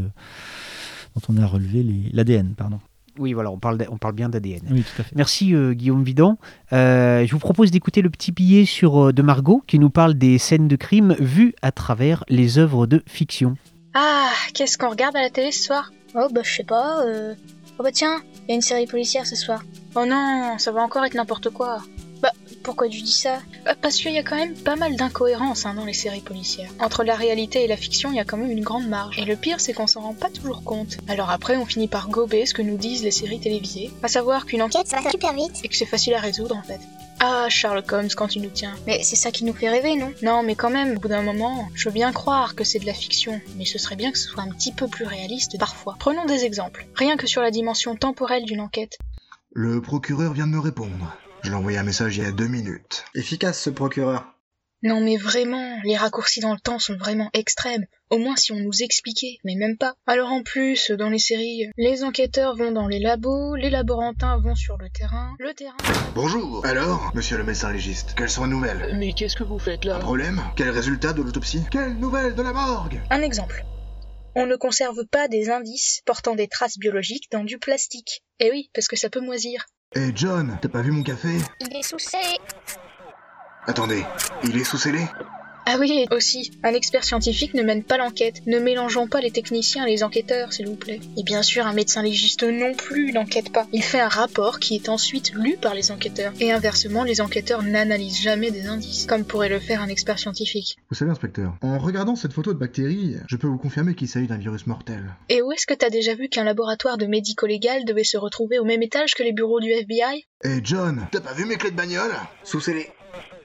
dont 1.17 1.35
on 1.35 1.43
a 1.43 1.47
relevé 1.47 1.85
l'ADN. 2.13 2.55
Pardon. 2.57 2.79
Oui, 3.19 3.33
voilà, 3.33 3.51
on 3.51 3.59
parle, 3.59 3.87
on 3.91 3.97
parle 3.97 4.15
bien 4.15 4.29
d'ADN. 4.29 4.61
Oui. 4.71 4.85
Merci 5.15 5.55
euh, 5.55 5.73
Guillaume 5.73 6.05
Vidant. 6.05 6.39
Euh, 6.73 7.25
je 7.27 7.33
vous 7.33 7.39
propose 7.39 7.71
d'écouter 7.71 8.03
le 8.03 8.11
petit 8.11 8.31
billet 8.31 8.67
sur, 8.67 9.07
euh, 9.07 9.13
de 9.13 9.23
Margot 9.23 9.63
qui 9.67 9.79
nous 9.79 9.91
parle 9.91 10.15
des 10.15 10.39
scènes 10.39 10.69
de 10.69 10.77
crime 10.77 11.17
vues 11.19 11.55
à 11.63 11.73
travers 11.73 12.25
les 12.29 12.59
œuvres 12.59 12.87
de 12.87 13.03
fiction. 13.07 13.57
Ah, 13.95 14.29
qu'est-ce 14.53 14.77
qu'on 14.77 14.91
regarde 14.91 15.17
à 15.17 15.23
la 15.23 15.31
télé 15.31 15.51
ce 15.51 15.65
soir? 15.65 15.93
Oh 16.15 16.29
bah 16.31 16.43
je 16.45 16.51
sais 16.51 16.65
pas. 16.65 17.03
Euh... 17.07 17.35
Oh 17.79 17.83
bah 17.83 17.93
tiens, 17.93 18.21
il 18.45 18.51
y 18.51 18.53
a 18.53 18.55
une 18.55 18.63
série 18.63 18.87
policière 18.87 19.27
ce 19.27 19.37
soir. 19.37 19.63
Oh 19.95 20.05
non, 20.07 20.57
ça 20.59 20.73
va 20.73 20.83
encore 20.83 21.05
être 21.05 21.15
n'importe 21.15 21.51
quoi. 21.51 21.79
Pourquoi 22.67 22.89
tu 22.89 23.01
dis 23.01 23.13
ça 23.13 23.39
Bah, 23.65 23.77
Parce 23.81 23.95
qu'il 23.99 24.11
y 24.11 24.19
a 24.19 24.25
quand 24.25 24.35
même 24.35 24.57
pas 24.57 24.75
mal 24.75 24.97
d'incohérences 24.97 25.67
hein, 25.67 25.75
dans 25.75 25.85
les 25.85 25.93
séries 25.93 26.21
policières. 26.21 26.69
Entre 26.81 27.05
la 27.05 27.15
réalité 27.15 27.63
et 27.63 27.69
la 27.69 27.77
fiction, 27.77 28.11
il 28.11 28.17
y 28.17 28.19
a 28.19 28.25
quand 28.25 28.37
même 28.37 28.51
une 28.51 28.65
grande 28.65 28.89
marge. 28.89 29.21
Et 29.21 29.25
le 29.25 29.37
pire, 29.37 29.61
c'est 29.61 29.73
qu'on 29.73 29.87
s'en 29.87 30.01
rend 30.01 30.15
pas 30.15 30.31
toujours 30.31 30.65
compte. 30.65 30.97
Alors 31.07 31.31
après, 31.31 31.57
on 31.57 31.65
finit 31.65 31.87
par 31.87 32.09
gober 32.09 32.45
ce 32.45 32.55
que 32.55 32.63
nous 32.63 32.77
disent 32.77 33.05
les 33.05 33.13
séries 33.13 33.39
télévisées, 33.39 33.93
à 34.03 34.09
savoir 34.09 34.47
qu'une 34.47 34.63
enquête 34.63 34.89
ça 34.89 35.01
va 35.01 35.13
super 35.13 35.33
vite. 35.33 35.61
et 35.63 35.69
que 35.69 35.77
c'est 35.77 35.87
facile 35.87 36.15
à 36.15 36.19
résoudre 36.19 36.57
en 36.57 36.63
fait. 36.65 36.81
Ah, 37.21 37.47
Sherlock 37.49 37.93
Holmes 37.93 38.09
quand 38.17 38.27
tu 38.27 38.41
nous 38.41 38.51
tiens. 38.51 38.75
Mais 38.85 39.05
c'est 39.05 39.15
ça 39.15 39.31
qui 39.31 39.45
nous 39.45 39.55
fait 39.55 39.71
rêver, 39.71 39.95
non? 39.95 40.13
Non, 40.23 40.43
mais 40.43 40.57
quand 40.57 40.71
même, 40.71 40.97
au 40.97 40.99
bout 40.99 41.07
d'un 41.07 41.23
moment, 41.23 41.69
je 41.77 41.89
veux 41.89 41.95
bien 41.95 42.11
croire 42.11 42.57
que 42.57 42.65
c'est 42.65 42.81
de 42.81 42.87
la 42.87 42.95
fiction, 42.95 43.41
mais 43.57 43.65
ce 43.65 43.79
serait 43.79 43.95
bien 43.95 44.11
que 44.11 44.19
ce 44.19 44.27
soit 44.29 44.43
un 44.43 44.51
petit 44.51 44.73
peu 44.73 44.89
plus 44.89 45.07
réaliste 45.07 45.57
parfois. 45.57 45.95
Prenons 46.01 46.25
des 46.25 46.45
exemples. 46.45 46.85
Rien 46.97 47.17
que 47.17 47.29
sur 47.29 47.43
la 47.43 47.53
dimension 47.53 47.95
temporelle 47.95 48.45
d'une 48.45 48.61
enquête. 48.61 48.99
Le 49.53 49.81
procureur 49.81 50.33
vient 50.33 50.49
de 50.49 50.53
me 50.53 50.59
répondre. 50.59 51.17
Je 51.47 51.51
lui 51.53 51.55
ai 51.55 51.61
envoyé 51.61 51.79
un 51.79 51.85
message 51.85 52.17
il 52.17 52.25
y 52.25 52.27
a 52.27 52.33
deux 52.33 52.49
minutes. 52.49 53.05
Efficace 53.15 53.63
ce 53.63 53.71
procureur. 53.71 54.25
Non 54.83 55.01
mais 55.01 55.17
vraiment, 55.17 55.81
les 55.85 55.97
raccourcis 55.97 56.41
dans 56.41 56.53
le 56.53 56.59
temps 56.59 56.81
sont 56.81 56.97
vraiment 56.97 57.31
extrêmes. 57.35 57.87
Au 58.11 58.19
moins 58.19 58.35
si 58.35 58.51
on 58.51 58.57
nous 58.57 58.83
expliquait, 58.83 59.39
mais 59.45 59.55
même 59.55 59.77
pas. 59.77 59.95
Alors 60.09 60.33
en 60.33 60.43
plus, 60.43 60.91
dans 60.91 61.09
les 61.09 61.21
séries, 61.21 61.71
les 61.77 62.03
enquêteurs 62.03 62.57
vont 62.57 62.73
dans 62.73 62.89
les 62.89 62.99
labos, 62.99 63.55
les 63.55 63.71
laborantins 63.71 64.41
vont 64.41 64.57
sur 64.57 64.77
le 64.77 64.91
terrain, 64.91 65.37
le 65.39 65.55
terrain... 65.55 65.77
Bonjour. 66.17 66.67
Alors, 66.67 67.13
monsieur 67.15 67.39
le 67.39 67.45
médecin 67.45 67.73
légiste, 67.73 68.15
quelles 68.17 68.29
sont 68.29 68.47
les 68.47 68.51
nouvelles? 68.51 68.97
Mais 68.99 69.13
qu'est-ce 69.13 69.37
que 69.37 69.45
vous 69.45 69.61
faites 69.61 69.87
Un 69.87 69.91
là 69.91 69.99
problème? 70.01 70.43
Quel 70.57 70.71
résultat 70.71 71.13
de 71.13 71.23
l'autopsie? 71.23 71.63
Quelles 71.71 71.95
nouvelles 71.95 72.35
de 72.35 72.43
la 72.43 72.53
morgue? 72.53 73.01
Un 73.11 73.23
exemple. 73.23 73.65
On 74.35 74.47
ne 74.47 74.57
conserve 74.57 75.07
pas 75.13 75.29
des 75.29 75.49
indices 75.49 76.03
portant 76.07 76.35
des 76.35 76.49
traces 76.49 76.77
biologiques 76.77 77.31
dans 77.31 77.45
du 77.45 77.59
plastique. 77.59 78.25
Eh 78.41 78.51
oui, 78.51 78.69
parce 78.75 78.89
que 78.89 78.97
ça 78.97 79.11
peut 79.11 79.21
moisir. 79.21 79.65
Eh 79.95 80.11
John, 80.15 80.59
t'as 80.61 80.69
pas 80.69 80.83
vu 80.83 80.91
mon 80.91 81.03
café? 81.05 81.39
Il 81.61 81.77
est 81.77 81.83
sous 81.83 81.99
scellé. 81.99 82.39
Attendez, 83.67 84.05
il 84.43 84.57
est 84.57 84.65
sous-scellé 84.65 85.07
Ah 85.69 85.79
oui, 85.81 86.07
aussi, 86.13 86.53
un 86.63 86.75
expert 86.75 87.03
scientifique 87.03 87.53
ne 87.55 87.63
mène 87.65 87.83
pas 87.83 87.97
l'enquête. 87.97 88.41
Ne 88.47 88.61
mélangeons 88.61 89.09
pas 89.09 89.21
les 89.21 89.33
techniciens 89.33 89.85
et 89.85 89.91
les 89.91 90.05
enquêteurs, 90.05 90.53
s'il 90.53 90.69
vous 90.69 90.77
plaît. 90.77 91.01
Et 91.17 91.25
bien 91.25 91.43
sûr, 91.43 91.67
un 91.67 91.73
médecin 91.73 92.03
légiste 92.03 92.45
non 92.45 92.73
plus 92.73 93.13
n'enquête 93.13 93.51
pas. 93.53 93.67
Il 93.73 93.83
fait 93.83 93.99
un 93.99 94.09
rapport 94.09 94.61
qui 94.61 94.77
est 94.77 94.89
ensuite 94.89 95.33
lu 95.35 95.57
par 95.61 95.75
les 95.75 95.91
enquêteurs. 95.91 96.33
Et 96.39 96.53
inversement, 96.53 97.03
les 97.03 97.21
enquêteurs 97.21 97.65
n'analysent 97.65 98.23
jamais 98.23 98.53
des 98.53 98.69
indices, 98.69 99.07
comme 99.07 99.25
pourrait 99.25 99.49
le 99.49 99.59
faire 99.59 99.83
un 99.83 99.89
expert 99.89 100.21
scientifique. 100.21 100.77
Vous 100.89 100.95
savez, 100.95 101.11
inspecteur, 101.11 101.57
en 101.63 101.79
regardant 101.79 102.15
cette 102.15 102.33
photo 102.33 102.55
de 102.55 102.59
bactérie, 102.61 103.17
je 103.27 103.37
peux 103.37 103.49
vous 103.49 103.59
confirmer 103.59 103.97
qu'il 103.97 104.07
s'agit 104.07 104.29
d'un 104.29 104.39
virus 104.39 104.69
mortel. 104.69 105.17
Et 105.29 105.43
où 105.43 105.51
est-ce 105.51 105.67
que 105.67 105.75
t'as 105.75 105.91
déjà 105.91 106.15
vu 106.15 106.29
qu'un 106.29 106.45
laboratoire 106.45 106.97
de 106.97 107.07
médico-légal 107.07 107.85
devait 107.85 108.05
se 108.05 108.19
retrouver 108.19 108.61
au 108.61 108.65
même 108.65 108.85
étage 108.85 109.15
que 109.15 109.25
les 109.25 109.33
bureaux 109.33 109.59
du 109.59 109.73
FBI 109.73 110.27
Eh 110.45 110.61
John, 110.63 111.09
t'as 111.11 111.21
pas 111.21 111.33
vu 111.33 111.45
mes 111.45 111.57
clés 111.57 111.73
de 111.73 111.77
bagnole? 111.77 112.15
Sous 112.45 112.61
scellé. 112.61 112.87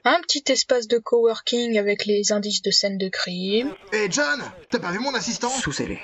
Un 0.04 0.20
petit 0.22 0.42
espace 0.50 0.88
de 0.88 0.98
coworking 0.98 1.78
avec 1.78 2.06
les 2.06 2.32
indices 2.32 2.62
de 2.62 2.72
scène 2.72 2.98
de 2.98 3.08
crime. 3.08 3.72
Eh 3.92 4.08
John, 4.10 4.42
t'as 4.68 4.80
pas 4.80 4.90
vu 4.90 4.98
mon 4.98 5.14
assistant? 5.14 5.48
Sous 5.48 5.70
scellé. 5.70 6.00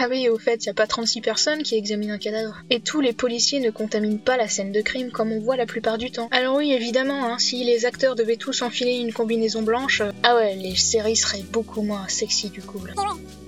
Ah 0.00 0.06
oui, 0.10 0.28
au 0.28 0.38
fait, 0.38 0.64
y 0.64 0.68
a 0.68 0.74
pas 0.74 0.86
36 0.88 1.20
personnes 1.20 1.62
qui 1.62 1.76
examinent 1.76 2.12
un 2.12 2.18
cadavre. 2.18 2.56
Et 2.70 2.80
tous 2.80 3.00
les 3.00 3.12
policiers 3.12 3.60
ne 3.60 3.70
contaminent 3.70 4.18
pas 4.18 4.36
la 4.36 4.48
scène 4.48 4.72
de 4.72 4.80
crime 4.80 5.10
comme 5.12 5.30
on 5.30 5.40
voit 5.40 5.56
la 5.56 5.66
plupart 5.66 5.96
du 5.98 6.10
temps. 6.10 6.28
Alors 6.32 6.56
oui, 6.56 6.72
évidemment, 6.72 7.24
hein, 7.24 7.38
si 7.38 7.62
les 7.62 7.84
acteurs 7.84 8.16
devaient 8.16 8.36
tous 8.36 8.62
enfiler 8.62 8.98
une 8.98 9.12
combinaison 9.12 9.62
blanche, 9.62 10.00
euh, 10.00 10.10
ah 10.24 10.34
ouais, 10.34 10.56
les 10.56 10.74
séries 10.74 11.16
seraient 11.16 11.42
beaucoup 11.52 11.82
moins 11.82 12.06
sexy 12.08 12.50
du 12.50 12.62
coup. 12.62 12.84
là. 12.84 12.94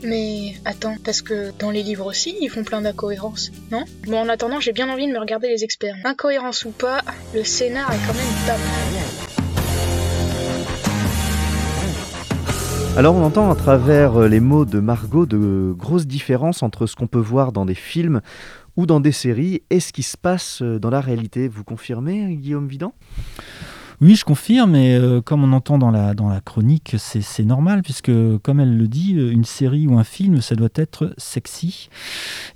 Mais 0.02 0.54
attends, 0.64 0.96
parce 1.04 1.22
que 1.22 1.52
dans 1.58 1.70
les 1.72 1.82
livres 1.82 2.06
aussi, 2.06 2.36
ils 2.40 2.50
font 2.50 2.62
plein 2.64 2.80
d'incohérences, 2.82 3.50
non? 3.72 3.84
Bon, 4.06 4.18
en 4.20 4.28
attendant, 4.28 4.60
j'ai 4.60 4.72
bien 4.72 4.88
envie 4.88 5.08
de 5.08 5.12
me 5.12 5.18
regarder 5.20 5.48
les 5.48 5.64
experts. 5.64 5.96
Incohérence 6.04 6.64
ou 6.64 6.70
pas, 6.70 7.02
le 7.34 7.42
scénar 7.44 7.92
est 7.92 8.06
quand 8.06 8.14
même 8.14 8.46
pas 8.46 8.56
mal. 8.56 9.09
Alors 13.00 13.14
on 13.14 13.24
entend 13.24 13.50
à 13.50 13.54
travers 13.54 14.20
euh, 14.20 14.28
les 14.28 14.40
mots 14.40 14.66
de 14.66 14.78
Margot 14.78 15.24
de 15.24 15.72
grosses 15.74 16.06
différences 16.06 16.62
entre 16.62 16.84
ce 16.84 16.94
qu'on 16.94 17.06
peut 17.06 17.18
voir 17.18 17.50
dans 17.50 17.64
des 17.64 17.74
films 17.74 18.20
ou 18.76 18.84
dans 18.84 19.00
des 19.00 19.10
séries 19.10 19.62
et 19.70 19.80
ce 19.80 19.90
qui 19.90 20.02
se 20.02 20.18
passe 20.18 20.60
euh, 20.60 20.78
dans 20.78 20.90
la 20.90 21.00
réalité. 21.00 21.48
Vous 21.48 21.64
confirmez, 21.64 22.36
Guillaume 22.36 22.68
Vidant 22.68 22.92
Oui, 24.02 24.16
je 24.16 24.24
confirme, 24.24 24.70
mais 24.70 24.94
euh, 24.94 25.20
comme 25.20 25.44
on 25.44 25.52
entend 25.52 25.76
dans 25.76 25.90
la, 25.90 26.14
dans 26.14 26.30
la 26.30 26.40
chronique, 26.40 26.96
c'est 26.96 27.44
normal, 27.44 27.82
puisque 27.82 28.10
comme 28.38 28.58
elle 28.58 28.78
le 28.78 28.88
dit, 28.88 29.14
euh, 29.18 29.30
une 29.30 29.44
série 29.44 29.86
ou 29.86 29.98
un 29.98 30.04
film, 30.04 30.40
ça 30.40 30.54
doit 30.54 30.70
être 30.74 31.12
sexy. 31.18 31.90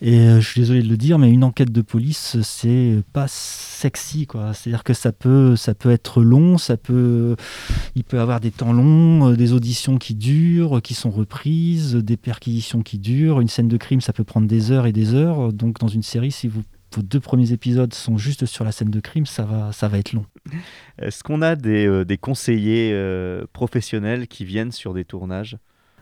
Et 0.00 0.20
euh, 0.20 0.40
je 0.40 0.48
suis 0.48 0.62
désolé 0.62 0.82
de 0.82 0.88
le 0.88 0.96
dire, 0.96 1.18
mais 1.18 1.30
une 1.30 1.44
enquête 1.44 1.70
de 1.70 1.82
police, 1.82 2.38
c'est 2.40 3.02
pas 3.12 3.26
sexy, 3.28 4.26
quoi. 4.26 4.54
C'est-à-dire 4.54 4.84
que 4.84 4.94
ça 4.94 5.12
peut, 5.12 5.54
ça 5.54 5.74
peut 5.74 5.90
être 5.90 6.22
long, 6.22 6.56
ça 6.56 6.78
peut, 6.78 7.36
il 7.94 8.04
peut 8.04 8.20
avoir 8.20 8.40
des 8.40 8.50
temps 8.50 8.72
longs, 8.72 9.32
des 9.32 9.52
auditions 9.52 9.98
qui 9.98 10.14
durent, 10.14 10.80
qui 10.80 10.94
sont 10.94 11.10
reprises, 11.10 11.94
des 11.94 12.16
perquisitions 12.16 12.80
qui 12.80 12.98
durent. 12.98 13.42
Une 13.42 13.48
scène 13.48 13.68
de 13.68 13.76
crime, 13.76 14.00
ça 14.00 14.14
peut 14.14 14.24
prendre 14.24 14.48
des 14.48 14.70
heures 14.70 14.86
et 14.86 14.92
des 14.92 15.12
heures. 15.12 15.52
Donc 15.52 15.78
dans 15.78 15.88
une 15.88 16.02
série, 16.02 16.32
si 16.32 16.48
vous 16.48 16.62
vos 16.94 17.02
deux 17.02 17.20
premiers 17.20 17.52
épisodes 17.52 17.92
sont 17.92 18.18
juste 18.18 18.46
sur 18.46 18.64
la 18.64 18.72
scène 18.72 18.90
de 18.90 19.00
crime, 19.00 19.26
ça 19.26 19.44
va, 19.44 19.72
ça 19.72 19.88
va 19.88 19.98
être 19.98 20.12
long. 20.12 20.26
Est-ce 20.98 21.22
qu'on 21.22 21.42
a 21.42 21.56
des, 21.56 21.86
euh, 21.86 22.04
des 22.04 22.18
conseillers 22.18 22.90
euh, 22.92 23.44
professionnels 23.52 24.28
qui 24.28 24.44
viennent 24.44 24.72
sur 24.72 24.94
des 24.94 25.04
tournages? 25.04 25.56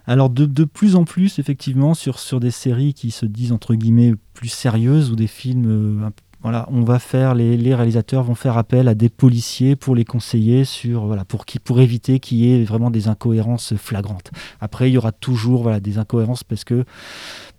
Alors 0.07 0.31
de, 0.31 0.47
de 0.47 0.65
plus 0.65 0.97
en 0.97 1.05
plus, 1.05 1.39
effectivement, 1.39 1.95
sur, 1.95 2.19
sur 2.19 2.41
des 2.41 2.51
séries 2.51 2.93
qui 2.93 3.11
se 3.11 3.25
disent 3.27 3.53
entre 3.53 3.75
guillemets 3.75 4.15
plus 4.35 4.49
sérieuses 4.49 5.11
ou 5.11 5.17
des 5.17 5.29
films, 5.29 5.67
euh, 5.67 6.11
voilà, 6.43 6.67
on 6.73 6.83
va 6.83 6.99
faire, 6.99 7.37
les, 7.37 7.57
les 7.57 7.73
réalisateurs 7.73 8.25
vont 8.25 8.35
faire 8.35 8.59
appel 8.59 8.89
à 8.89 8.97
des 8.97 9.09
policiers 9.09 9.77
pour 9.77 9.95
les 9.95 10.05
conseiller 10.05 10.65
sur, 10.65 11.07
voilà, 11.07 11.25
pour, 11.25 11.47
qui, 11.47 11.61
pour 11.61 11.81
éviter 11.81 12.19
qu'il 12.19 12.39
y 12.39 12.53
ait 12.53 12.65
vraiment 12.65 12.91
des 12.91 13.07
incohérences 13.07 13.77
flagrantes. 13.77 14.33
Après, 14.61 14.91
il 14.91 14.95
y 14.95 14.99
aura 14.99 15.13
toujours 15.13 15.63
voilà, 15.63 15.79
des 15.79 15.99
incohérences 15.99 16.43
parce 16.43 16.65
que 16.65 16.85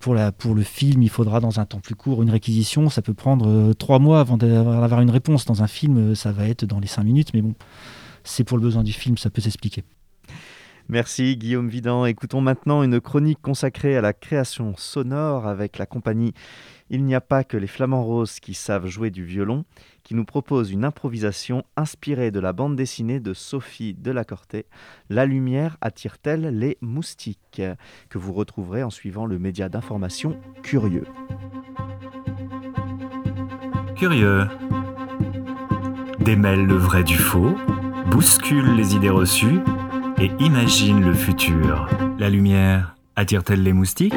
pour, 0.03 0.13
la, 0.13 0.33
le 0.53 0.63
film, 0.63 1.01
il 1.01 1.09
faudra 1.09 1.39
dans 1.39 1.61
un 1.61 1.65
temps 1.65 1.79
plus 1.79 1.95
court 1.95 2.21
une 2.21 2.29
réquisition. 2.29 2.89
Ça 2.89 3.01
peut 3.01 3.13
prendre 3.13 3.47
euh, 3.47 3.73
trois 3.73 3.99
mois 3.99 4.19
avant 4.19 4.35
d'avoir 4.35 4.81
d'avoir 4.81 4.99
une 4.99 5.09
réponse. 5.09 5.45
Dans 5.45 5.63
un 5.63 5.67
film, 5.67 5.97
euh, 5.97 6.15
ça 6.15 6.33
va 6.33 6.45
être 6.49 6.65
dans 6.65 6.81
les 6.81 6.87
cinq 6.87 7.05
minutes, 7.05 7.29
mais 7.33 7.41
bon, 7.41 7.55
c'est 8.25 8.43
pour 8.43 8.57
le 8.57 8.63
besoin 8.63 8.83
du 8.83 8.91
film, 8.91 9.17
ça 9.17 9.29
peut 9.29 9.41
s'expliquer. 9.41 9.85
Merci 10.89 11.37
Guillaume 11.37 11.69
Vidan. 11.69 12.05
Écoutons 12.05 12.41
maintenant 12.41 12.83
une 12.83 12.99
chronique 12.99 13.39
consacrée 13.41 13.95
à 13.95 14.01
la 14.01 14.11
création 14.11 14.73
sonore 14.75 15.47
avec 15.47 15.77
la 15.77 15.85
compagnie 15.85 16.33
Il 16.89 17.05
n'y 17.05 17.15
a 17.15 17.21
pas 17.21 17.45
que 17.45 17.55
les 17.55 17.67
flamants 17.67 18.03
roses 18.03 18.41
qui 18.41 18.53
savent 18.53 18.87
jouer 18.87 19.09
du 19.09 19.23
violon, 19.23 19.63
qui 20.03 20.15
nous 20.15 20.25
propose 20.25 20.71
une 20.71 20.83
improvisation 20.83 21.63
inspirée 21.77 22.31
de 22.31 22.39
la 22.39 22.53
bande 22.53 22.75
dessinée 22.75 23.19
de 23.19 23.33
Sophie 23.33 23.93
Delacorté, 23.93 24.65
La 25.09 25.25
lumière 25.25 25.77
attire-t-elle 25.81 26.57
les 26.57 26.77
moustiques 26.81 27.61
que 28.09 28.17
vous 28.17 28.33
retrouverez 28.33 28.83
en 28.83 28.89
suivant 28.89 29.25
le 29.25 29.39
média 29.39 29.69
d'information 29.69 30.37
Curieux. 30.61 31.05
Curieux. 33.95 34.47
Démêle 36.19 36.65
le 36.65 36.75
vrai 36.75 37.03
du 37.03 37.17
faux, 37.17 37.55
bouscule 38.09 38.75
les 38.75 38.95
idées 38.95 39.09
reçues 39.09 39.59
et 40.19 40.31
imagine 40.39 41.03
le 41.03 41.13
futur. 41.13 41.87
La 42.19 42.29
lumière 42.29 42.95
attire-t-elle 43.15 43.63
les 43.63 43.73
moustiques? 43.73 44.13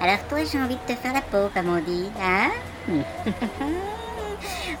Alors 0.00 0.18
toi, 0.28 0.38
j'ai 0.44 0.58
envie 0.60 0.76
de 0.76 0.94
te 0.94 0.98
faire 0.98 1.12
la 1.12 1.22
peau, 1.22 1.48
comme 1.52 1.68
on 1.68 1.80
dit, 1.80 2.10
hein 2.20 2.50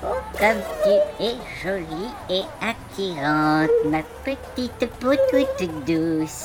Oh, 0.04 0.14
comme 0.38 0.60
tu 0.84 1.24
es 1.24 1.36
jolie 1.62 2.10
et 2.28 2.42
attirante, 2.60 3.70
ma 3.86 4.02
petite 4.24 4.86
peau 5.00 5.14
toute 5.30 5.84
douce. 5.86 6.44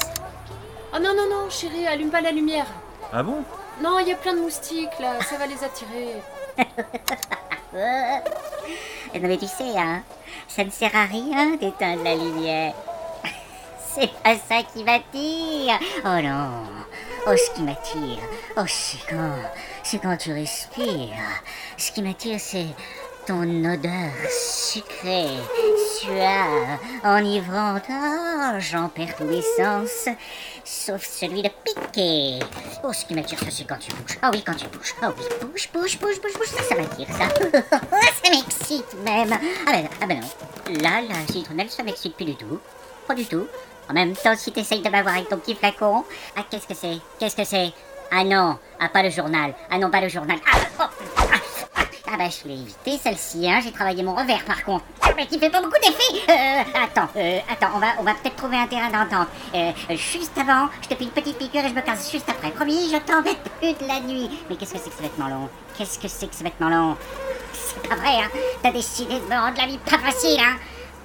Oh 0.93 0.99
non, 0.99 1.13
non, 1.15 1.29
non, 1.29 1.49
chérie, 1.49 1.85
allume 1.85 2.09
pas 2.09 2.21
la 2.21 2.31
lumière. 2.31 2.65
Ah 3.13 3.21
bon? 3.21 3.43
Non, 3.81 3.99
il 3.99 4.07
y 4.07 4.13
a 4.13 4.15
plein 4.15 4.33
de 4.33 4.39
moustiques 4.39 4.97
là, 4.99 5.19
ça 5.21 5.37
va 5.37 5.45
les 5.47 5.63
attirer. 5.63 6.21
Euh, 7.73 8.17
Non 9.15 9.29
mais 9.29 9.37
tu 9.37 9.47
sais, 9.47 9.77
hein, 9.77 10.01
ça 10.49 10.65
ne 10.65 10.69
sert 10.69 10.93
à 10.93 11.05
rien 11.05 11.55
d'éteindre 11.55 12.03
la 12.03 12.15
lumière. 12.15 12.73
C'est 13.95 14.11
pas 14.21 14.35
ça 14.35 14.61
qui 14.63 14.83
m'attire. 14.83 15.79
Oh 16.03 16.21
non. 16.21 16.65
Oh, 17.27 17.35
ce 17.37 17.51
qui 17.51 17.61
m'attire. 17.61 18.17
Oh, 18.57 18.63
c'est 18.67 18.97
quand, 19.07 19.35
c'est 19.83 19.99
quand 19.99 20.17
tu 20.17 20.33
respires. 20.33 21.13
Ce 21.77 21.91
qui 21.91 22.01
m'attire, 22.01 22.39
c'est 22.39 22.65
ton 23.27 23.43
odeur 23.43 24.11
sucrée, 24.27 25.37
suave, 25.99 26.79
enivrante. 27.03 27.83
Oh, 27.89 28.57
j'en 28.57 28.89
perds 28.89 29.15
tous 29.15 29.27
les 29.27 29.43
sens, 29.43 30.09
sauf 30.63 31.05
celui 31.05 31.43
de 31.43 31.49
piquer. 31.63 32.39
Oh, 32.83 32.91
ce 32.91 33.05
qui 33.05 33.13
m'attire, 33.13 33.37
c'est 33.51 33.65
quand 33.65 33.77
tu 33.77 33.91
bouges. 33.91 34.17
Ah 34.23 34.31
oui, 34.33 34.41
quand 34.43 34.55
tu 34.55 34.65
bouges. 34.67 34.95
Ah 35.03 35.13
oui, 35.15 35.23
bouge, 35.41 35.69
bouge, 35.71 35.99
bouge, 35.99 36.21
bouge, 36.21 36.33
bouge. 36.33 36.47
Ça, 36.47 36.63
ça 36.63 36.75
m'attire, 36.75 37.07
ça. 37.07 37.69
ça 38.23 38.29
m'excite 38.31 38.93
même. 39.05 39.37
Ah 39.67 39.71
ben, 39.71 39.87
ah 40.01 40.07
ben 40.07 40.21
non. 40.21 40.81
Là, 40.81 41.01
la 41.07 41.31
citronnelle, 41.31 41.69
ça 41.69 41.83
m'excite 41.83 42.15
plus 42.15 42.25
du 42.25 42.35
tout. 42.35 42.59
Pas 43.07 43.13
du 43.13 43.25
tout. 43.25 43.45
En 43.89 43.93
même 43.93 44.15
temps, 44.15 44.35
si 44.35 44.51
t'essayes 44.51 44.81
de 44.81 44.89
m'avoir 44.89 45.15
avec 45.15 45.29
ton 45.29 45.37
petit 45.37 45.55
flacon. 45.55 46.03
Ah, 46.37 46.41
qu'est-ce 46.49 46.67
que 46.67 46.73
c'est? 46.73 46.99
Qu'est-ce 47.19 47.35
que 47.35 47.43
c'est? 47.43 47.73
Ah 48.11 48.23
non, 48.23 48.57
ah 48.79 48.89
pas 48.89 49.03
le 49.03 49.09
journal. 49.09 49.53
Ah 49.69 49.77
non, 49.77 49.89
pas 49.89 50.01
le 50.01 50.09
journal. 50.09 50.37
Ah, 50.45 50.57
oh, 50.81 50.83
ah, 51.17 51.23
ah, 51.77 51.81
ah 52.11 52.17
bah 52.17 52.25
je 52.29 52.47
l'ai 52.47 52.55
évité 52.55 52.97
celle-ci, 52.97 53.49
hein. 53.49 53.61
J'ai 53.63 53.71
travaillé 53.71 54.03
mon 54.03 54.13
revers 54.13 54.43
par 54.43 54.63
contre. 54.65 54.83
Ah, 55.01 55.11
mais 55.15 55.25
tu 55.27 55.39
fais 55.39 55.49
pas 55.49 55.61
beaucoup 55.61 55.79
d'effet. 55.81 56.21
Euh, 56.29 56.63
attends, 56.83 57.07
euh, 57.15 57.39
attends, 57.49 57.69
on 57.75 57.79
va, 57.79 57.87
on 57.99 58.03
va 58.03 58.13
peut-être 58.15 58.35
trouver 58.35 58.57
un 58.57 58.67
terrain 58.67 58.89
d'entente. 58.89 59.29
Euh, 59.55 59.71
juste 59.91 60.37
avant, 60.37 60.67
je 60.81 60.89
te 60.89 60.95
fais 60.95 61.05
une 61.05 61.11
petite 61.11 61.37
piqûre 61.37 61.63
et 61.63 61.69
je 61.69 61.73
me 61.73 61.81
casse 61.81 62.11
juste 62.11 62.29
après. 62.29 62.51
Promis, 62.51 62.91
je 62.91 62.97
t'embête 62.97 63.39
plus 63.59 63.73
de 63.73 63.87
la 63.87 64.01
nuit. 64.01 64.29
Mais 64.49 64.57
qu'est-ce 64.57 64.73
que 64.73 64.79
c'est 64.79 64.89
que 64.89 64.97
ce 64.97 65.01
vêtement 65.03 65.29
long? 65.29 65.49
Qu'est-ce 65.77 65.97
que 65.97 66.09
c'est 66.09 66.27
que 66.27 66.35
ce 66.35 66.43
vêtement 66.43 66.69
long? 66.69 66.97
C'est 67.53 67.87
pas 67.87 67.95
vrai, 67.95 68.17
hein. 68.17 68.29
T'as 68.61 68.71
décidé 68.71 69.13
de 69.13 69.25
me 69.25 69.39
rendre 69.39 69.57
la 69.57 69.67
vie 69.67 69.77
pas 69.77 69.99
facile, 69.99 70.39
hein. 70.39 70.57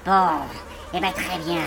Bon, 0.04 0.44
eh 0.92 0.98
ben 0.98 1.12
très 1.12 1.38
bien. 1.38 1.62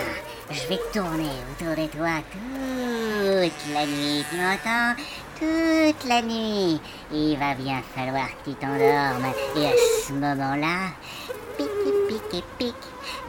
Je 0.52 0.66
vais 0.66 0.80
tourner 0.92 1.30
autour 1.52 1.76
de 1.76 1.88
toi 1.88 2.10
toute 2.32 3.72
la 3.72 3.86
nuit, 3.86 4.24
tu 4.28 4.36
m'entends 4.36 4.96
Toute 5.38 6.08
la 6.08 6.22
nuit. 6.22 6.80
Il 7.12 7.36
va 7.38 7.54
bien 7.54 7.80
falloir 7.94 8.26
que 8.28 8.50
tu 8.50 8.56
t'endormes. 8.56 9.32
Et 9.56 9.66
à 9.66 9.72
ce 10.04 10.12
moment-là, 10.12 10.90
pique, 11.56 12.28
pique, 12.32 12.44
pique 12.58 12.74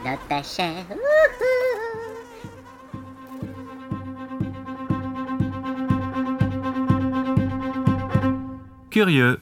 dans 0.04 0.18
ta 0.28 0.42
chair. 0.42 0.84
Curieux. 8.90 9.40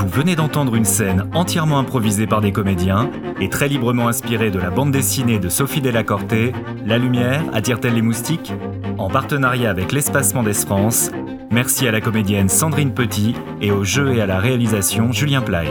Vous 0.00 0.08
venez 0.08 0.34
d'entendre 0.34 0.76
une 0.76 0.86
scène 0.86 1.28
entièrement 1.34 1.78
improvisée 1.78 2.26
par 2.26 2.40
des 2.40 2.52
comédiens 2.52 3.10
et 3.38 3.50
très 3.50 3.68
librement 3.68 4.08
inspirée 4.08 4.50
de 4.50 4.58
la 4.58 4.70
bande 4.70 4.92
dessinée 4.92 5.38
de 5.38 5.50
Sophie 5.50 5.82
Delacorté, 5.82 6.54
La 6.86 6.96
lumière 6.96 7.44
attire-t-elle 7.52 7.92
les 7.92 8.00
moustiques 8.00 8.54
En 8.96 9.10
partenariat 9.10 9.68
avec 9.68 9.92
l'Espace 9.92 10.32
Mendes 10.32 10.54
France, 10.54 11.10
merci 11.50 11.86
à 11.86 11.92
la 11.92 12.00
comédienne 12.00 12.48
Sandrine 12.48 12.94
Petit 12.94 13.34
et 13.60 13.72
au 13.72 13.84
jeu 13.84 14.14
et 14.14 14.22
à 14.22 14.26
la 14.26 14.38
réalisation 14.38 15.12
Julien 15.12 15.42
Play. 15.42 15.68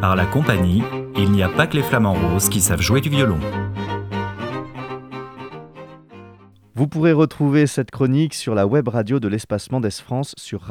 Par 0.00 0.16
la 0.16 0.24
compagnie, 0.24 0.82
il 1.18 1.30
n'y 1.30 1.42
a 1.42 1.50
pas 1.50 1.66
que 1.66 1.76
les 1.76 1.82
flamants 1.82 2.14
roses 2.14 2.48
qui 2.48 2.62
savent 2.62 2.80
jouer 2.80 3.02
du 3.02 3.10
violon. 3.10 3.38
Vous 6.74 6.88
pourrez 6.88 7.12
retrouver 7.12 7.66
cette 7.66 7.90
chronique 7.90 8.32
sur 8.32 8.54
la 8.54 8.66
web 8.66 8.88
radio 8.88 9.20
de 9.20 9.28
l'Espace 9.28 9.70
Mendes 9.70 9.92
France 9.92 10.32
sur 10.38 10.62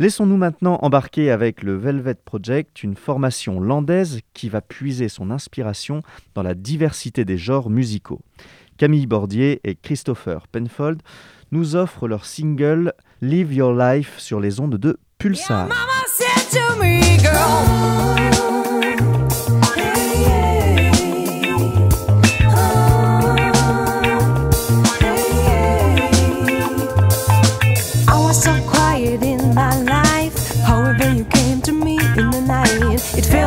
Laissons-nous 0.00 0.36
maintenant 0.36 0.78
embarquer 0.82 1.30
avec 1.30 1.62
le 1.62 1.76
Velvet 1.76 2.14
Project, 2.14 2.84
une 2.84 2.94
formation 2.94 3.58
landaise 3.58 4.20
qui 4.32 4.48
va 4.48 4.60
puiser 4.60 5.08
son 5.08 5.30
inspiration 5.30 6.02
dans 6.34 6.42
la 6.42 6.54
diversité 6.54 7.24
des 7.24 7.36
genres 7.36 7.68
musicaux. 7.68 8.20
Camille 8.76 9.06
Bordier 9.06 9.60
et 9.64 9.74
Christopher 9.74 10.46
Penfold 10.46 11.02
nous 11.50 11.74
offrent 11.74 12.06
leur 12.06 12.24
single 12.24 12.92
Live 13.20 13.52
Your 13.52 13.74
Life 13.74 14.18
sur 14.18 14.38
les 14.38 14.60
ondes 14.60 14.76
de 14.76 14.98
Pulsar. 15.18 15.68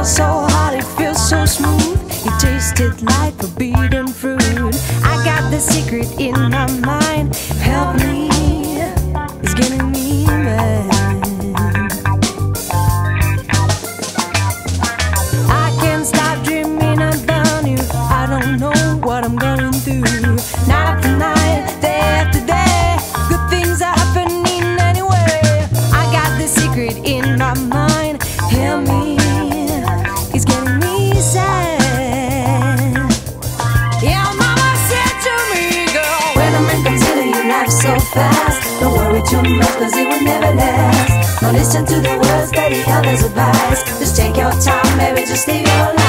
So 0.03 0.23
hot, 0.23 0.73
it 0.73 0.83
feels 0.97 1.29
so 1.29 1.45
smooth. 1.45 1.99
It 2.25 2.39
tasted 2.39 3.01
like 3.03 3.35
forbidden 3.35 4.07
fruit. 4.07 4.41
I 5.03 5.21
got 5.23 5.51
the 5.51 5.59
secret 5.59 6.19
in 6.19 6.33
my 6.33 6.67
mind. 6.79 7.35
Help 7.35 7.97
me, 7.97 8.30
Worry 39.11 39.23
too 39.23 39.41
much, 39.43 39.67
cause 39.75 39.93
it 39.97 40.07
will 40.07 40.23
never 40.23 40.55
last. 40.55 41.41
Don't 41.41 41.53
listen 41.53 41.85
to 41.85 41.95
the 41.95 42.13
words 42.15 42.49
that 42.51 42.69
the 42.71 42.81
others 42.93 43.23
advise. 43.25 43.83
Just 43.99 44.15
take 44.15 44.37
your 44.37 44.51
time, 44.51 44.97
baby, 44.97 45.27
just 45.27 45.49
live 45.49 45.67
your 45.67 45.93
life. 45.95 46.01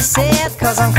Said? 0.00 0.58
Cause 0.58 0.78
I'm 0.80 0.92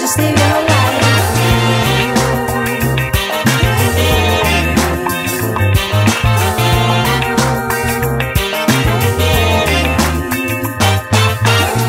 just 0.00 0.16
live 0.16 0.30
your 0.30 0.60
life. 0.64 1.04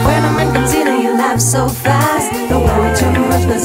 When 0.04 0.26
into 0.58 1.02
your 1.02 1.16
life 1.18 1.40
so 1.40 1.70
fast, 1.70 2.34
don't 2.50 2.66
worry 2.66 2.94
too 2.98 3.12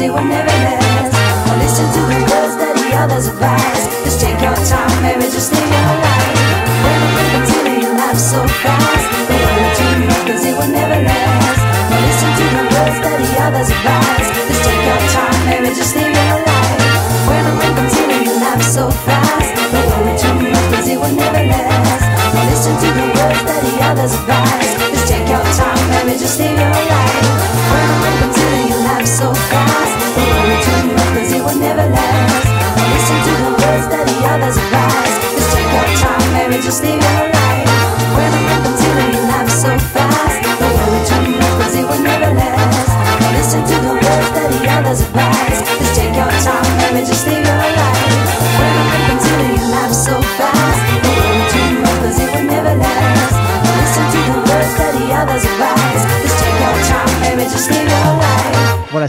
it 0.01 0.11
will 0.11 0.23
never 0.23 0.47
last. 0.47 1.13
Listen 1.59 1.87
to 1.95 2.01
the 2.07 2.21
words 2.31 2.55
that 2.63 2.75
the 2.77 2.97
others 3.03 3.27
advise. 3.27 3.85
Just 4.05 4.21
take 4.21 4.41
your 4.41 4.55
time, 4.55 5.03
baby, 5.03 5.23
just 5.23 5.56
others 13.47 13.71
advise. 13.71 14.29
Just 14.51 14.63
take 14.67 14.83
your 14.83 15.03
time, 15.15 15.39
baby, 15.47 15.71
just 15.71 15.95
live 15.95 16.11
your 16.11 16.39
life. 16.43 16.83
When 17.31 17.47
into 17.47 18.03
your 18.27 18.41
life 18.43 18.63
so 18.63 18.91
fast, 19.07 19.55
worry 19.71 20.15
too 20.19 20.35
much, 20.51 20.67
cause 20.75 20.89
it 20.89 20.99
will 20.99 21.15
never 21.15 21.43
last. 21.47 22.07
Don't 22.35 22.47
listen 22.51 22.75
to 22.83 22.89
the 22.99 23.07
words 23.15 23.43
that 23.47 23.61
the 23.63 23.75
others 23.87 24.15
advise. 24.19 24.73
Just 24.91 25.07
take 25.07 25.29
your 25.31 25.45
time, 25.55 25.83
baby, 25.95 26.19
just 26.19 26.39
live 26.41 26.56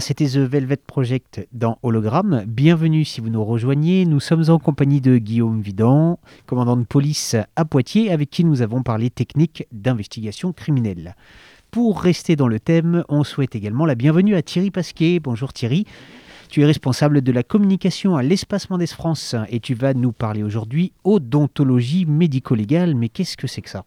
c'était 0.08 0.24
The 0.24 0.38
Velvet 0.38 0.78
Project 0.78 1.46
dans 1.52 1.78
Hologramme. 1.82 2.42
Bienvenue 2.46 3.04
si 3.04 3.20
vous 3.20 3.28
nous 3.28 3.44
rejoignez. 3.44 4.06
Nous 4.06 4.20
sommes 4.20 4.48
en 4.48 4.58
compagnie 4.58 5.02
de 5.02 5.18
Guillaume 5.18 5.60
Vidan, 5.60 6.18
commandant 6.46 6.78
de 6.78 6.84
police 6.84 7.36
à 7.56 7.66
Poitiers, 7.66 8.10
avec 8.10 8.30
qui 8.30 8.42
nous 8.42 8.62
avons 8.62 8.82
parlé 8.82 9.10
technique 9.10 9.66
d'investigation 9.70 10.54
criminelle. 10.54 11.14
Pour 11.70 12.00
rester 12.00 12.36
dans 12.36 12.48
le 12.48 12.58
thème, 12.58 13.04
on 13.10 13.22
souhaite 13.22 13.54
également 13.54 13.84
la 13.84 13.96
bienvenue 13.96 14.34
à 14.34 14.40
Thierry 14.40 14.70
Pasquier. 14.70 15.20
Bonjour 15.20 15.52
Thierry. 15.52 15.84
Tu 16.48 16.62
es 16.62 16.64
responsable 16.64 17.20
de 17.20 17.30
la 17.30 17.42
communication 17.42 18.16
à 18.16 18.22
l'Espace 18.22 18.70
Mendès 18.70 18.86
France 18.86 19.34
et 19.50 19.60
tu 19.60 19.74
vas 19.74 19.92
nous 19.92 20.12
parler 20.12 20.42
aujourd'hui 20.42 20.92
odontologie 21.04 22.06
médico-légale. 22.06 22.94
Mais 22.94 23.10
qu'est-ce 23.10 23.36
que 23.36 23.46
c'est 23.46 23.60
que 23.60 23.68
ça? 23.68 23.84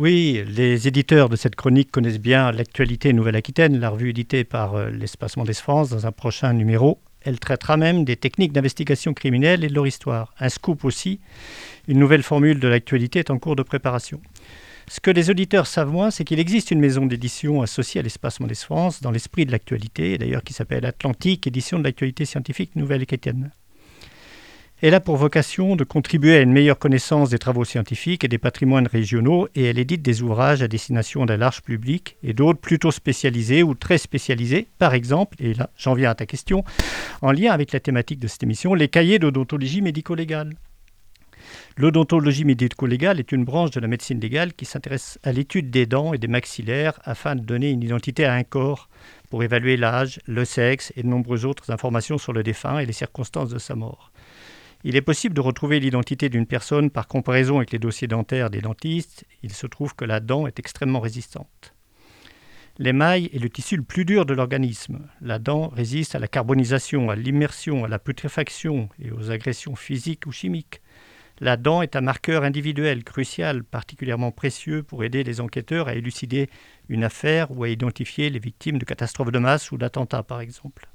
Oui, 0.00 0.42
les 0.46 0.88
éditeurs 0.88 1.28
de 1.28 1.36
cette 1.36 1.56
chronique 1.56 1.90
connaissent 1.90 2.20
bien 2.20 2.52
l'actualité 2.52 3.12
Nouvelle-Aquitaine, 3.12 3.78
la 3.78 3.90
revue 3.90 4.08
éditée 4.08 4.44
par 4.44 4.74
euh, 4.74 4.88
l'Espace 4.88 5.36
Mendès 5.36 5.52
France 5.52 5.90
dans 5.90 6.06
un 6.06 6.10
prochain 6.10 6.54
numéro. 6.54 7.02
Elle 7.20 7.38
traitera 7.38 7.76
même 7.76 8.06
des 8.06 8.16
techniques 8.16 8.54
d'investigation 8.54 9.12
criminelle 9.12 9.62
et 9.62 9.68
de 9.68 9.74
leur 9.74 9.86
histoire. 9.86 10.32
Un 10.40 10.48
scoop 10.48 10.86
aussi, 10.86 11.20
une 11.86 11.98
nouvelle 11.98 12.22
formule 12.22 12.60
de 12.60 12.68
l'actualité 12.68 13.18
est 13.18 13.28
en 13.28 13.38
cours 13.38 13.56
de 13.56 13.62
préparation. 13.62 14.22
Ce 14.88 15.00
que 15.00 15.10
les 15.10 15.28
auditeurs 15.28 15.66
savent 15.66 15.92
moins, 15.92 16.10
c'est 16.10 16.24
qu'il 16.24 16.40
existe 16.40 16.70
une 16.70 16.80
maison 16.80 17.04
d'édition 17.04 17.60
associée 17.60 18.00
à 18.00 18.02
l'Espace 18.02 18.40
Mendès 18.40 18.54
France 18.54 19.02
dans 19.02 19.10
l'esprit 19.10 19.44
de 19.44 19.52
l'actualité, 19.52 20.16
d'ailleurs 20.16 20.44
qui 20.44 20.54
s'appelle 20.54 20.86
Atlantique, 20.86 21.46
édition 21.46 21.78
de 21.78 21.84
l'actualité 21.84 22.24
scientifique 22.24 22.74
Nouvelle-Aquitaine. 22.74 23.50
Elle 24.82 24.94
a 24.94 25.00
pour 25.00 25.18
vocation 25.18 25.76
de 25.76 25.84
contribuer 25.84 26.36
à 26.36 26.40
une 26.40 26.52
meilleure 26.52 26.78
connaissance 26.78 27.28
des 27.28 27.38
travaux 27.38 27.66
scientifiques 27.66 28.24
et 28.24 28.28
des 28.28 28.38
patrimoines 28.38 28.86
régionaux 28.86 29.46
et 29.54 29.64
elle 29.64 29.78
édite 29.78 30.00
des 30.00 30.22
ouvrages 30.22 30.62
à 30.62 30.68
destination 30.68 31.26
d'un 31.26 31.36
large 31.36 31.60
public 31.60 32.16
et 32.22 32.32
d'autres 32.32 32.60
plutôt 32.60 32.90
spécialisés 32.90 33.62
ou 33.62 33.74
très 33.74 33.98
spécialisés. 33.98 34.68
Par 34.78 34.94
exemple, 34.94 35.36
et 35.38 35.52
là 35.52 35.68
j'en 35.76 35.92
viens 35.92 36.08
à 36.08 36.14
ta 36.14 36.24
question, 36.24 36.64
en 37.20 37.30
lien 37.30 37.52
avec 37.52 37.72
la 37.72 37.80
thématique 37.80 38.20
de 38.20 38.26
cette 38.26 38.42
émission, 38.42 38.72
les 38.72 38.88
cahiers 38.88 39.18
d'odontologie 39.18 39.82
médico-légale. 39.82 40.54
L'odontologie 41.76 42.46
médico-légale 42.46 43.20
est 43.20 43.32
une 43.32 43.44
branche 43.44 43.72
de 43.72 43.80
la 43.80 43.88
médecine 43.88 44.18
légale 44.18 44.54
qui 44.54 44.64
s'intéresse 44.64 45.18
à 45.22 45.32
l'étude 45.32 45.70
des 45.70 45.84
dents 45.84 46.14
et 46.14 46.18
des 46.18 46.26
maxillaires 46.26 46.98
afin 47.04 47.36
de 47.36 47.42
donner 47.42 47.68
une 47.68 47.82
identité 47.82 48.24
à 48.24 48.32
un 48.32 48.44
corps 48.44 48.88
pour 49.28 49.42
évaluer 49.42 49.76
l'âge, 49.76 50.20
le 50.24 50.46
sexe 50.46 50.90
et 50.96 51.02
de 51.02 51.08
nombreuses 51.08 51.44
autres 51.44 51.70
informations 51.70 52.16
sur 52.16 52.32
le 52.32 52.42
défunt 52.42 52.78
et 52.78 52.86
les 52.86 52.94
circonstances 52.94 53.50
de 53.50 53.58
sa 53.58 53.74
mort. 53.74 54.10
Il 54.82 54.96
est 54.96 55.02
possible 55.02 55.34
de 55.34 55.42
retrouver 55.42 55.78
l'identité 55.78 56.30
d'une 56.30 56.46
personne 56.46 56.90
par 56.90 57.06
comparaison 57.06 57.58
avec 57.58 57.70
les 57.70 57.78
dossiers 57.78 58.08
dentaires 58.08 58.48
des 58.48 58.62
dentistes. 58.62 59.26
Il 59.42 59.52
se 59.52 59.66
trouve 59.66 59.94
que 59.94 60.06
la 60.06 60.20
dent 60.20 60.46
est 60.46 60.58
extrêmement 60.58 61.00
résistante. 61.00 61.74
L'émail 62.78 63.28
est 63.34 63.38
le 63.38 63.50
tissu 63.50 63.76
le 63.76 63.82
plus 63.82 64.06
dur 64.06 64.24
de 64.24 64.32
l'organisme. 64.32 65.06
La 65.20 65.38
dent 65.38 65.68
résiste 65.68 66.14
à 66.14 66.18
la 66.18 66.28
carbonisation, 66.28 67.10
à 67.10 67.14
l'immersion, 67.14 67.84
à 67.84 67.88
la 67.88 67.98
putréfaction 67.98 68.88
et 68.98 69.10
aux 69.10 69.30
agressions 69.30 69.76
physiques 69.76 70.26
ou 70.26 70.32
chimiques. 70.32 70.80
La 71.40 71.58
dent 71.58 71.82
est 71.82 71.94
un 71.94 72.00
marqueur 72.00 72.42
individuel 72.42 73.04
crucial, 73.04 73.64
particulièrement 73.64 74.32
précieux 74.32 74.82
pour 74.82 75.04
aider 75.04 75.24
les 75.24 75.42
enquêteurs 75.42 75.88
à 75.88 75.94
élucider 75.94 76.48
une 76.88 77.04
affaire 77.04 77.50
ou 77.50 77.64
à 77.64 77.68
identifier 77.68 78.30
les 78.30 78.38
victimes 78.38 78.78
de 78.78 78.86
catastrophes 78.86 79.32
de 79.32 79.38
masse 79.38 79.72
ou 79.72 79.76
d'attentats, 79.76 80.22
par 80.22 80.40
exemple. 80.40 80.88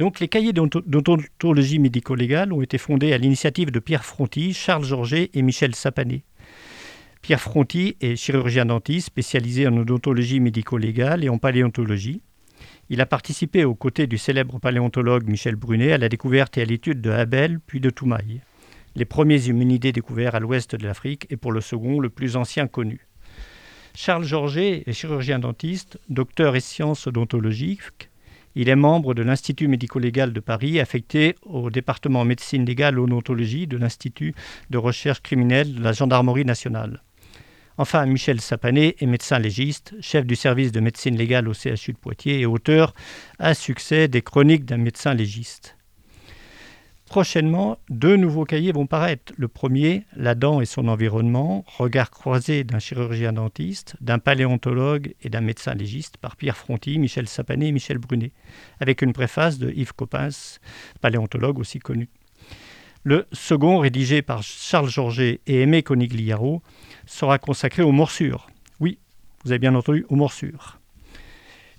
Les 0.00 0.28
cahiers 0.28 0.54
d'odontologie 0.54 1.78
médico-légale 1.78 2.54
ont 2.54 2.62
été 2.62 2.78
fondés 2.78 3.12
à 3.12 3.18
l'initiative 3.18 3.70
de 3.70 3.80
Pierre 3.80 4.06
Fronty, 4.06 4.54
Charles 4.54 4.84
Georget 4.84 5.28
et 5.34 5.42
Michel 5.42 5.74
Sapané. 5.74 6.24
Pierre 7.20 7.40
Fronty 7.40 7.98
est 8.00 8.16
chirurgien 8.16 8.64
dentiste 8.64 9.08
spécialisé 9.08 9.68
en 9.68 9.76
odontologie 9.76 10.40
médico-légale 10.40 11.22
et 11.22 11.28
en 11.28 11.36
paléontologie. 11.36 12.22
Il 12.88 13.02
a 13.02 13.06
participé 13.06 13.66
aux 13.66 13.74
côtés 13.74 14.06
du 14.06 14.16
célèbre 14.16 14.58
paléontologue 14.58 15.28
Michel 15.28 15.56
Brunet 15.56 15.92
à 15.92 15.98
la 15.98 16.08
découverte 16.08 16.56
et 16.56 16.62
à 16.62 16.64
l'étude 16.64 17.02
de 17.02 17.10
Abel 17.10 17.60
puis 17.60 17.80
de 17.80 17.90
Toumaï, 17.90 18.40
les 18.96 19.04
premiers 19.04 19.50
hominidés 19.50 19.92
découverts 19.92 20.34
à 20.34 20.40
l'ouest 20.40 20.76
de 20.76 20.86
l'Afrique 20.86 21.26
et 21.28 21.36
pour 21.36 21.52
le 21.52 21.60
second 21.60 22.00
le 22.00 22.08
plus 22.08 22.36
ancien 22.36 22.68
connu. 22.68 23.06
Charles 23.94 24.24
Georget 24.24 24.82
est 24.86 24.94
chirurgien 24.94 25.40
dentiste, 25.40 25.98
docteur 26.08 26.56
et 26.56 26.60
sciences 26.60 27.06
odontologiques. 27.06 28.09
Il 28.54 28.68
est 28.68 28.76
membre 28.76 29.14
de 29.14 29.22
l'Institut 29.22 29.68
médico-légal 29.68 30.32
de 30.32 30.40
Paris, 30.40 30.80
affecté 30.80 31.36
au 31.42 31.70
département 31.70 32.24
médecine 32.24 32.64
légale 32.64 32.94
et 32.94 32.98
odontologie 32.98 33.66
de 33.66 33.76
l'Institut 33.76 34.34
de 34.70 34.78
recherche 34.78 35.20
criminelle 35.20 35.74
de 35.74 35.82
la 35.82 35.92
Gendarmerie 35.92 36.44
nationale. 36.44 37.02
Enfin, 37.78 38.04
Michel 38.04 38.40
Sapané 38.40 38.96
est 38.98 39.06
médecin 39.06 39.38
légiste, 39.38 39.94
chef 40.00 40.26
du 40.26 40.36
service 40.36 40.72
de 40.72 40.80
médecine 40.80 41.16
légale 41.16 41.48
au 41.48 41.54
CHU 41.54 41.92
de 41.92 41.98
Poitiers 41.98 42.40
et 42.40 42.46
auteur 42.46 42.92
à 43.38 43.54
succès 43.54 44.08
des 44.08 44.20
chroniques 44.20 44.66
d'un 44.66 44.76
médecin 44.76 45.14
légiste. 45.14 45.76
Prochainement, 47.10 47.76
deux 47.88 48.14
nouveaux 48.14 48.44
cahiers 48.44 48.70
vont 48.70 48.86
paraître. 48.86 49.32
Le 49.36 49.48
premier, 49.48 50.04
La 50.14 50.36
dent 50.36 50.60
et 50.60 50.64
son 50.64 50.86
environnement, 50.86 51.64
regard 51.66 52.08
croisé 52.08 52.62
d'un 52.62 52.78
chirurgien 52.78 53.32
dentiste, 53.32 53.96
d'un 54.00 54.20
paléontologue 54.20 55.16
et 55.20 55.28
d'un 55.28 55.40
médecin 55.40 55.74
légiste 55.74 56.18
par 56.18 56.36
Pierre 56.36 56.56
Fronty, 56.56 57.00
Michel 57.00 57.26
Sapané 57.26 57.66
et 57.66 57.72
Michel 57.72 57.98
Brunet, 57.98 58.30
avec 58.78 59.02
une 59.02 59.12
préface 59.12 59.58
de 59.58 59.72
Yves 59.72 59.92
Coppens, 59.92 60.60
paléontologue 61.00 61.58
aussi 61.58 61.80
connu. 61.80 62.08
Le 63.02 63.26
second, 63.32 63.78
rédigé 63.78 64.22
par 64.22 64.44
Charles 64.44 64.88
Georget 64.88 65.40
et 65.48 65.62
Aimé 65.62 65.82
Conigliaro, 65.82 66.62
sera 67.06 67.40
consacré 67.40 67.82
aux 67.82 67.90
morsures. 67.90 68.46
Oui, 68.78 69.00
vous 69.44 69.50
avez 69.50 69.58
bien 69.58 69.74
entendu, 69.74 70.06
aux 70.10 70.16
morsures. 70.16 70.79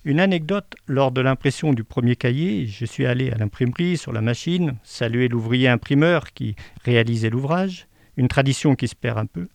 Une 0.03 0.19
anecdote, 0.19 0.73
lors 0.87 1.11
de 1.11 1.21
l'impression 1.21 1.73
du 1.73 1.83
premier 1.83 2.15
cahier, 2.15 2.65
je 2.65 2.85
suis 2.85 3.05
allé 3.05 3.29
à 3.29 3.35
l'imprimerie 3.35 3.97
sur 3.97 4.11
la 4.11 4.21
machine, 4.21 4.77
saluer 4.83 5.27
l'ouvrier 5.27 5.67
imprimeur 5.67 6.33
qui 6.33 6.55
réalisait 6.83 7.29
l'ouvrage, 7.29 7.85
une 8.17 8.27
tradition 8.27 8.73
qui 8.73 8.87
se 8.87 8.95
perd 8.95 9.19
un 9.19 9.27
peu. 9.27 9.47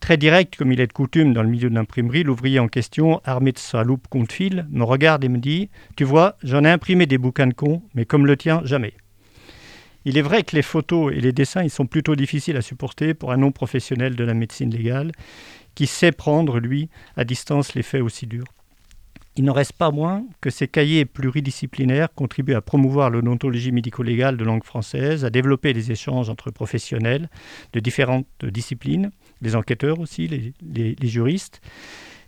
Très 0.00 0.16
direct, 0.16 0.56
comme 0.56 0.72
il 0.72 0.80
est 0.80 0.88
de 0.88 0.92
coutume 0.92 1.32
dans 1.32 1.44
le 1.44 1.48
milieu 1.48 1.70
de 1.70 1.76
l'imprimerie, 1.76 2.24
l'ouvrier 2.24 2.58
en 2.58 2.66
question, 2.66 3.20
armé 3.24 3.52
de 3.52 3.58
sa 3.58 3.84
loupe 3.84 4.08
compte-fil, 4.08 4.66
me 4.70 4.82
regarde 4.82 5.22
et 5.22 5.28
me 5.28 5.38
dit 5.38 5.70
Tu 5.94 6.02
vois, 6.02 6.36
j'en 6.42 6.64
ai 6.64 6.70
imprimé 6.70 7.06
des 7.06 7.18
bouquins 7.18 7.46
de 7.46 7.54
cons, 7.54 7.82
mais 7.94 8.04
comme 8.04 8.26
le 8.26 8.36
tien, 8.36 8.62
jamais. 8.64 8.94
Il 10.04 10.18
est 10.18 10.22
vrai 10.22 10.42
que 10.42 10.56
les 10.56 10.62
photos 10.62 11.12
et 11.14 11.20
les 11.20 11.32
dessins 11.32 11.62
ils 11.62 11.70
sont 11.70 11.86
plutôt 11.86 12.16
difficiles 12.16 12.56
à 12.56 12.62
supporter 12.62 13.14
pour 13.14 13.30
un 13.30 13.36
non-professionnel 13.36 14.16
de 14.16 14.24
la 14.24 14.34
médecine 14.34 14.74
légale 14.74 15.12
qui 15.76 15.86
sait 15.86 16.10
prendre, 16.10 16.58
lui, 16.58 16.88
à 17.16 17.24
distance 17.24 17.76
les 17.76 17.84
faits 17.84 18.02
aussi 18.02 18.26
durs. 18.26 18.57
Il 19.38 19.44
n'en 19.44 19.52
reste 19.52 19.74
pas 19.74 19.92
moins 19.92 20.24
que 20.40 20.50
ces 20.50 20.66
cahiers 20.66 21.04
pluridisciplinaires 21.04 22.12
contribuent 22.12 22.54
à 22.56 22.60
promouvoir 22.60 23.08
l'odontologie 23.08 23.70
médico-légale 23.70 24.36
de 24.36 24.42
langue 24.42 24.64
française, 24.64 25.24
à 25.24 25.30
développer 25.30 25.72
des 25.72 25.92
échanges 25.92 26.28
entre 26.28 26.50
professionnels 26.50 27.30
de 27.72 27.78
différentes 27.78 28.26
disciplines, 28.42 29.12
les 29.40 29.54
enquêteurs 29.54 30.00
aussi, 30.00 30.26
les, 30.26 30.52
les- 30.74 30.96
les 30.98 31.08
juristes, 31.08 31.60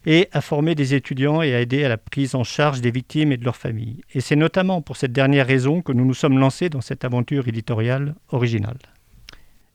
et 0.06 0.28
à 0.30 0.40
former 0.40 0.76
des 0.76 0.94
étudiants 0.94 1.42
et 1.42 1.52
à 1.52 1.60
aider 1.60 1.82
à 1.84 1.88
la 1.88 1.98
prise 1.98 2.36
en 2.36 2.44
charge 2.44 2.80
des 2.80 2.92
victimes 2.92 3.32
et 3.32 3.36
de 3.36 3.44
leurs 3.44 3.56
familles. 3.56 4.02
Et 4.14 4.20
c'est 4.20 4.36
notamment 4.36 4.80
pour 4.80 4.96
cette 4.96 5.12
dernière 5.12 5.48
raison 5.48 5.82
que 5.82 5.90
nous 5.92 6.04
nous 6.04 6.14
sommes 6.14 6.38
lancés 6.38 6.68
dans 6.68 6.80
cette 6.80 7.04
aventure 7.04 7.48
éditoriale 7.48 8.14
originale. 8.28 8.78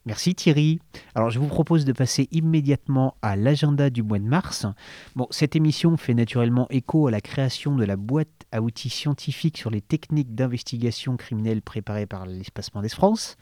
Merci 0.06 0.36
Thierry. 0.36 0.78
Alors 1.16 1.30
je 1.30 1.40
vous 1.40 1.48
propose 1.48 1.84
de 1.84 1.92
passer 1.92 2.28
immédiatement 2.30 3.16
à 3.22 3.34
l'agenda 3.34 3.90
du 3.90 4.04
mois 4.04 4.20
de 4.20 4.24
mars. 4.24 4.64
Bon, 5.16 5.26
cette 5.30 5.56
émission 5.56 5.96
fait 5.96 6.14
naturellement 6.14 6.68
écho 6.70 7.08
à 7.08 7.10
la 7.10 7.20
création 7.20 7.74
de 7.74 7.84
la 7.84 7.96
boîte 7.96 8.28
à 8.52 8.62
outils 8.62 8.88
scientifiques 8.88 9.58
sur 9.58 9.68
les 9.68 9.80
techniques 9.80 10.32
d'investigation 10.32 11.16
criminelle 11.16 11.60
préparée 11.60 12.06
par 12.06 12.24
l'Espacement 12.24 12.82
des 12.82 12.88
France. 12.88 13.36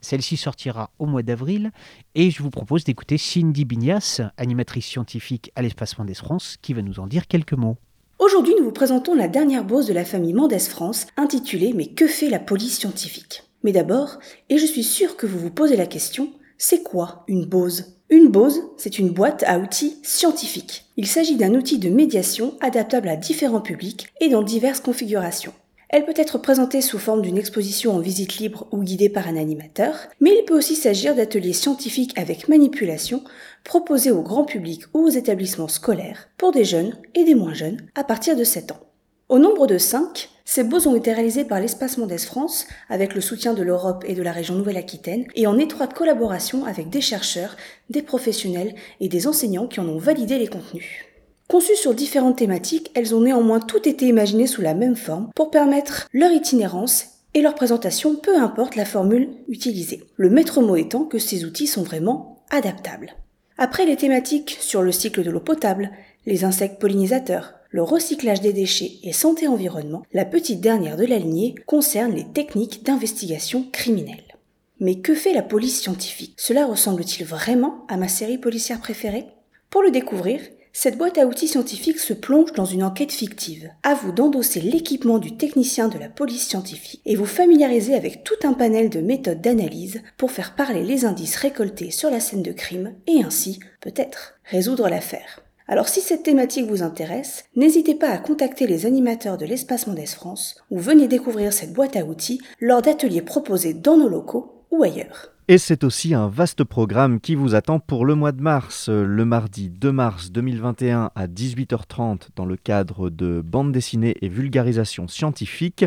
Celle-ci 0.00 0.38
sortira 0.38 0.90
au 0.98 1.04
mois 1.04 1.22
d'avril 1.22 1.70
et 2.14 2.30
je 2.30 2.42
vous 2.42 2.50
propose 2.50 2.84
d'écouter 2.84 3.18
Cindy 3.18 3.66
Bignas, 3.66 4.22
animatrice 4.38 4.86
scientifique 4.86 5.52
à 5.54 5.60
l'Espacement 5.60 6.06
des 6.06 6.14
France, 6.14 6.56
qui 6.62 6.72
va 6.72 6.80
nous 6.80 6.98
en 6.98 7.06
dire 7.06 7.26
quelques 7.26 7.52
mots. 7.52 7.76
Aujourd'hui, 8.18 8.54
nous 8.58 8.64
vous 8.64 8.72
présentons 8.72 9.14
la 9.14 9.28
dernière 9.28 9.64
bose 9.64 9.86
de 9.86 9.92
la 9.92 10.06
famille 10.06 10.32
Mendès 10.32 10.60
France, 10.60 11.06
intitulée 11.18 11.74
Mais 11.74 11.88
que 11.88 12.06
fait 12.06 12.30
la 12.30 12.38
police 12.38 12.78
scientifique? 12.78 13.42
Mais 13.66 13.72
d'abord, 13.72 14.20
et 14.48 14.58
je 14.58 14.64
suis 14.64 14.84
sûre 14.84 15.16
que 15.16 15.26
vous 15.26 15.40
vous 15.40 15.50
posez 15.50 15.74
la 15.74 15.86
question, 15.86 16.30
c'est 16.56 16.84
quoi 16.84 17.24
une 17.26 17.46
bose? 17.46 17.96
Une 18.10 18.28
bose, 18.28 18.62
c'est 18.76 19.00
une 19.00 19.10
boîte 19.10 19.42
à 19.44 19.58
outils 19.58 19.96
scientifiques. 20.04 20.84
Il 20.96 21.08
s'agit 21.08 21.34
d'un 21.34 21.52
outil 21.52 21.80
de 21.80 21.90
médiation 21.90 22.54
adaptable 22.60 23.08
à 23.08 23.16
différents 23.16 23.60
publics 23.60 24.06
et 24.20 24.28
dans 24.28 24.44
diverses 24.44 24.78
configurations. 24.78 25.52
Elle 25.88 26.04
peut 26.04 26.14
être 26.14 26.38
présentée 26.38 26.80
sous 26.80 27.00
forme 27.00 27.22
d'une 27.22 27.38
exposition 27.38 27.90
en 27.90 27.98
visite 27.98 28.36
libre 28.36 28.68
ou 28.70 28.84
guidée 28.84 29.08
par 29.08 29.26
un 29.26 29.36
animateur, 29.36 29.96
mais 30.20 30.30
il 30.38 30.44
peut 30.44 30.56
aussi 30.56 30.76
s'agir 30.76 31.16
d'ateliers 31.16 31.52
scientifiques 31.52 32.16
avec 32.16 32.48
manipulation 32.48 33.24
proposés 33.64 34.12
au 34.12 34.22
grand 34.22 34.44
public 34.44 34.82
ou 34.94 35.00
aux 35.00 35.10
établissements 35.10 35.66
scolaires 35.66 36.28
pour 36.38 36.52
des 36.52 36.64
jeunes 36.64 36.96
et 37.16 37.24
des 37.24 37.34
moins 37.34 37.54
jeunes 37.54 37.80
à 37.96 38.04
partir 38.04 38.36
de 38.36 38.44
7 38.44 38.70
ans. 38.70 38.80
Au 39.28 39.40
nombre 39.40 39.66
de 39.66 39.76
5, 39.76 40.28
ces 40.48 40.62
baux 40.62 40.86
ont 40.86 40.94
été 40.94 41.12
réalisés 41.12 41.44
par 41.44 41.60
l'Espace 41.60 41.98
Mendès 41.98 42.18
France 42.18 42.68
avec 42.88 43.14
le 43.14 43.20
soutien 43.20 43.52
de 43.52 43.64
l'Europe 43.64 44.04
et 44.06 44.14
de 44.14 44.22
la 44.22 44.30
région 44.30 44.54
Nouvelle-Aquitaine 44.54 45.26
et 45.34 45.48
en 45.48 45.58
étroite 45.58 45.92
collaboration 45.92 46.64
avec 46.64 46.88
des 46.88 47.00
chercheurs, 47.00 47.56
des 47.90 48.00
professionnels 48.00 48.76
et 49.00 49.08
des 49.08 49.26
enseignants 49.26 49.66
qui 49.66 49.80
en 49.80 49.88
ont 49.88 49.98
validé 49.98 50.38
les 50.38 50.46
contenus. 50.46 51.04
Conçues 51.48 51.74
sur 51.74 51.94
différentes 51.94 52.38
thématiques, 52.38 52.92
elles 52.94 53.12
ont 53.12 53.22
néanmoins 53.22 53.58
toutes 53.58 53.88
été 53.88 54.06
imaginées 54.06 54.46
sous 54.46 54.62
la 54.62 54.74
même 54.74 54.94
forme 54.94 55.30
pour 55.34 55.50
permettre 55.50 56.06
leur 56.12 56.30
itinérance 56.30 57.06
et 57.34 57.42
leur 57.42 57.56
présentation, 57.56 58.14
peu 58.14 58.38
importe 58.38 58.76
la 58.76 58.84
formule 58.84 59.28
utilisée. 59.48 60.04
Le 60.14 60.30
maître 60.30 60.62
mot 60.62 60.76
étant 60.76 61.04
que 61.04 61.18
ces 61.18 61.44
outils 61.44 61.66
sont 61.66 61.82
vraiment 61.82 62.44
adaptables. 62.50 63.16
Après 63.58 63.84
les 63.84 63.96
thématiques 63.96 64.58
sur 64.60 64.82
le 64.82 64.92
cycle 64.92 65.24
de 65.24 65.30
l'eau 65.30 65.40
potable, 65.40 65.90
les 66.24 66.44
insectes 66.44 66.80
pollinisateurs, 66.80 67.55
le 67.76 67.82
recyclage 67.82 68.40
des 68.40 68.54
déchets 68.54 68.92
et 69.02 69.12
santé 69.12 69.46
environnement, 69.46 70.02
la 70.14 70.24
petite 70.24 70.62
dernière 70.62 70.96
de 70.96 71.04
la 71.04 71.18
lignée 71.18 71.54
concerne 71.66 72.14
les 72.14 72.24
techniques 72.24 72.82
d'investigation 72.82 73.66
criminelle. 73.70 74.38
Mais 74.80 75.00
que 75.00 75.14
fait 75.14 75.34
la 75.34 75.42
police 75.42 75.82
scientifique? 75.82 76.32
Cela 76.38 76.64
ressemble-t-il 76.64 77.26
vraiment 77.26 77.84
à 77.88 77.98
ma 77.98 78.08
série 78.08 78.38
policière 78.38 78.80
préférée? 78.80 79.26
Pour 79.68 79.82
le 79.82 79.90
découvrir, 79.90 80.40
cette 80.72 80.96
boîte 80.96 81.18
à 81.18 81.26
outils 81.26 81.48
scientifique 81.48 81.98
se 81.98 82.14
plonge 82.14 82.54
dans 82.54 82.64
une 82.64 82.82
enquête 82.82 83.12
fictive. 83.12 83.68
À 83.82 83.92
vous 83.92 84.10
d'endosser 84.10 84.62
l'équipement 84.62 85.18
du 85.18 85.36
technicien 85.36 85.88
de 85.88 85.98
la 85.98 86.08
police 86.08 86.48
scientifique 86.48 87.02
et 87.04 87.14
vous 87.14 87.26
familiariser 87.26 87.94
avec 87.94 88.24
tout 88.24 88.38
un 88.44 88.54
panel 88.54 88.88
de 88.88 89.02
méthodes 89.02 89.42
d'analyse 89.42 90.00
pour 90.16 90.30
faire 90.30 90.54
parler 90.54 90.82
les 90.82 91.04
indices 91.04 91.36
récoltés 91.36 91.90
sur 91.90 92.08
la 92.08 92.20
scène 92.20 92.42
de 92.42 92.52
crime 92.52 92.94
et 93.06 93.22
ainsi, 93.22 93.60
peut-être, 93.82 94.40
résoudre 94.44 94.88
l'affaire. 94.88 95.42
Alors 95.68 95.88
si 95.88 96.00
cette 96.00 96.22
thématique 96.22 96.68
vous 96.68 96.84
intéresse, 96.84 97.44
n'hésitez 97.56 97.96
pas 97.96 98.10
à 98.10 98.18
contacter 98.18 98.68
les 98.68 98.86
animateurs 98.86 99.36
de 99.36 99.46
l'Espace 99.46 99.88
Mendès 99.88 100.06
France 100.06 100.62
ou 100.70 100.78
venez 100.78 101.08
découvrir 101.08 101.52
cette 101.52 101.72
boîte 101.72 101.96
à 101.96 102.04
outils 102.04 102.40
lors 102.60 102.82
d'ateliers 102.82 103.22
proposés 103.22 103.74
dans 103.74 103.96
nos 103.96 104.08
locaux 104.08 104.64
ou 104.70 104.84
ailleurs. 104.84 105.32
Et 105.48 105.58
c'est 105.58 105.82
aussi 105.82 106.14
un 106.14 106.28
vaste 106.28 106.62
programme 106.62 107.18
qui 107.18 107.34
vous 107.34 107.56
attend 107.56 107.80
pour 107.80 108.04
le 108.04 108.14
mois 108.14 108.30
de 108.30 108.42
mars, 108.42 108.88
le 108.88 109.24
mardi 109.24 109.68
2 109.68 109.90
mars 109.90 110.30
2021 110.30 111.10
à 111.16 111.26
18h30 111.26 112.28
dans 112.36 112.46
le 112.46 112.56
cadre 112.56 113.10
de 113.10 113.40
bande 113.44 113.72
dessinée 113.72 114.14
et 114.22 114.28
vulgarisation 114.28 115.08
scientifique. 115.08 115.84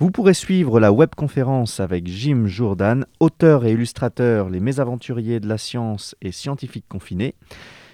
Vous 0.00 0.10
pourrez 0.10 0.34
suivre 0.34 0.80
la 0.80 0.92
webconférence 0.92 1.80
avec 1.80 2.06
Jim 2.06 2.44
Jourdan, 2.46 3.00
auteur 3.20 3.64
et 3.64 3.72
illustrateur 3.72 4.50
Les 4.50 4.60
Mésaventuriers 4.60 5.40
de 5.40 5.48
la 5.48 5.58
science 5.58 6.14
et 6.20 6.30
scientifiques 6.30 6.88
confinés. 6.88 7.34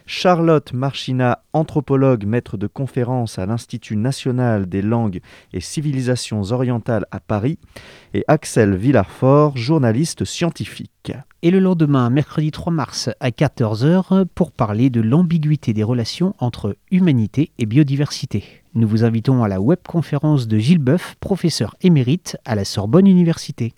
Charlotte 0.07 0.75
Marchina, 0.75 1.43
anthropologue, 1.55 2.27
maître 2.27 2.59
de 2.59 2.67
conférence 2.67 3.39
à 3.39 3.47
l'Institut 3.47 3.97
national 3.97 4.69
des 4.69 4.83
langues 4.83 5.21
et 5.53 5.61
civilisations 5.61 6.43
orientales 6.53 7.07
à 7.11 7.21
Paris, 7.21 7.59
et 8.13 8.23
Axel 8.29 8.75
Villarfort, 8.75 9.57
journaliste 9.57 10.25
scientifique. 10.27 11.13
Et 11.43 11.51
le 11.51 11.59
lendemain, 11.59 12.11
mercredi 12.11 12.51
3 12.51 12.73
mars 12.73 13.11
à 13.19 13.31
14h, 13.31 14.27
pour 14.35 14.53
parler 14.53 14.91
de 14.91 15.01
l'ambiguïté 15.01 15.73
des 15.73 15.83
relations 15.83 16.35
entre 16.39 16.77
humanité 16.91 17.51
et 17.59 17.67
biodiversité. 17.67 18.45
Nous 18.75 18.89
vous 18.89 19.05
invitons 19.05 19.43
à 19.43 19.49
la 19.49 19.61
webconférence 19.61 20.49
de 20.49 20.59
Gilles 20.59 20.79
Boeuf, 20.79 21.15
professeur 21.21 21.77
émérite 21.81 22.37
à 22.45 22.55
la 22.55 22.65
Sorbonne 22.65 23.07
Université. 23.07 23.73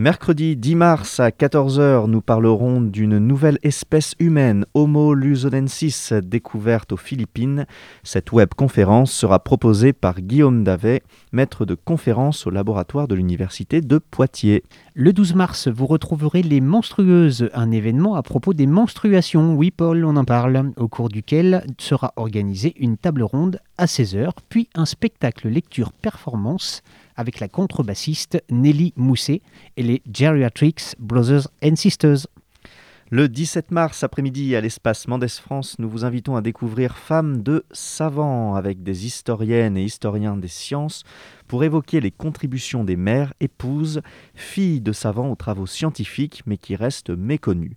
Mercredi 0.00 0.54
10 0.54 0.76
mars 0.76 1.18
à 1.18 1.30
14h, 1.30 2.06
nous 2.06 2.20
parlerons 2.20 2.80
d'une 2.80 3.18
nouvelle 3.18 3.58
espèce 3.64 4.14
humaine, 4.20 4.64
Homo 4.72 5.12
luzonensis, 5.12 6.12
découverte 6.12 6.92
aux 6.92 6.96
Philippines. 6.96 7.66
Cette 8.04 8.30
webconférence 8.30 9.10
sera 9.10 9.40
proposée 9.40 9.92
par 9.92 10.20
Guillaume 10.20 10.62
Davet, 10.62 11.02
maître 11.32 11.64
de 11.64 11.74
conférence 11.74 12.46
au 12.46 12.50
laboratoire 12.50 13.08
de 13.08 13.16
l'Université 13.16 13.80
de 13.80 13.98
Poitiers. 13.98 14.62
Le 14.94 15.12
12 15.12 15.34
mars, 15.34 15.66
vous 15.66 15.86
retrouverez 15.86 16.42
Les 16.42 16.60
Monstrueuses, 16.60 17.50
un 17.52 17.72
événement 17.72 18.14
à 18.14 18.22
propos 18.22 18.54
des 18.54 18.68
menstruations. 18.68 19.56
Oui, 19.56 19.72
Paul, 19.72 20.04
on 20.04 20.14
en 20.14 20.24
parle, 20.24 20.70
au 20.76 20.86
cours 20.86 21.08
duquel 21.08 21.66
sera 21.76 22.12
organisée 22.14 22.72
une 22.78 22.98
table 22.98 23.24
ronde 23.24 23.58
à 23.78 23.86
16h, 23.86 24.30
puis 24.48 24.68
un 24.76 24.84
spectacle 24.84 25.48
lecture-performance 25.48 26.82
avec 27.18 27.40
la 27.40 27.48
contrebassiste 27.48 28.42
Nelly 28.48 28.94
Mousset 28.96 29.42
et 29.76 29.82
les 29.82 30.02
Geriatrics 30.10 30.94
Brothers 30.98 31.48
and 31.62 31.76
Sisters. 31.76 32.26
Le 33.10 33.28
17 33.28 33.70
mars 33.70 34.04
après-midi 34.04 34.54
à 34.54 34.60
l'espace 34.60 35.08
Mendès 35.08 35.28
France, 35.28 35.76
nous 35.78 35.88
vous 35.88 36.04
invitons 36.04 36.36
à 36.36 36.42
découvrir 36.42 36.96
Femmes 36.96 37.42
de 37.42 37.64
savants 37.72 38.54
avec 38.54 38.82
des 38.82 39.06
historiennes 39.06 39.76
et 39.76 39.82
historiens 39.82 40.36
des 40.36 40.48
sciences 40.48 41.04
pour 41.48 41.64
évoquer 41.64 42.00
les 42.00 42.10
contributions 42.10 42.84
des 42.84 42.96
mères, 42.96 43.34
épouses, 43.40 44.02
filles 44.34 44.82
de 44.82 44.92
savants 44.92 45.30
aux 45.30 45.36
travaux 45.36 45.66
scientifiques 45.66 46.42
mais 46.46 46.58
qui 46.58 46.76
restent 46.76 47.10
méconnues. 47.10 47.76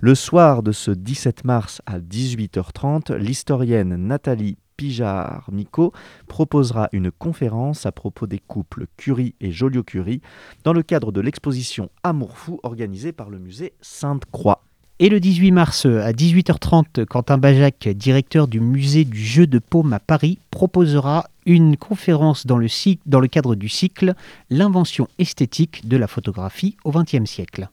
Le 0.00 0.14
soir 0.14 0.62
de 0.62 0.72
ce 0.72 0.92
17 0.92 1.44
mars 1.44 1.82
à 1.84 1.98
18h30, 1.98 3.14
l'historienne 3.16 3.96
Nathalie 3.96 4.56
Pijard-Mico 4.80 5.92
proposera 6.26 6.88
une 6.92 7.10
conférence 7.10 7.84
à 7.84 7.92
propos 7.92 8.26
des 8.26 8.38
couples 8.38 8.86
Curie 8.96 9.34
et 9.38 9.50
Joliot-Curie 9.52 10.22
dans 10.64 10.72
le 10.72 10.82
cadre 10.82 11.12
de 11.12 11.20
l'exposition 11.20 11.90
Amour 12.02 12.38
fou 12.38 12.60
organisée 12.62 13.12
par 13.12 13.28
le 13.28 13.38
musée 13.38 13.74
Sainte-Croix. 13.82 14.62
Et 14.98 15.10
le 15.10 15.20
18 15.20 15.50
mars 15.50 15.84
à 15.84 16.12
18h30, 16.12 17.04
Quentin 17.04 17.36
Bajac, 17.36 17.88
directeur 17.88 18.48
du 18.48 18.60
musée 18.60 19.04
du 19.04 19.22
jeu 19.22 19.46
de 19.46 19.58
paume 19.58 19.92
à 19.92 20.00
Paris, 20.00 20.38
proposera 20.50 21.26
une 21.44 21.76
conférence 21.76 22.46
dans 22.46 22.56
le 22.56 23.28
cadre 23.28 23.56
du 23.56 23.68
cycle 23.68 24.14
L'invention 24.48 25.08
esthétique 25.18 25.88
de 25.88 25.98
la 25.98 26.06
photographie 26.06 26.78
au 26.84 26.90
XXe 26.90 27.26
siècle. 27.26 27.68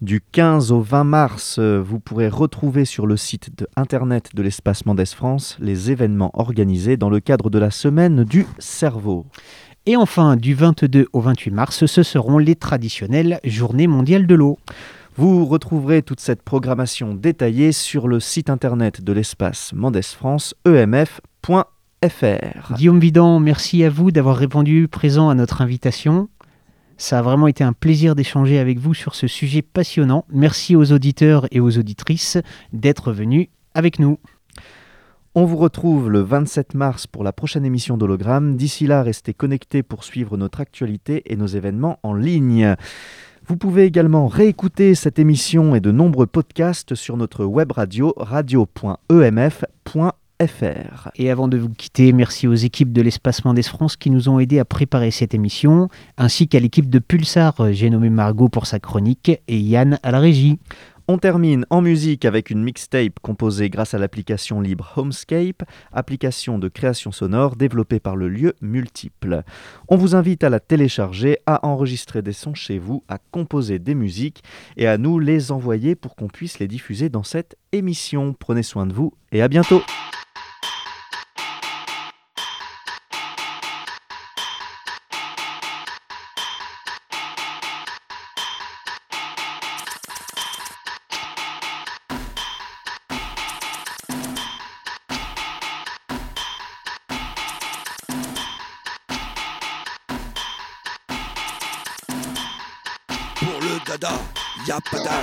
Du 0.00 0.20
15 0.20 0.72
au 0.72 0.80
20 0.80 1.04
mars, 1.04 1.56
euh, 1.58 1.80
vous 1.80 2.00
pourrez 2.00 2.28
retrouver 2.28 2.84
sur 2.84 3.06
le 3.06 3.16
site 3.16 3.56
de 3.56 3.68
internet 3.76 4.34
de 4.34 4.42
l'espace 4.42 4.86
Mendes 4.86 5.06
France 5.06 5.56
les 5.60 5.90
événements 5.90 6.30
organisés 6.34 6.96
dans 6.96 7.10
le 7.10 7.20
cadre 7.20 7.48
de 7.48 7.58
la 7.58 7.70
semaine 7.70 8.24
du 8.24 8.46
cerveau. 8.58 9.26
Et 9.86 9.96
enfin, 9.96 10.36
du 10.36 10.54
22 10.54 11.06
au 11.12 11.20
28 11.20 11.50
mars, 11.52 11.86
ce 11.86 12.02
seront 12.02 12.38
les 12.38 12.56
traditionnelles 12.56 13.38
Journées 13.44 13.86
mondiales 13.86 14.26
de 14.26 14.34
l'eau. 14.34 14.58
Vous 15.16 15.46
retrouverez 15.46 16.02
toute 16.02 16.20
cette 16.20 16.42
programmation 16.42 17.14
détaillée 17.14 17.70
sur 17.70 18.08
le 18.08 18.18
site 18.18 18.50
internet 18.50 19.04
de 19.04 19.12
l'espace 19.12 19.72
Mendes 19.74 20.02
France, 20.02 20.54
emf.fr. 20.66 22.74
Guillaume 22.74 22.98
Vidant, 22.98 23.38
merci 23.38 23.84
à 23.84 23.90
vous 23.90 24.10
d'avoir 24.10 24.36
répondu 24.36 24.88
présent 24.88 25.28
à 25.28 25.34
notre 25.34 25.62
invitation. 25.62 26.28
Ça 26.96 27.18
a 27.18 27.22
vraiment 27.22 27.48
été 27.48 27.64
un 27.64 27.72
plaisir 27.72 28.14
d'échanger 28.14 28.58
avec 28.58 28.78
vous 28.78 28.94
sur 28.94 29.14
ce 29.14 29.26
sujet 29.26 29.62
passionnant. 29.62 30.24
Merci 30.30 30.76
aux 30.76 30.92
auditeurs 30.92 31.46
et 31.50 31.60
aux 31.60 31.78
auditrices 31.78 32.38
d'être 32.72 33.12
venus 33.12 33.48
avec 33.74 33.98
nous. 33.98 34.18
On 35.34 35.44
vous 35.46 35.56
retrouve 35.56 36.10
le 36.10 36.20
27 36.20 36.74
mars 36.74 37.08
pour 37.08 37.24
la 37.24 37.32
prochaine 37.32 37.64
émission 37.64 37.96
d'Hologramme. 37.96 38.56
D'ici 38.56 38.86
là, 38.86 39.02
restez 39.02 39.34
connectés 39.34 39.82
pour 39.82 40.04
suivre 40.04 40.36
notre 40.36 40.60
actualité 40.60 41.22
et 41.26 41.34
nos 41.34 41.48
événements 41.48 41.98
en 42.04 42.14
ligne. 42.14 42.76
Vous 43.46 43.56
pouvez 43.56 43.84
également 43.84 44.28
réécouter 44.28 44.94
cette 44.94 45.18
émission 45.18 45.74
et 45.74 45.80
de 45.80 45.90
nombreux 45.90 46.26
podcasts 46.26 46.94
sur 46.94 47.16
notre 47.16 47.44
web 47.44 47.72
radio 47.72 48.14
Et 51.16 51.30
avant 51.30 51.48
de 51.48 51.56
vous 51.56 51.68
quitter, 51.68 52.12
merci 52.12 52.46
aux 52.46 52.54
équipes 52.54 52.92
de 52.92 53.00
l'Espace 53.02 53.44
Mendes 53.44 53.62
France 53.62 53.96
qui 53.96 54.10
nous 54.10 54.28
ont 54.28 54.38
aidés 54.38 54.58
à 54.58 54.64
préparer 54.64 55.10
cette 55.10 55.32
émission, 55.32 55.88
ainsi 56.18 56.48
qu'à 56.48 56.60
l'équipe 56.60 56.90
de 56.90 56.98
Pulsar. 56.98 57.54
J'ai 57.72 57.88
nommé 57.88 58.10
Margot 58.10 58.48
pour 58.48 58.66
sa 58.66 58.80
chronique 58.80 59.30
et 59.46 59.58
Yann 59.58 59.98
à 60.02 60.10
la 60.10 60.18
régie. 60.18 60.58
On 61.06 61.18
termine 61.18 61.66
en 61.68 61.82
musique 61.82 62.24
avec 62.24 62.48
une 62.48 62.64
mixtape 62.64 63.20
composée 63.20 63.68
grâce 63.68 63.92
à 63.92 63.98
l'application 63.98 64.62
libre 64.62 64.90
Homescape, 64.96 65.62
application 65.92 66.58
de 66.58 66.68
création 66.68 67.12
sonore 67.12 67.56
développée 67.56 68.00
par 68.00 68.16
le 68.16 68.28
lieu 68.28 68.54
multiple. 68.62 69.42
On 69.88 69.96
vous 69.96 70.14
invite 70.14 70.44
à 70.44 70.48
la 70.48 70.60
télécharger, 70.60 71.38
à 71.44 71.66
enregistrer 71.66 72.22
des 72.22 72.32
sons 72.32 72.54
chez 72.54 72.78
vous, 72.78 73.04
à 73.08 73.18
composer 73.18 73.78
des 73.78 73.94
musiques 73.94 74.42
et 74.78 74.86
à 74.86 74.96
nous 74.96 75.18
les 75.18 75.52
envoyer 75.52 75.94
pour 75.94 76.16
qu'on 76.16 76.28
puisse 76.28 76.58
les 76.58 76.68
diffuser 76.68 77.10
dans 77.10 77.22
cette 77.22 77.56
émission. 77.72 78.34
Prenez 78.38 78.62
soin 78.62 78.86
de 78.86 78.94
vous 78.94 79.12
et 79.30 79.42
à 79.42 79.48
bientôt. 79.48 79.82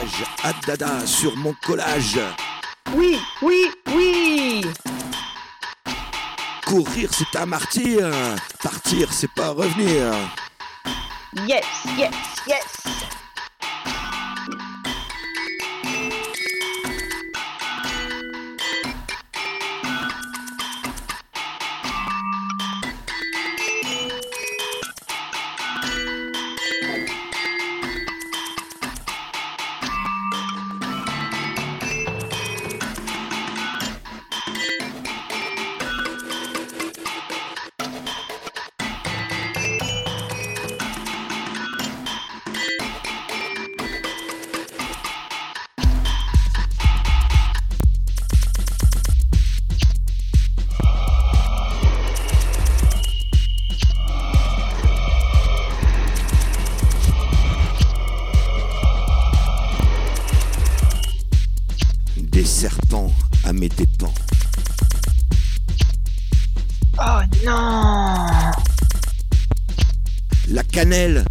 A 0.01 0.05
pas 0.05 0.07
d'âge, 0.07 0.25
à 0.43 0.53
dada 0.65 1.07
sur 1.07 1.35
mon 1.37 1.53
collage. 1.65 2.19
Oui, 2.95 3.19
oui, 3.41 3.71
oui 3.93 4.61
Courir 6.65 7.09
c'est 7.11 7.37
un 7.37 7.45
martyr, 7.45 8.09
partir 8.63 9.11
c'est 9.11 9.31
pas 9.31 9.49
revenir. 9.49 10.13
Yes, 11.47 11.65
yes, 11.97 12.11
yes 12.47 12.90
mes 63.61 63.69
dépens. 63.69 64.11
Oh 66.97 67.21
non 67.45 68.25
La 70.49 70.63
cannelle 70.63 71.23